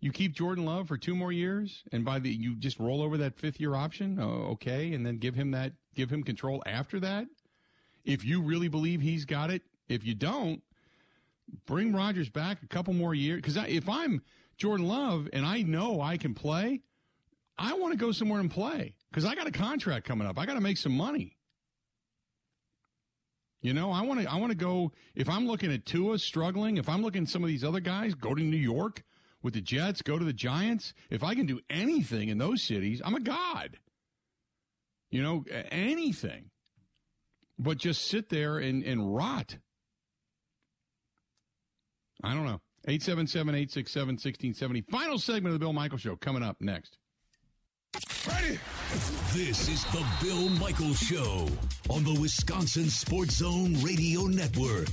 you 0.00 0.12
keep 0.12 0.34
Jordan 0.34 0.64
Love 0.64 0.88
for 0.88 0.96
two 0.96 1.14
more 1.14 1.32
years 1.32 1.82
and 1.92 2.04
by 2.04 2.18
the, 2.18 2.30
you 2.30 2.54
just 2.56 2.78
roll 2.78 3.02
over 3.02 3.16
that 3.18 3.38
fifth 3.38 3.60
year 3.60 3.74
option. 3.74 4.18
Oh, 4.20 4.52
okay. 4.52 4.92
And 4.92 5.04
then 5.04 5.18
give 5.18 5.34
him 5.34 5.52
that, 5.52 5.72
give 5.94 6.10
him 6.10 6.22
control 6.22 6.62
after 6.66 7.00
that 7.00 7.26
if 8.04 8.24
you 8.24 8.42
really 8.42 8.68
believe 8.68 9.00
he's 9.00 9.24
got 9.24 9.50
it. 9.50 9.62
If 9.88 10.04
you 10.04 10.14
don't, 10.14 10.62
bring 11.66 11.92
Rodgers 11.92 12.28
back 12.28 12.62
a 12.62 12.66
couple 12.66 12.94
more 12.94 13.14
years. 13.14 13.36
Because 13.36 13.56
if 13.68 13.88
I'm 13.88 14.22
Jordan 14.56 14.86
Love 14.86 15.28
and 15.32 15.44
I 15.46 15.62
know 15.62 16.00
I 16.00 16.16
can 16.16 16.34
play, 16.34 16.82
I 17.58 17.74
want 17.74 17.92
to 17.92 17.98
go 17.98 18.12
somewhere 18.12 18.40
and 18.40 18.50
play 18.50 18.94
because 19.10 19.24
I 19.24 19.34
got 19.34 19.46
a 19.46 19.52
contract 19.52 20.06
coming 20.06 20.26
up. 20.26 20.38
I 20.38 20.46
got 20.46 20.54
to 20.54 20.60
make 20.60 20.76
some 20.76 20.96
money. 20.96 21.35
You 23.62 23.72
know, 23.72 23.90
I 23.90 24.02
want 24.02 24.20
to. 24.20 24.30
I 24.30 24.36
want 24.36 24.52
to 24.52 24.56
go. 24.56 24.92
If 25.14 25.28
I'm 25.28 25.46
looking 25.46 25.72
at 25.72 25.86
Tua 25.86 26.18
struggling, 26.18 26.76
if 26.76 26.88
I'm 26.88 27.02
looking 27.02 27.24
at 27.24 27.28
some 27.28 27.42
of 27.42 27.48
these 27.48 27.64
other 27.64 27.80
guys, 27.80 28.14
go 28.14 28.34
to 28.34 28.42
New 28.42 28.56
York 28.56 29.02
with 29.42 29.54
the 29.54 29.60
Jets, 29.60 30.02
go 30.02 30.18
to 30.18 30.24
the 30.24 30.32
Giants. 30.32 30.92
If 31.10 31.22
I 31.22 31.34
can 31.34 31.46
do 31.46 31.60
anything 31.70 32.28
in 32.28 32.38
those 32.38 32.62
cities, 32.62 33.00
I'm 33.04 33.14
a 33.14 33.20
god. 33.20 33.78
You 35.10 35.22
know, 35.22 35.44
anything. 35.70 36.50
But 37.58 37.78
just 37.78 38.06
sit 38.06 38.28
there 38.28 38.58
and, 38.58 38.82
and 38.82 39.14
rot. 39.14 39.56
I 42.22 42.34
don't 42.34 42.44
know. 42.44 42.60
877 42.88 43.54
867 43.54 44.08
1670. 44.08 44.82
Final 44.82 45.18
segment 45.18 45.46
of 45.46 45.52
the 45.54 45.64
Bill 45.64 45.72
Michaels 45.72 46.02
Show 46.02 46.16
coming 46.16 46.42
up 46.42 46.60
next. 46.60 46.98
Ready? 48.28 48.58
This 49.32 49.68
is 49.68 49.84
the 49.84 50.04
Bill 50.22 50.50
Michaels 50.50 50.98
Show 50.98 51.48
on 51.88 52.04
the 52.04 52.18
Wisconsin 52.20 52.90
Sports 52.90 53.36
Zone 53.36 53.74
Radio 53.82 54.22
Network. 54.22 54.90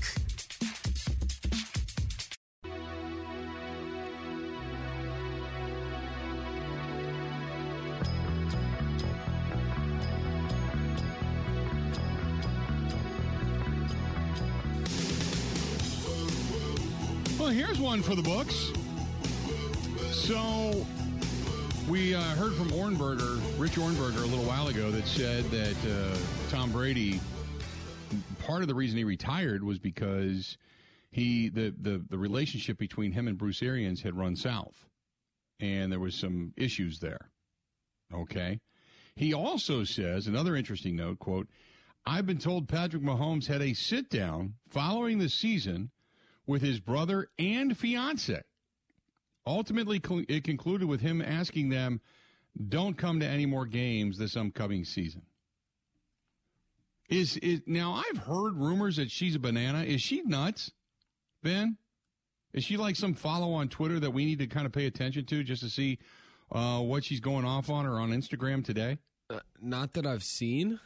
Well, 17.38 17.50
here's 17.50 17.80
one 17.82 18.02
for 18.02 18.16
the 18.16 18.22
books. 18.22 18.72
So, 20.14 20.86
we 21.90 22.16
uh, 22.16 22.22
heard 22.36 22.54
from 22.54 22.70
Ohrnberger, 22.70 23.42
Rich 23.60 23.74
Ohrnberger, 23.74 24.24
a 24.24 24.28
little 24.28 24.46
while 24.46 24.68
ago 24.68 24.92
that 24.92 25.06
said 25.06 25.44
that 25.46 25.76
uh, 25.90 26.18
Tom 26.50 26.72
Brady, 26.72 27.20
part 28.40 28.62
of 28.62 28.68
the 28.68 28.76
reason 28.76 28.98
he 28.98 29.04
retired 29.04 29.64
was 29.64 29.80
because 29.80 30.58
he 31.12 31.50
the, 31.50 31.74
the 31.80 32.04
the 32.10 32.18
relationship 32.18 32.78
between 32.78 33.12
him 33.12 33.28
and 33.28 33.38
Bruce 33.38 33.62
Arians 33.62 34.02
had 34.02 34.16
run 34.16 34.36
south, 34.36 34.88
and 35.60 35.92
there 35.92 36.00
was 36.00 36.16
some 36.16 36.54
issues 36.56 37.00
there. 37.00 37.32
Okay, 38.14 38.60
he 39.16 39.34
also 39.34 39.84
says 39.84 40.28
another 40.28 40.56
interesting 40.56 40.96
note: 40.96 41.20
"quote 41.20 41.48
I've 42.06 42.26
been 42.26 42.38
told 42.38 42.68
Patrick 42.70 43.04
Mahomes 43.04 43.48
had 43.48 43.62
a 43.62 43.74
sit 43.74 44.10
down 44.10 44.56
following 44.70 45.18
the 45.18 45.30
season 45.30 45.92
with 46.46 46.62
his 46.62 46.80
brother 46.80 47.28
and 47.38 47.78
fiance." 47.78 48.42
Ultimately, 49.46 50.02
cl- 50.06 50.26
it 50.28 50.44
concluded 50.44 50.88
with 50.88 51.02
him 51.02 51.22
asking 51.22 51.70
them, 51.70 52.02
"Don't 52.70 52.98
come 52.98 53.20
to 53.20 53.28
any 53.28 53.46
more 53.46 53.66
games 53.66 54.18
this 54.18 54.38
upcoming 54.38 54.86
season." 54.86 55.24
Is 57.10 57.38
is 57.38 57.62
now? 57.66 57.94
I've 57.94 58.20
heard 58.20 58.56
rumors 58.56 58.96
that 58.96 59.12
she's 59.12 59.36
a 59.36 59.40
banana. 59.40 59.84
Is 59.84 60.02
she 60.02 60.22
nuts, 60.22 60.72
Ben? 61.42 61.78
Is 62.54 62.64
she 62.64 62.78
like 62.78 62.96
some 62.96 63.14
follow 63.14 63.54
on 63.54 63.68
Twitter 63.68 64.00
that 64.00 64.12
we 64.12 64.26
need 64.26 64.40
to 64.40 64.48
kind 64.48 64.66
of 64.66 64.72
pay 64.72 64.86
attention 64.86 65.26
to 65.26 65.44
just 65.44 65.64
to 65.64 65.70
see 65.70 66.00
uh, 66.52 66.80
what 66.80 67.04
she's 67.04 67.20
going 67.20 67.46
off 67.46 67.70
on 67.70 67.86
or 67.86 68.00
on 68.00 68.12
Instagram 68.12 68.64
today? 68.64 69.00
Uh, 69.30 69.40
not 69.60 69.94
that 69.94 70.06
I've 70.06 70.24
seen. 70.24 70.80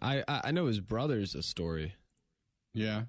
I, 0.00 0.24
I 0.26 0.40
I 0.44 0.50
know 0.52 0.66
his 0.66 0.80
brother's 0.80 1.34
a 1.34 1.42
story. 1.42 1.94
Yeah. 2.72 3.02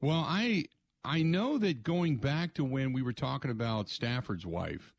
Well, 0.00 0.24
I 0.26 0.64
I 1.04 1.22
know 1.22 1.58
that 1.58 1.82
going 1.82 2.16
back 2.16 2.54
to 2.54 2.64
when 2.64 2.92
we 2.92 3.02
were 3.02 3.12
talking 3.12 3.50
about 3.50 3.88
Stafford's 3.88 4.46
wife, 4.46 4.94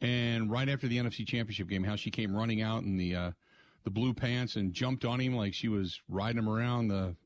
and 0.00 0.50
right 0.50 0.68
after 0.68 0.86
the 0.86 0.98
NFC 0.98 1.26
Championship 1.26 1.68
game, 1.68 1.82
how 1.82 1.96
she 1.96 2.10
came 2.10 2.36
running 2.36 2.62
out 2.62 2.84
in 2.84 2.96
the 2.96 3.14
uh, 3.16 3.30
the 3.82 3.90
blue 3.90 4.14
pants 4.14 4.56
and 4.56 4.72
jumped 4.72 5.04
on 5.04 5.20
him 5.20 5.34
like 5.34 5.54
she 5.54 5.68
was 5.68 6.00
riding 6.08 6.38
him 6.38 6.48
around 6.48 6.88
the 6.88 7.16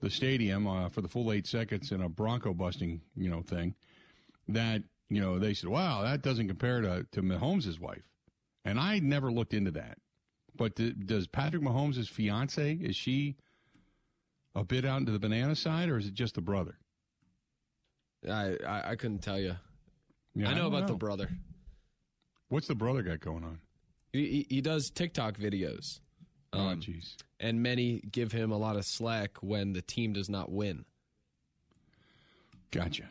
the 0.00 0.10
stadium 0.10 0.66
uh, 0.66 0.88
for 0.88 1.00
the 1.00 1.08
full 1.08 1.32
eight 1.32 1.46
seconds 1.46 1.92
in 1.92 2.02
a 2.02 2.08
Bronco 2.08 2.52
busting 2.52 3.00
you 3.16 3.30
know 3.30 3.42
thing. 3.42 3.74
That 4.48 4.82
you 5.08 5.20
know 5.20 5.38
they 5.38 5.54
said, 5.54 5.70
wow, 5.70 6.02
that 6.02 6.22
doesn't 6.22 6.48
compare 6.48 6.80
to 6.80 7.06
to 7.12 7.22
Mahomes' 7.22 7.78
wife, 7.78 8.08
and 8.64 8.80
I 8.80 8.98
never 8.98 9.30
looked 9.30 9.54
into 9.54 9.70
that. 9.72 9.98
But 10.56 10.74
d- 10.74 10.94
does 10.94 11.28
Patrick 11.28 11.62
Mahomes' 11.62 12.08
fiance 12.08 12.72
is 12.72 12.96
she 12.96 13.36
a 14.54 14.64
bit 14.64 14.84
out 14.84 15.00
into 15.00 15.12
the 15.12 15.18
banana 15.20 15.54
side, 15.54 15.88
or 15.88 15.98
is 15.98 16.06
it 16.06 16.14
just 16.14 16.34
the 16.34 16.40
brother? 16.40 16.78
I 18.28 18.56
I, 18.66 18.90
I 18.92 18.96
couldn't 18.96 19.20
tell 19.20 19.38
you. 19.38 19.56
Yeah, 20.34 20.48
I 20.50 20.54
know 20.54 20.62
don't 20.70 20.74
about 20.74 20.86
the 20.88 20.94
brother. 20.94 21.28
What's 22.48 22.66
the 22.68 22.74
brother 22.74 23.02
got 23.02 23.20
going 23.20 23.42
on? 23.44 23.58
He, 24.12 24.26
he, 24.48 24.56
he 24.56 24.60
does 24.60 24.90
TikTok 24.90 25.36
videos. 25.36 26.00
oh, 26.52 26.60
Um, 26.60 26.80
jeez. 26.80 27.16
and 27.40 27.62
many 27.62 28.00
give 28.10 28.32
him 28.32 28.50
a 28.52 28.56
lot 28.56 28.76
of 28.76 28.84
slack 28.84 29.38
when 29.42 29.72
the 29.72 29.82
team 29.82 30.12
does 30.12 30.28
not 30.28 30.50
win. 30.52 30.84
Gotcha. 32.70 33.04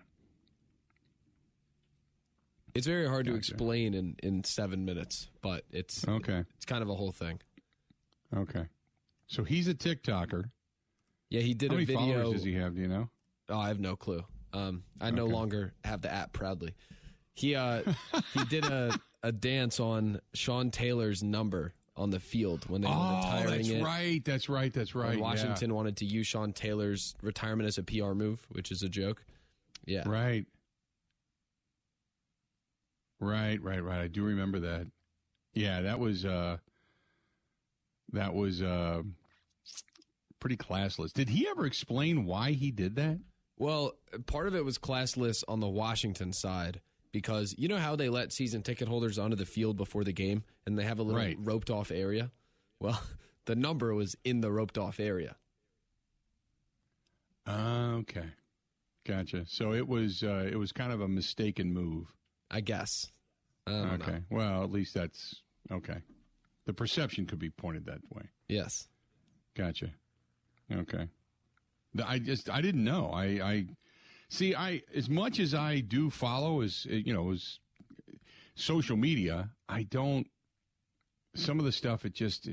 It's 2.73 2.87
very 2.87 3.07
hard 3.07 3.25
to 3.27 3.35
explain 3.35 3.93
in, 3.93 4.15
in 4.21 4.43
seven 4.43 4.83
minutes, 4.85 5.29
but 5.41 5.63
it's 5.71 6.05
Okay. 6.07 6.43
it's 6.55 6.65
kind 6.65 6.81
of 6.83 6.89
a 6.89 6.95
whole 6.95 7.11
thing. 7.13 7.39
Okay. 8.35 8.65
So 9.27 9.43
he's 9.43 9.67
a 9.67 9.73
TikToker. 9.73 10.49
Yeah, 11.29 11.41
he 11.41 11.53
did 11.53 11.71
How 11.71 11.75
a 11.75 11.77
many 11.77 11.85
video. 11.85 11.99
followers 11.99 12.31
does 12.33 12.43
he 12.43 12.53
have? 12.55 12.75
Do 12.75 12.81
you 12.81 12.87
know? 12.87 13.09
Oh, 13.49 13.57
I 13.57 13.69
have 13.69 13.79
no 13.79 13.95
clue. 13.95 14.23
Um, 14.55 14.83
I 15.01 15.11
no 15.11 15.25
Okay. 15.25 15.33
longer 15.33 15.73
have 15.83 16.01
the 16.01 16.11
app 16.11 16.31
proudly. 16.33 16.73
He 17.33 17.55
uh, 17.55 17.83
he 18.33 18.43
did 18.45 18.63
a, 18.65 18.97
a 19.23 19.31
dance 19.31 19.79
on 19.79 20.21
Sean 20.33 20.71
Taylor's 20.71 21.21
number 21.21 21.73
on 21.97 22.09
the 22.09 22.19
field 22.19 22.69
when 22.69 22.81
they 22.81 22.87
were 22.87 22.93
Oh, 22.95 23.15
retiring 23.17 23.57
that's 23.57 23.69
it. 23.69 23.83
right. 23.83 24.23
That's 24.25 24.49
right. 24.49 24.71
That's 24.73 24.93
When 24.95 25.03
right. 25.05 25.19
Washington 25.19 25.73
wanted 25.73 25.97
to 25.97 26.05
use 26.05 26.27
Sean 26.27 26.53
Taylor's 26.53 27.15
retirement 27.21 27.67
as 27.67 27.77
a 27.77 27.83
PR 27.83 28.13
move, 28.13 28.45
which 28.49 28.71
is 28.71 28.81
a 28.83 28.89
joke. 28.89 29.23
Yeah. 29.85 30.03
Yeah. 30.05 30.09
Right. 30.09 30.45
Right. 33.19 33.61
Right. 33.61 33.83
Right. 33.83 33.99
I 34.01 34.07
do 34.07 34.23
remember 34.23 34.59
that. 34.61 34.87
Yeah, 35.53 35.81
that 35.81 35.99
was 35.99 36.25
uh 36.25 36.57
that 38.13 38.33
was 38.33 38.61
uh 38.61 39.03
pretty 40.39 40.57
classless. 40.57 41.13
Did 41.13 41.29
he 41.29 41.47
ever 41.47 41.65
explain 41.65 42.25
why 42.25 42.51
he 42.51 42.71
did 42.71 42.95
that? 42.97 43.19
Well, 43.57 43.93
part 44.25 44.47
of 44.47 44.55
it 44.55 44.65
was 44.65 44.77
classless 44.77 45.43
on 45.47 45.59
the 45.61 45.67
Washington 45.69 46.33
side 46.33 46.81
because 47.11 47.55
you 47.57 47.67
know 47.69 47.77
how 47.77 47.95
they 47.95 48.09
let 48.09 48.33
season 48.33 48.61
ticket 48.61 48.87
holders 48.87 49.17
onto 49.17 49.35
the 49.37 49.45
field 49.45 49.77
before 49.77 50.03
the 50.03 50.11
game 50.11 50.43
and 50.65 50.77
they 50.77 50.83
have 50.83 50.99
a 50.99 51.03
little 51.03 51.19
Right. 51.21 51.37
roped 51.39 51.69
off 51.69 51.89
area? 51.91 52.31
Well, 52.79 53.01
the 53.45 53.55
number 53.55 53.93
was 53.93 54.15
in 54.25 54.41
the 54.41 54.51
roped 54.51 54.77
off 54.77 54.99
area. 54.99 55.37
Uh, 57.47 57.97
okay. 57.99 58.25
Gotcha. 59.05 59.45
So 59.47 59.71
it 59.73 59.87
was 59.87 60.23
uh 60.23 60.49
it 60.51 60.55
was 60.57 60.71
kind 60.71 60.91
of 60.91 60.99
a 61.01 61.07
mistaken 61.07 61.71
move. 61.73 62.07
I 62.49 62.61
guess. 62.61 63.11
I 63.67 63.71
don't 63.71 64.01
Okay. 64.01 64.11
know. 64.11 64.21
Well, 64.31 64.63
at 64.63 64.71
least 64.71 64.93
that's 64.95 65.41
okay. 65.71 65.97
The 66.65 66.73
perception 66.73 67.25
could 67.27 67.39
be 67.39 67.51
pointed 67.51 67.85
that 67.85 67.99
way. 68.09 68.23
Yes. 68.49 68.87
Gotcha. 69.55 69.91
Okay. 70.71 71.07
I 72.03 72.19
just 72.19 72.49
I 72.49 72.61
didn't 72.61 72.83
know. 72.83 73.11
I 73.13 73.23
I 73.25 73.65
see. 74.29 74.55
I 74.55 74.81
as 74.93 75.09
much 75.09 75.39
as 75.39 75.53
I 75.53 75.79
do 75.79 76.09
follow 76.09 76.61
as 76.61 76.85
you 76.85 77.13
know 77.13 77.31
as 77.31 77.59
social 78.55 78.97
media, 78.97 79.51
I 79.69 79.83
don't. 79.83 80.27
Some 81.35 81.59
of 81.59 81.65
the 81.65 81.71
stuff 81.71 82.05
it 82.05 82.13
just. 82.13 82.47
Uh, 82.47 82.51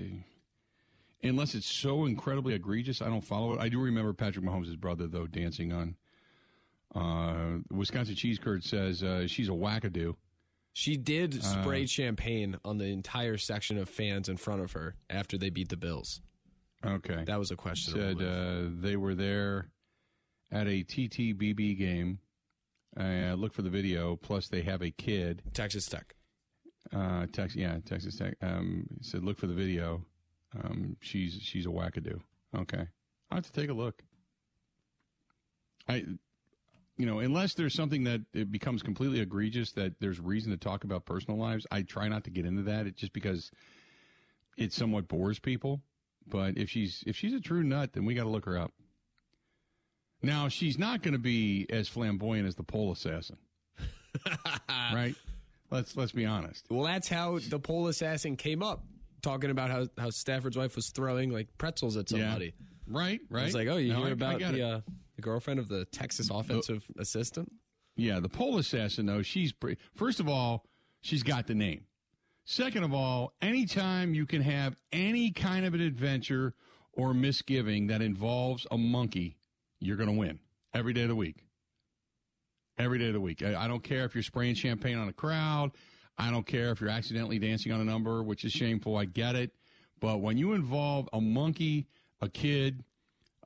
Unless 1.24 1.54
it's 1.54 1.66
so 1.70 2.04
incredibly 2.04 2.52
egregious, 2.52 3.00
I 3.00 3.06
don't 3.06 3.20
follow 3.24 3.52
it. 3.52 3.60
I 3.60 3.68
do 3.68 3.78
remember 3.80 4.12
Patrick 4.12 4.44
Mahomes' 4.44 4.76
brother, 4.76 5.06
though, 5.06 5.28
dancing 5.28 5.72
on. 5.72 5.94
Uh, 6.92 7.58
Wisconsin 7.70 8.16
Cheese 8.16 8.40
Curd 8.40 8.64
says 8.64 9.04
uh, 9.04 9.28
she's 9.28 9.48
a 9.48 9.52
wackadoo. 9.52 10.16
She 10.72 10.96
did 10.96 11.38
Uh. 11.38 11.42
spray 11.42 11.86
champagne 11.86 12.56
on 12.64 12.78
the 12.78 12.86
entire 12.86 13.38
section 13.38 13.78
of 13.78 13.88
fans 13.88 14.28
in 14.28 14.36
front 14.36 14.62
of 14.62 14.72
her 14.72 14.96
after 15.08 15.38
they 15.38 15.48
beat 15.48 15.68
the 15.68 15.76
Bills. 15.76 16.20
Okay. 16.84 17.24
That 17.24 17.38
was 17.38 17.50
a 17.50 17.56
question. 17.56 17.94
said 17.94 18.22
uh, 18.22 18.68
they 18.80 18.96
were 18.96 19.14
there 19.14 19.68
at 20.50 20.66
a 20.66 20.84
TTBB 20.84 21.78
game. 21.78 22.18
Uh, 22.98 23.34
look 23.34 23.54
for 23.54 23.62
the 23.62 23.70
video. 23.70 24.16
Plus, 24.16 24.48
they 24.48 24.62
have 24.62 24.82
a 24.82 24.90
kid. 24.90 25.42
Texas 25.54 25.86
Tech. 25.86 26.14
Uh, 26.94 27.26
Texas, 27.32 27.56
yeah, 27.56 27.78
Texas 27.84 28.16
Tech. 28.16 28.34
Um, 28.42 28.86
said, 29.00 29.24
look 29.24 29.38
for 29.38 29.46
the 29.46 29.54
video. 29.54 30.04
Um, 30.62 30.96
she's 31.00 31.38
she's 31.40 31.64
a 31.64 31.70
wackadoo. 31.70 32.20
Okay, 32.54 32.86
I 33.30 33.34
have 33.34 33.46
to 33.46 33.52
take 33.52 33.70
a 33.70 33.74
look. 33.74 34.02
I, 35.88 36.04
you 36.98 37.06
know, 37.06 37.20
unless 37.20 37.54
there's 37.54 37.74
something 37.74 38.04
that 38.04 38.20
it 38.34 38.52
becomes 38.52 38.82
completely 38.82 39.20
egregious 39.20 39.72
that 39.72 39.94
there's 40.00 40.20
reason 40.20 40.50
to 40.50 40.58
talk 40.58 40.84
about 40.84 41.06
personal 41.06 41.38
lives, 41.38 41.66
I 41.70 41.82
try 41.82 42.08
not 42.08 42.24
to 42.24 42.30
get 42.30 42.44
into 42.44 42.62
that. 42.64 42.86
It 42.86 42.96
just 42.96 43.14
because 43.14 43.50
it 44.58 44.72
somewhat 44.72 45.08
bores 45.08 45.38
people. 45.38 45.80
But 46.28 46.56
if 46.56 46.70
she's 46.70 47.02
if 47.06 47.16
she's 47.16 47.32
a 47.34 47.40
true 47.40 47.62
nut, 47.62 47.92
then 47.92 48.04
we 48.04 48.14
got 48.14 48.24
to 48.24 48.28
look 48.30 48.44
her 48.46 48.58
up. 48.58 48.72
Now 50.22 50.48
she's 50.48 50.78
not 50.78 51.02
going 51.02 51.12
to 51.14 51.18
be 51.18 51.66
as 51.70 51.88
flamboyant 51.88 52.46
as 52.46 52.54
the 52.54 52.62
pole 52.62 52.92
assassin, 52.92 53.38
right? 54.68 55.14
Let's 55.70 55.96
let's 55.96 56.12
be 56.12 56.26
honest. 56.26 56.66
Well, 56.70 56.84
that's 56.84 57.08
how 57.08 57.38
the 57.48 57.58
pole 57.58 57.88
assassin 57.88 58.36
came 58.36 58.62
up, 58.62 58.84
talking 59.22 59.50
about 59.50 59.70
how, 59.70 59.86
how 59.98 60.10
Stafford's 60.10 60.56
wife 60.56 60.76
was 60.76 60.90
throwing 60.90 61.30
like 61.30 61.48
pretzels 61.58 61.96
at 61.96 62.08
somebody. 62.08 62.46
Yeah. 62.56 62.66
Right, 62.86 63.20
right. 63.30 63.46
It's 63.46 63.54
like, 63.54 63.68
oh, 63.68 63.76
you 63.78 63.92
No, 63.92 63.98
hear 64.00 64.06
I- 64.06 64.10
I 64.10 64.12
about 64.12 64.38
get 64.38 64.52
the, 64.52 64.62
uh, 64.62 64.80
the 65.16 65.22
girlfriend 65.22 65.58
of 65.60 65.68
the 65.68 65.84
Texas 65.86 66.30
offensive 66.30 66.84
assistant? 66.98 67.50
Yeah, 67.96 68.20
the 68.20 68.28
pole 68.28 68.58
assassin, 68.58 69.06
though, 69.06 69.22
she's 69.22 69.52
pre- 69.52 69.76
first 69.94 70.18
of 70.20 70.28
all, 70.28 70.64
she's 71.00 71.22
got 71.22 71.46
the 71.46 71.54
name. 71.54 71.84
Second 72.44 72.82
of 72.82 72.92
all, 72.92 73.32
anytime 73.40 74.14
you 74.14 74.26
can 74.26 74.42
have 74.42 74.76
any 74.92 75.30
kind 75.30 75.64
of 75.64 75.74
an 75.74 75.80
adventure 75.80 76.54
or 76.92 77.14
misgiving 77.14 77.86
that 77.86 78.02
involves 78.02 78.66
a 78.70 78.78
monkey, 78.78 79.36
you're 79.78 79.96
going 79.96 80.08
to 80.08 80.18
win 80.18 80.40
every 80.74 80.92
day 80.92 81.02
of 81.02 81.08
the 81.08 81.14
week. 81.14 81.44
Every 82.78 82.98
day 82.98 83.08
of 83.08 83.12
the 83.12 83.20
week. 83.20 83.42
I, 83.42 83.68
don't 83.68 83.82
care 83.82 84.04
if 84.04 84.14
you're 84.14 84.22
spraying 84.22 84.54
champagne 84.54 84.98
on 84.98 85.08
a 85.08 85.12
crowd. 85.12 85.72
I 86.18 86.30
don't 86.30 86.46
care 86.46 86.70
if 86.70 86.80
you're 86.80 86.90
accidentally 86.90 87.38
dancing 87.38 87.70
on 87.70 87.80
a 87.80 87.84
number, 87.84 88.22
which 88.22 88.44
is 88.44 88.52
shameful. 88.52 88.96
I 88.96 89.04
get 89.04 89.36
it. 89.36 89.52
But 90.00 90.20
when 90.20 90.36
you 90.36 90.52
involve 90.52 91.08
a 91.12 91.20
monkey, 91.20 91.86
a 92.20 92.28
kid, 92.28 92.82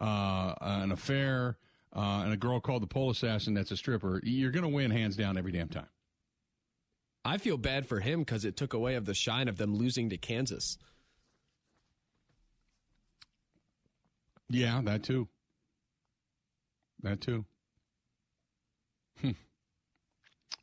uh, 0.00 0.54
an 0.60 0.92
affair, 0.92 1.58
uh, 1.94 2.22
and 2.24 2.32
a 2.32 2.36
girl 2.36 2.60
called 2.60 2.82
the 2.82 2.86
pole 2.86 3.10
assassin 3.10 3.52
that's 3.52 3.72
a 3.72 3.76
stripper, 3.76 4.20
you're 4.22 4.50
going 4.50 4.62
to 4.62 4.68
win 4.68 4.90
hands 4.90 5.16
down 5.16 5.36
every 5.36 5.52
damn 5.52 5.68
time. 5.68 5.88
I 7.26 7.38
feel 7.38 7.58
bad 7.58 7.86
for 7.86 8.00
him 8.00 8.20
because 8.20 8.44
it 8.44 8.56
took 8.56 8.72
away 8.72 8.94
of 8.94 9.04
the 9.04 9.14
shine 9.14 9.48
of 9.48 9.56
them 9.56 9.74
losing 9.74 10.10
to 10.10 10.16
Kansas. 10.16 10.78
Yeah, 14.48 14.80
that 14.84 15.02
too. 15.02 15.28
That 17.02 17.20
too. 17.20 17.44
Hmm. 19.20 19.32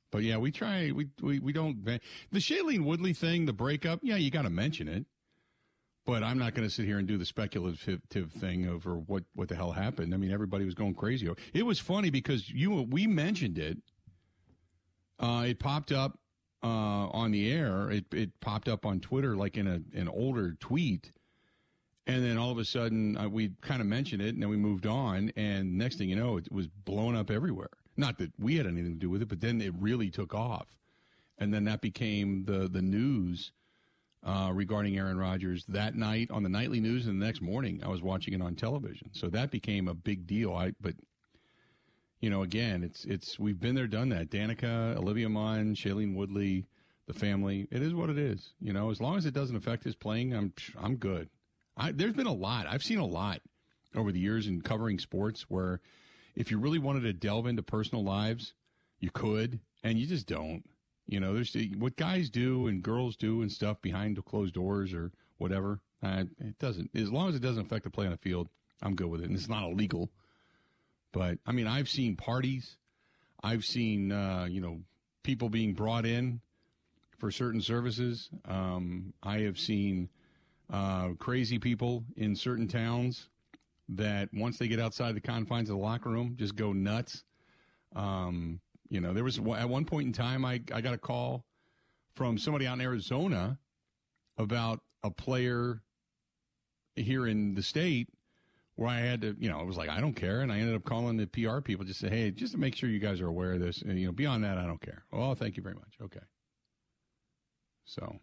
But 0.10 0.24
yeah, 0.24 0.38
we 0.38 0.52
try. 0.52 0.92
We 0.92 1.10
we, 1.22 1.40
we 1.40 1.52
don't. 1.52 1.84
The 1.84 2.00
Shailene 2.40 2.86
Woodley 2.86 3.14
thing, 3.14 3.46
the 3.46 3.54
breakup. 3.54 4.00
Yeah, 4.02 4.16
you 4.16 4.32
got 4.32 4.44
to 4.44 4.50
mention 4.50 4.88
it. 4.88 5.06
But 6.06 6.22
I'm 6.22 6.38
not 6.38 6.54
going 6.54 6.68
to 6.68 6.74
sit 6.74 6.86
here 6.86 6.98
and 6.98 7.08
do 7.08 7.18
the 7.18 7.26
speculative 7.26 8.32
thing 8.32 8.68
over 8.68 8.96
what 8.96 9.24
what 9.34 9.50
the 9.50 9.56
hell 9.56 9.72
happened. 9.72 10.14
I 10.14 10.18
mean, 10.18 10.32
everybody 10.32 10.64
was 10.64 10.76
going 10.76 10.94
crazy. 10.94 11.30
It 11.54 11.64
was 11.64 11.80
funny 11.80 12.10
because 12.10 12.50
you 12.50 12.72
we 12.84 13.06
mentioned 13.06 13.58
it. 13.58 13.80
Uh, 15.20 15.46
it 15.48 15.60
popped 15.60 15.92
up 15.92 16.20
uh, 16.64 17.10
on 17.12 17.32
the 17.32 17.52
air. 17.52 17.92
It 17.92 18.06
it 18.14 18.40
popped 18.40 18.68
up 18.68 18.86
on 18.86 19.00
Twitter 19.00 19.36
like 19.36 19.58
in 19.58 19.68
a 19.68 19.82
an 19.98 20.08
older 20.08 20.56
tweet. 20.60 21.12
And 22.06 22.24
then 22.24 22.38
all 22.38 22.52
of 22.52 22.58
a 22.58 22.66
sudden, 22.66 23.16
uh, 23.16 23.30
we 23.30 23.54
kind 23.62 23.80
of 23.80 23.88
mentioned 23.88 24.22
it, 24.22 24.34
and 24.34 24.42
then 24.42 24.50
we 24.50 24.58
moved 24.58 24.86
on. 24.86 25.32
And 25.38 25.78
next 25.78 25.98
thing 25.98 26.10
you 26.10 26.18
know, 26.18 26.36
it 26.36 26.52
was 26.52 26.68
blown 26.68 27.16
up 27.16 27.32
everywhere. 27.32 27.70
Not 27.96 28.18
that 28.18 28.34
we 28.38 28.58
had 28.58 28.68
anything 28.68 28.92
to 28.92 29.00
do 29.00 29.10
with 29.10 29.22
it, 29.22 29.30
but 29.30 29.40
then 29.40 29.62
it 29.62 29.74
really 29.80 30.10
took 30.10 30.34
off, 30.34 30.68
and 31.38 31.54
then 31.54 31.64
that 31.66 31.82
became 31.82 32.44
the 32.46 32.68
the 32.68 32.82
news 32.82 33.52
uh, 34.24 34.52
regarding 34.54 34.98
Aaron 34.98 35.18
Rodgers 35.18 35.66
that 35.68 35.96
night 35.96 36.32
on 36.32 36.44
the 36.44 36.50
nightly 36.50 36.80
news, 36.80 37.08
and 37.08 37.22
the 37.22 37.26
next 37.26 37.42
morning 37.42 37.82
I 37.84 37.90
was 37.90 38.02
watching 38.02 38.34
it 38.34 38.42
on 38.42 38.56
television. 38.56 39.10
So 39.14 39.30
that 39.30 39.52
became 39.52 39.88
a 39.88 39.94
big 39.94 40.26
deal. 40.26 40.54
I 40.54 40.74
but 40.82 40.96
you 42.24 42.30
know, 42.30 42.42
again, 42.42 42.84
it's 42.84 43.04
it's 43.04 43.38
we've 43.38 43.60
been 43.60 43.76
there, 43.76 43.86
done 43.86 44.08
that. 44.10 44.30
Danica, 44.30 44.96
Olivia 44.96 45.28
Munn, 45.28 45.76
Shailene 45.76 46.16
Woodley, 46.16 46.66
the 47.06 47.14
family. 47.14 47.68
It 47.70 47.82
is 47.82 47.94
what 47.94 48.10
it 48.10 48.18
is. 48.18 48.54
You 48.62 48.72
know, 48.72 48.92
as 48.92 49.02
long 49.02 49.18
as 49.18 49.26
it 49.26 49.34
doesn't 49.34 49.58
affect 49.58 49.84
his 49.84 49.94
playing, 49.94 50.34
I'm 50.34 50.54
I'm 50.82 50.96
good. 50.96 51.28
I, 51.76 51.92
there's 51.92 52.14
been 52.14 52.26
a 52.26 52.32
lot. 52.32 52.66
I've 52.66 52.82
seen 52.82 53.00
a 53.00 53.06
lot 53.06 53.42
over 53.94 54.14
the 54.14 54.22
years 54.22 54.48
in 54.48 54.62
covering 54.62 55.00
sports 55.00 55.48
where 55.50 55.82
if 56.34 56.50
you 56.50 56.60
really 56.60 56.80
wanted 56.80 57.02
to 57.02 57.12
delve 57.12 57.46
into 57.46 57.62
personal 57.62 58.06
lives, 58.06 58.54
you 59.02 59.12
could, 59.12 59.60
and 59.84 60.00
you 60.00 60.08
just 60.08 60.26
don't. 60.26 60.64
You 61.06 61.20
know, 61.20 61.34
there's 61.34 61.54
what 61.78 61.98
guys 61.98 62.30
do 62.30 62.68
and 62.68 62.82
girls 62.82 63.18
do 63.18 63.42
and 63.42 63.52
stuff 63.52 63.82
behind 63.82 64.24
closed 64.24 64.54
doors 64.54 64.94
or 64.94 65.12
whatever. 65.40 65.82
Uh, 66.02 66.24
it 66.40 66.58
doesn't, 66.58 66.90
as 66.96 67.12
long 67.12 67.28
as 67.28 67.36
it 67.36 67.42
doesn't 67.42 67.66
affect 67.66 67.84
the 67.84 67.90
play 67.90 68.06
on 68.06 68.14
the 68.14 68.18
field, 68.18 68.48
I'm 68.82 68.96
good 68.96 69.08
with 69.08 69.20
it. 69.20 69.28
And 69.28 69.36
it's 69.36 69.50
not 69.50 69.70
illegal. 69.70 70.10
But 71.14 71.38
I 71.46 71.54
mean, 71.54 71.68
I've 71.68 71.88
seen 71.88 72.18
parties, 72.18 72.76
I've 73.42 73.64
seen, 73.64 74.12
uh, 74.12 74.48
you 74.50 74.60
know, 74.60 74.82
people 75.24 75.48
being 75.48 75.74
brought 75.74 76.06
in 76.06 76.42
for 77.20 77.32
certain 77.32 77.62
services. 77.62 78.30
Um, 78.46 79.14
I 79.24 79.40
have 79.42 79.58
seen 79.58 80.10
uh, 80.70 81.10
crazy 81.20 81.60
people 81.60 82.04
in 82.18 82.36
certain 82.36 82.68
towns 82.68 83.30
that 83.90 84.30
once 84.34 84.58
they 84.58 84.68
get 84.68 84.80
outside 84.80 85.16
the 85.16 85.22
confines 85.22 85.70
of 85.70 85.78
the 85.78 85.82
locker 85.82 86.10
room, 86.10 86.36
just 86.38 86.56
go 86.56 86.74
nuts. 86.74 87.24
Um, 87.96 88.60
you 88.90 89.00
know, 89.00 89.14
there 89.14 89.24
was 89.24 89.38
at 89.38 89.70
one 89.70 89.86
point 89.86 90.08
in 90.08 90.14
time, 90.14 90.44
I, 90.44 90.62
I 90.74 90.82
got 90.82 90.94
a 90.94 90.98
call 90.98 91.46
from 92.16 92.38
somebody 92.38 92.66
out 92.66 92.74
in 92.74 92.82
Arizona 92.82 93.60
about 94.38 94.82
a 95.04 95.12
player 95.12 95.82
here 96.96 97.28
in 97.28 97.56
the 97.56 97.64
state 97.64 98.10
where 98.76 98.90
I 98.90 99.00
had 99.00 99.22
to, 99.22 99.36
you 99.40 99.50
know, 99.50 99.60
I 99.60 99.64
was 99.64 99.78
like, 99.78 99.90
I 99.90 100.02
don't 100.02 100.16
care. 100.16 100.42
And 100.42 100.52
I 100.52 100.60
ended 100.60 100.76
up 100.76 100.84
calling 100.84 101.18
the 101.18 101.28
PR 101.28 101.60
people 101.60 101.86
just 101.86 102.00
to 102.02 102.08
say, 102.08 102.16
hey, 102.16 102.32
just 102.32 102.54
to 102.54 102.60
make 102.60 102.76
sure 102.76 102.90
you 102.90 103.00
guys 103.00 103.22
are 103.22 103.28
aware 103.28 103.54
of 103.54 103.60
this. 103.60 103.82
And, 103.82 104.00
you 104.00 104.08
know, 104.08 104.12
beyond 104.12 104.44
that, 104.44 104.58
I 104.58 104.66
don't 104.66 104.82
care. 104.82 105.04
Oh, 105.12 105.36
thank 105.36 105.58
you 105.58 105.64
very 105.64 105.76
much. 105.76 105.96
Okay. 106.02 106.26
So, 107.86 108.20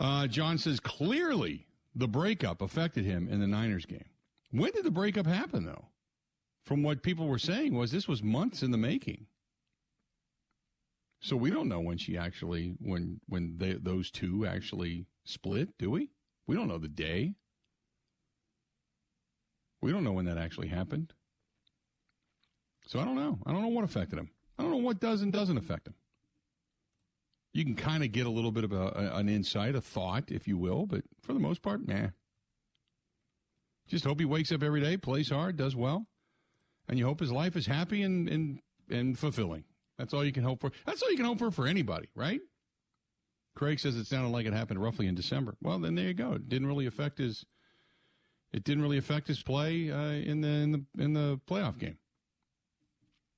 uh, 0.00 0.26
John 0.26 0.58
says 0.58 0.80
clearly 0.80 1.66
the 1.94 2.08
breakup 2.08 2.62
affected 2.62 3.04
him 3.04 3.28
in 3.28 3.40
the 3.40 3.46
Niners 3.46 3.86
game. 3.86 4.06
When 4.50 4.72
did 4.72 4.84
the 4.84 4.90
breakup 4.90 5.26
happen, 5.26 5.64
though? 5.64 5.86
From 6.64 6.82
what 6.82 7.02
people 7.02 7.26
were 7.26 7.38
saying 7.38 7.74
was 7.74 7.90
this 7.90 8.08
was 8.08 8.22
months 8.22 8.62
in 8.62 8.70
the 8.70 8.78
making. 8.78 9.26
So 11.20 11.36
we 11.36 11.50
don't 11.50 11.68
know 11.68 11.80
when 11.80 11.98
she 11.98 12.16
actually 12.16 12.76
when 12.80 13.20
when 13.28 13.58
they, 13.58 13.74
those 13.74 14.10
two 14.10 14.46
actually 14.46 15.06
split, 15.24 15.76
do 15.78 15.90
we? 15.90 16.08
We 16.46 16.56
don't 16.56 16.68
know 16.68 16.78
the 16.78 16.88
day. 16.88 17.34
We 19.82 19.92
don't 19.92 20.04
know 20.04 20.12
when 20.12 20.26
that 20.26 20.38
actually 20.38 20.68
happened. 20.68 21.12
So 22.86 22.98
I 22.98 23.04
don't 23.04 23.16
know. 23.16 23.38
I 23.46 23.52
don't 23.52 23.62
know 23.62 23.68
what 23.68 23.84
affected 23.84 24.18
him. 24.18 24.30
I 24.58 24.62
don't 24.62 24.72
know 24.72 24.78
what 24.78 25.00
does 25.00 25.22
and 25.22 25.32
doesn't 25.32 25.56
affect 25.56 25.86
him. 25.86 25.94
You 27.52 27.64
can 27.64 27.74
kind 27.74 28.04
of 28.04 28.12
get 28.12 28.26
a 28.26 28.30
little 28.30 28.52
bit 28.52 28.64
of 28.64 28.72
a, 28.72 29.12
an 29.14 29.28
insight, 29.28 29.74
a 29.74 29.80
thought, 29.80 30.24
if 30.30 30.46
you 30.46 30.56
will, 30.56 30.86
but 30.86 31.02
for 31.22 31.32
the 31.32 31.40
most 31.40 31.62
part, 31.62 31.86
nah. 31.86 32.08
Just 33.88 34.04
hope 34.04 34.20
he 34.20 34.26
wakes 34.26 34.52
up 34.52 34.62
every 34.62 34.80
day, 34.80 34.96
plays 34.96 35.30
hard, 35.30 35.56
does 35.56 35.74
well, 35.74 36.06
and 36.88 36.98
you 36.98 37.06
hope 37.06 37.18
his 37.18 37.32
life 37.32 37.56
is 37.56 37.66
happy 37.66 38.02
and, 38.02 38.28
and, 38.28 38.60
and 38.88 39.18
fulfilling. 39.18 39.64
That's 39.98 40.14
all 40.14 40.24
you 40.24 40.32
can 40.32 40.44
hope 40.44 40.60
for. 40.60 40.70
That's 40.86 41.02
all 41.02 41.10
you 41.10 41.16
can 41.16 41.26
hope 41.26 41.38
for 41.38 41.50
for 41.50 41.66
anybody, 41.66 42.08
right? 42.14 42.40
Craig 43.56 43.80
says 43.80 43.96
it 43.96 44.06
sounded 44.06 44.30
like 44.30 44.46
it 44.46 44.52
happened 44.52 44.80
roughly 44.82 45.06
in 45.06 45.14
December. 45.14 45.56
Well, 45.60 45.78
then 45.78 45.94
there 45.96 46.06
you 46.06 46.14
go. 46.14 46.32
It 46.32 46.48
didn't 46.48 46.68
really 46.68 46.86
affect 46.86 47.18
his. 47.18 47.44
It 48.52 48.64
didn't 48.64 48.82
really 48.82 48.98
affect 48.98 49.28
his 49.28 49.42
play 49.42 49.90
uh, 49.90 50.10
in 50.10 50.40
the 50.40 50.48
in 50.48 50.72
the 50.72 50.84
in 50.98 51.12
the 51.12 51.40
playoff 51.46 51.78
game 51.78 51.98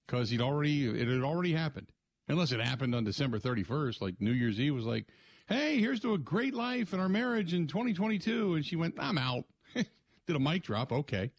because 0.07 0.31
he'd 0.31 0.41
already 0.41 0.87
it 0.87 1.09
had 1.09 1.23
already 1.23 1.53
happened. 1.53 1.89
Unless 2.29 2.53
it 2.53 2.61
happened 2.61 2.95
on 2.95 3.05
December 3.05 3.39
31st, 3.39 4.01
like 4.01 4.21
New 4.21 4.33
Year's 4.33 4.59
Eve 4.59 4.75
was 4.75 4.87
like, 4.87 5.07
"Hey, 5.49 5.79
here's 5.79 6.01
to 6.01 6.15
a 6.15 6.19
great 6.19 6.55
life 6.55 6.93
and 6.93 7.03
our 7.03 7.09
marriage 7.09 7.53
in 7.53 7.67
2022," 7.67 8.55
and 8.55 8.65
she 8.65 8.77
went, 8.77 8.95
"I'm 8.99 9.19
out." 9.19 9.45
Did 9.75 10.37
a 10.37 10.39
mic 10.39 10.63
drop? 10.63 10.93
Okay. 10.93 11.31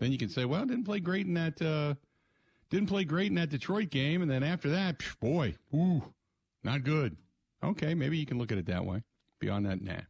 Then 0.00 0.10
you 0.10 0.18
can 0.18 0.28
say, 0.28 0.44
"Well, 0.44 0.64
didn't 0.64 0.84
play 0.84 1.00
great 1.00 1.26
in 1.26 1.34
that." 1.34 1.60
Uh, 1.62 1.94
didn't 2.70 2.88
play 2.88 3.04
great 3.04 3.28
in 3.28 3.36
that 3.36 3.50
Detroit 3.50 3.90
game, 3.90 4.22
and 4.22 4.30
then 4.30 4.42
after 4.42 4.70
that, 4.70 4.98
psh, 4.98 5.18
boy, 5.20 5.54
ooh, 5.72 6.02
not 6.64 6.82
good. 6.82 7.16
Okay, 7.62 7.94
maybe 7.94 8.18
you 8.18 8.26
can 8.26 8.38
look 8.38 8.50
at 8.50 8.58
it 8.58 8.66
that 8.66 8.84
way. 8.84 9.02
Beyond 9.38 9.66
that, 9.66 9.82
nah. 9.82 10.00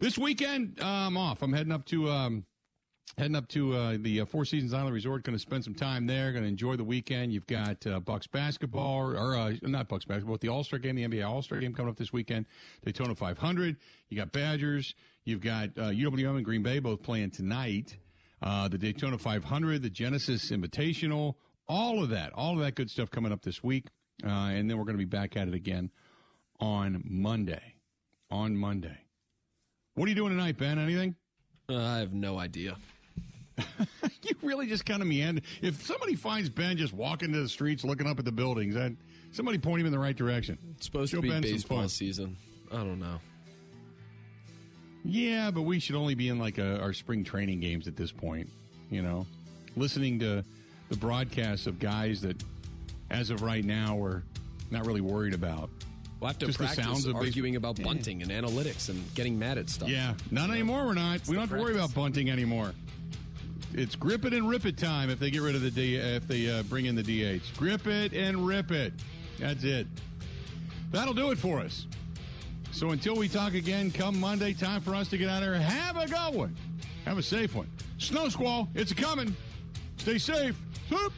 This 0.00 0.16
weekend, 0.16 0.78
uh, 0.80 0.86
I'm 0.86 1.16
off. 1.16 1.42
I'm 1.42 1.52
heading 1.52 1.72
up 1.72 1.84
to 1.86 2.08
um, 2.08 2.44
heading 3.16 3.34
up 3.34 3.48
to 3.48 3.74
uh, 3.74 3.96
the 3.98 4.20
uh, 4.20 4.26
Four 4.26 4.44
Seasons 4.44 4.72
Island 4.72 4.94
Resort. 4.94 5.24
Going 5.24 5.34
to 5.34 5.40
spend 5.40 5.64
some 5.64 5.74
time 5.74 6.06
there. 6.06 6.30
Going 6.30 6.44
to 6.44 6.48
enjoy 6.48 6.76
the 6.76 6.84
weekend. 6.84 7.32
You've 7.32 7.48
got 7.48 7.84
uh, 7.84 7.98
Bucks 7.98 8.28
basketball, 8.28 9.16
or 9.16 9.34
uh, 9.34 9.54
not 9.62 9.88
Bucks 9.88 10.04
basketball, 10.04 10.34
but 10.34 10.40
the 10.40 10.50
All 10.50 10.62
Star 10.62 10.78
game, 10.78 10.94
the 10.94 11.04
NBA 11.04 11.28
All 11.28 11.42
Star 11.42 11.58
game 11.58 11.74
coming 11.74 11.90
up 11.90 11.96
this 11.96 12.12
weekend. 12.12 12.46
Daytona 12.84 13.16
500. 13.16 13.76
You 14.08 14.16
got 14.16 14.30
Badgers. 14.30 14.94
You've 15.24 15.40
got 15.40 15.70
uh, 15.76 15.90
UWM 15.90 16.36
and 16.36 16.44
Green 16.44 16.62
Bay 16.62 16.78
both 16.78 17.02
playing 17.02 17.32
tonight. 17.32 17.96
Uh, 18.40 18.68
the 18.68 18.78
Daytona 18.78 19.18
500, 19.18 19.82
the 19.82 19.90
Genesis 19.90 20.52
Invitational, 20.52 21.34
all 21.66 22.00
of 22.00 22.10
that, 22.10 22.32
all 22.34 22.52
of 22.52 22.60
that 22.60 22.76
good 22.76 22.88
stuff 22.88 23.10
coming 23.10 23.32
up 23.32 23.42
this 23.42 23.64
week. 23.64 23.86
Uh, 24.24 24.28
and 24.28 24.70
then 24.70 24.78
we're 24.78 24.84
going 24.84 24.96
to 24.96 25.04
be 25.04 25.04
back 25.04 25.36
at 25.36 25.48
it 25.48 25.54
again 25.54 25.90
on 26.60 27.02
Monday. 27.04 27.74
On 28.30 28.56
Monday. 28.56 29.07
What 29.98 30.06
are 30.06 30.10
you 30.10 30.14
doing 30.14 30.30
tonight, 30.30 30.56
Ben? 30.56 30.78
Anything? 30.78 31.16
Uh, 31.68 31.76
I 31.76 31.98
have 31.98 32.14
no 32.14 32.38
idea. 32.38 32.76
you 33.58 34.36
really 34.42 34.68
just 34.68 34.86
kind 34.86 35.02
of 35.02 35.08
meander. 35.08 35.42
If 35.60 35.84
somebody 35.84 36.14
finds 36.14 36.48
Ben 36.48 36.76
just 36.76 36.92
walking 36.92 37.32
to 37.32 37.42
the 37.42 37.48
streets, 37.48 37.82
looking 37.82 38.06
up 38.06 38.20
at 38.20 38.24
the 38.24 38.30
buildings, 38.30 38.76
that 38.76 38.92
somebody 39.32 39.58
point 39.58 39.80
him 39.80 39.86
in 39.86 39.92
the 39.92 39.98
right 39.98 40.14
direction. 40.14 40.56
It's 40.76 40.86
supposed 40.86 41.10
Show 41.10 41.16
to 41.16 41.22
be 41.22 41.30
Ben 41.30 41.42
baseball 41.42 41.88
season. 41.88 42.36
I 42.70 42.76
don't 42.76 43.00
know. 43.00 43.18
Yeah, 45.04 45.50
but 45.50 45.62
we 45.62 45.80
should 45.80 45.96
only 45.96 46.14
be 46.14 46.28
in 46.28 46.38
like 46.38 46.58
a, 46.58 46.80
our 46.80 46.92
spring 46.92 47.24
training 47.24 47.58
games 47.58 47.88
at 47.88 47.96
this 47.96 48.12
point. 48.12 48.48
You 48.92 49.02
know, 49.02 49.26
listening 49.74 50.20
to 50.20 50.44
the 50.90 50.96
broadcasts 50.96 51.66
of 51.66 51.80
guys 51.80 52.20
that 52.20 52.40
as 53.10 53.30
of 53.30 53.42
right 53.42 53.64
now, 53.64 53.96
we're 53.96 54.22
not 54.70 54.86
really 54.86 55.00
worried 55.00 55.34
about. 55.34 55.70
We'll 56.20 56.28
have 56.28 56.38
to 56.38 56.46
Just 56.46 56.58
the 56.58 56.64
practice 56.64 56.84
sounds 56.84 57.06
of 57.06 57.14
base- 57.14 57.26
arguing 57.26 57.56
about 57.56 57.80
bunting 57.80 58.22
and 58.22 58.30
analytics 58.30 58.88
and 58.88 59.02
getting 59.14 59.38
mad 59.38 59.56
at 59.56 59.70
stuff. 59.70 59.88
Yeah, 59.88 60.14
not 60.30 60.50
anymore. 60.50 60.84
We're 60.86 60.94
not. 60.94 61.26
We 61.28 61.34
don't 61.34 61.48
have 61.48 61.56
to 61.56 61.62
worry 61.62 61.74
about 61.74 61.94
bunting 61.94 62.28
anymore. 62.28 62.72
It's 63.74 63.94
grip 63.94 64.24
it 64.24 64.32
and 64.32 64.48
rip 64.48 64.64
it 64.66 64.76
time 64.76 65.10
if 65.10 65.20
they 65.20 65.30
get 65.30 65.42
rid 65.42 65.54
of 65.54 65.60
the 65.62 65.70
D. 65.70 65.96
If 65.96 66.26
they 66.26 66.50
uh, 66.50 66.62
bring 66.64 66.86
in 66.86 66.96
the 66.96 67.02
DH, 67.02 67.56
grip 67.56 67.86
it 67.86 68.12
and 68.14 68.46
rip 68.46 68.72
it. 68.72 68.92
That's 69.38 69.62
it. 69.62 69.86
That'll 70.90 71.14
do 71.14 71.30
it 71.30 71.38
for 71.38 71.60
us. 71.60 71.86
So 72.72 72.90
until 72.90 73.14
we 73.16 73.28
talk 73.28 73.54
again, 73.54 73.90
come 73.90 74.18
Monday, 74.18 74.54
time 74.54 74.80
for 74.80 74.94
us 74.94 75.08
to 75.08 75.18
get 75.18 75.28
out 75.28 75.42
of 75.42 75.48
here. 75.50 75.58
Have 75.58 75.96
a 75.96 76.06
good 76.06 76.34
one. 76.34 76.56
Have 77.04 77.18
a 77.18 77.22
safe 77.22 77.54
one. 77.54 77.68
Snow 77.98 78.28
squall, 78.28 78.68
it's 78.74 78.92
coming. 78.92 79.34
Stay 79.98 80.18
safe. 80.18 80.56
Whoop. 80.90 81.12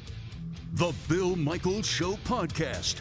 The 0.75 0.93
Bill 1.09 1.37
Michaels 1.37 1.87
Show 1.87 2.13
podcast. 2.25 3.01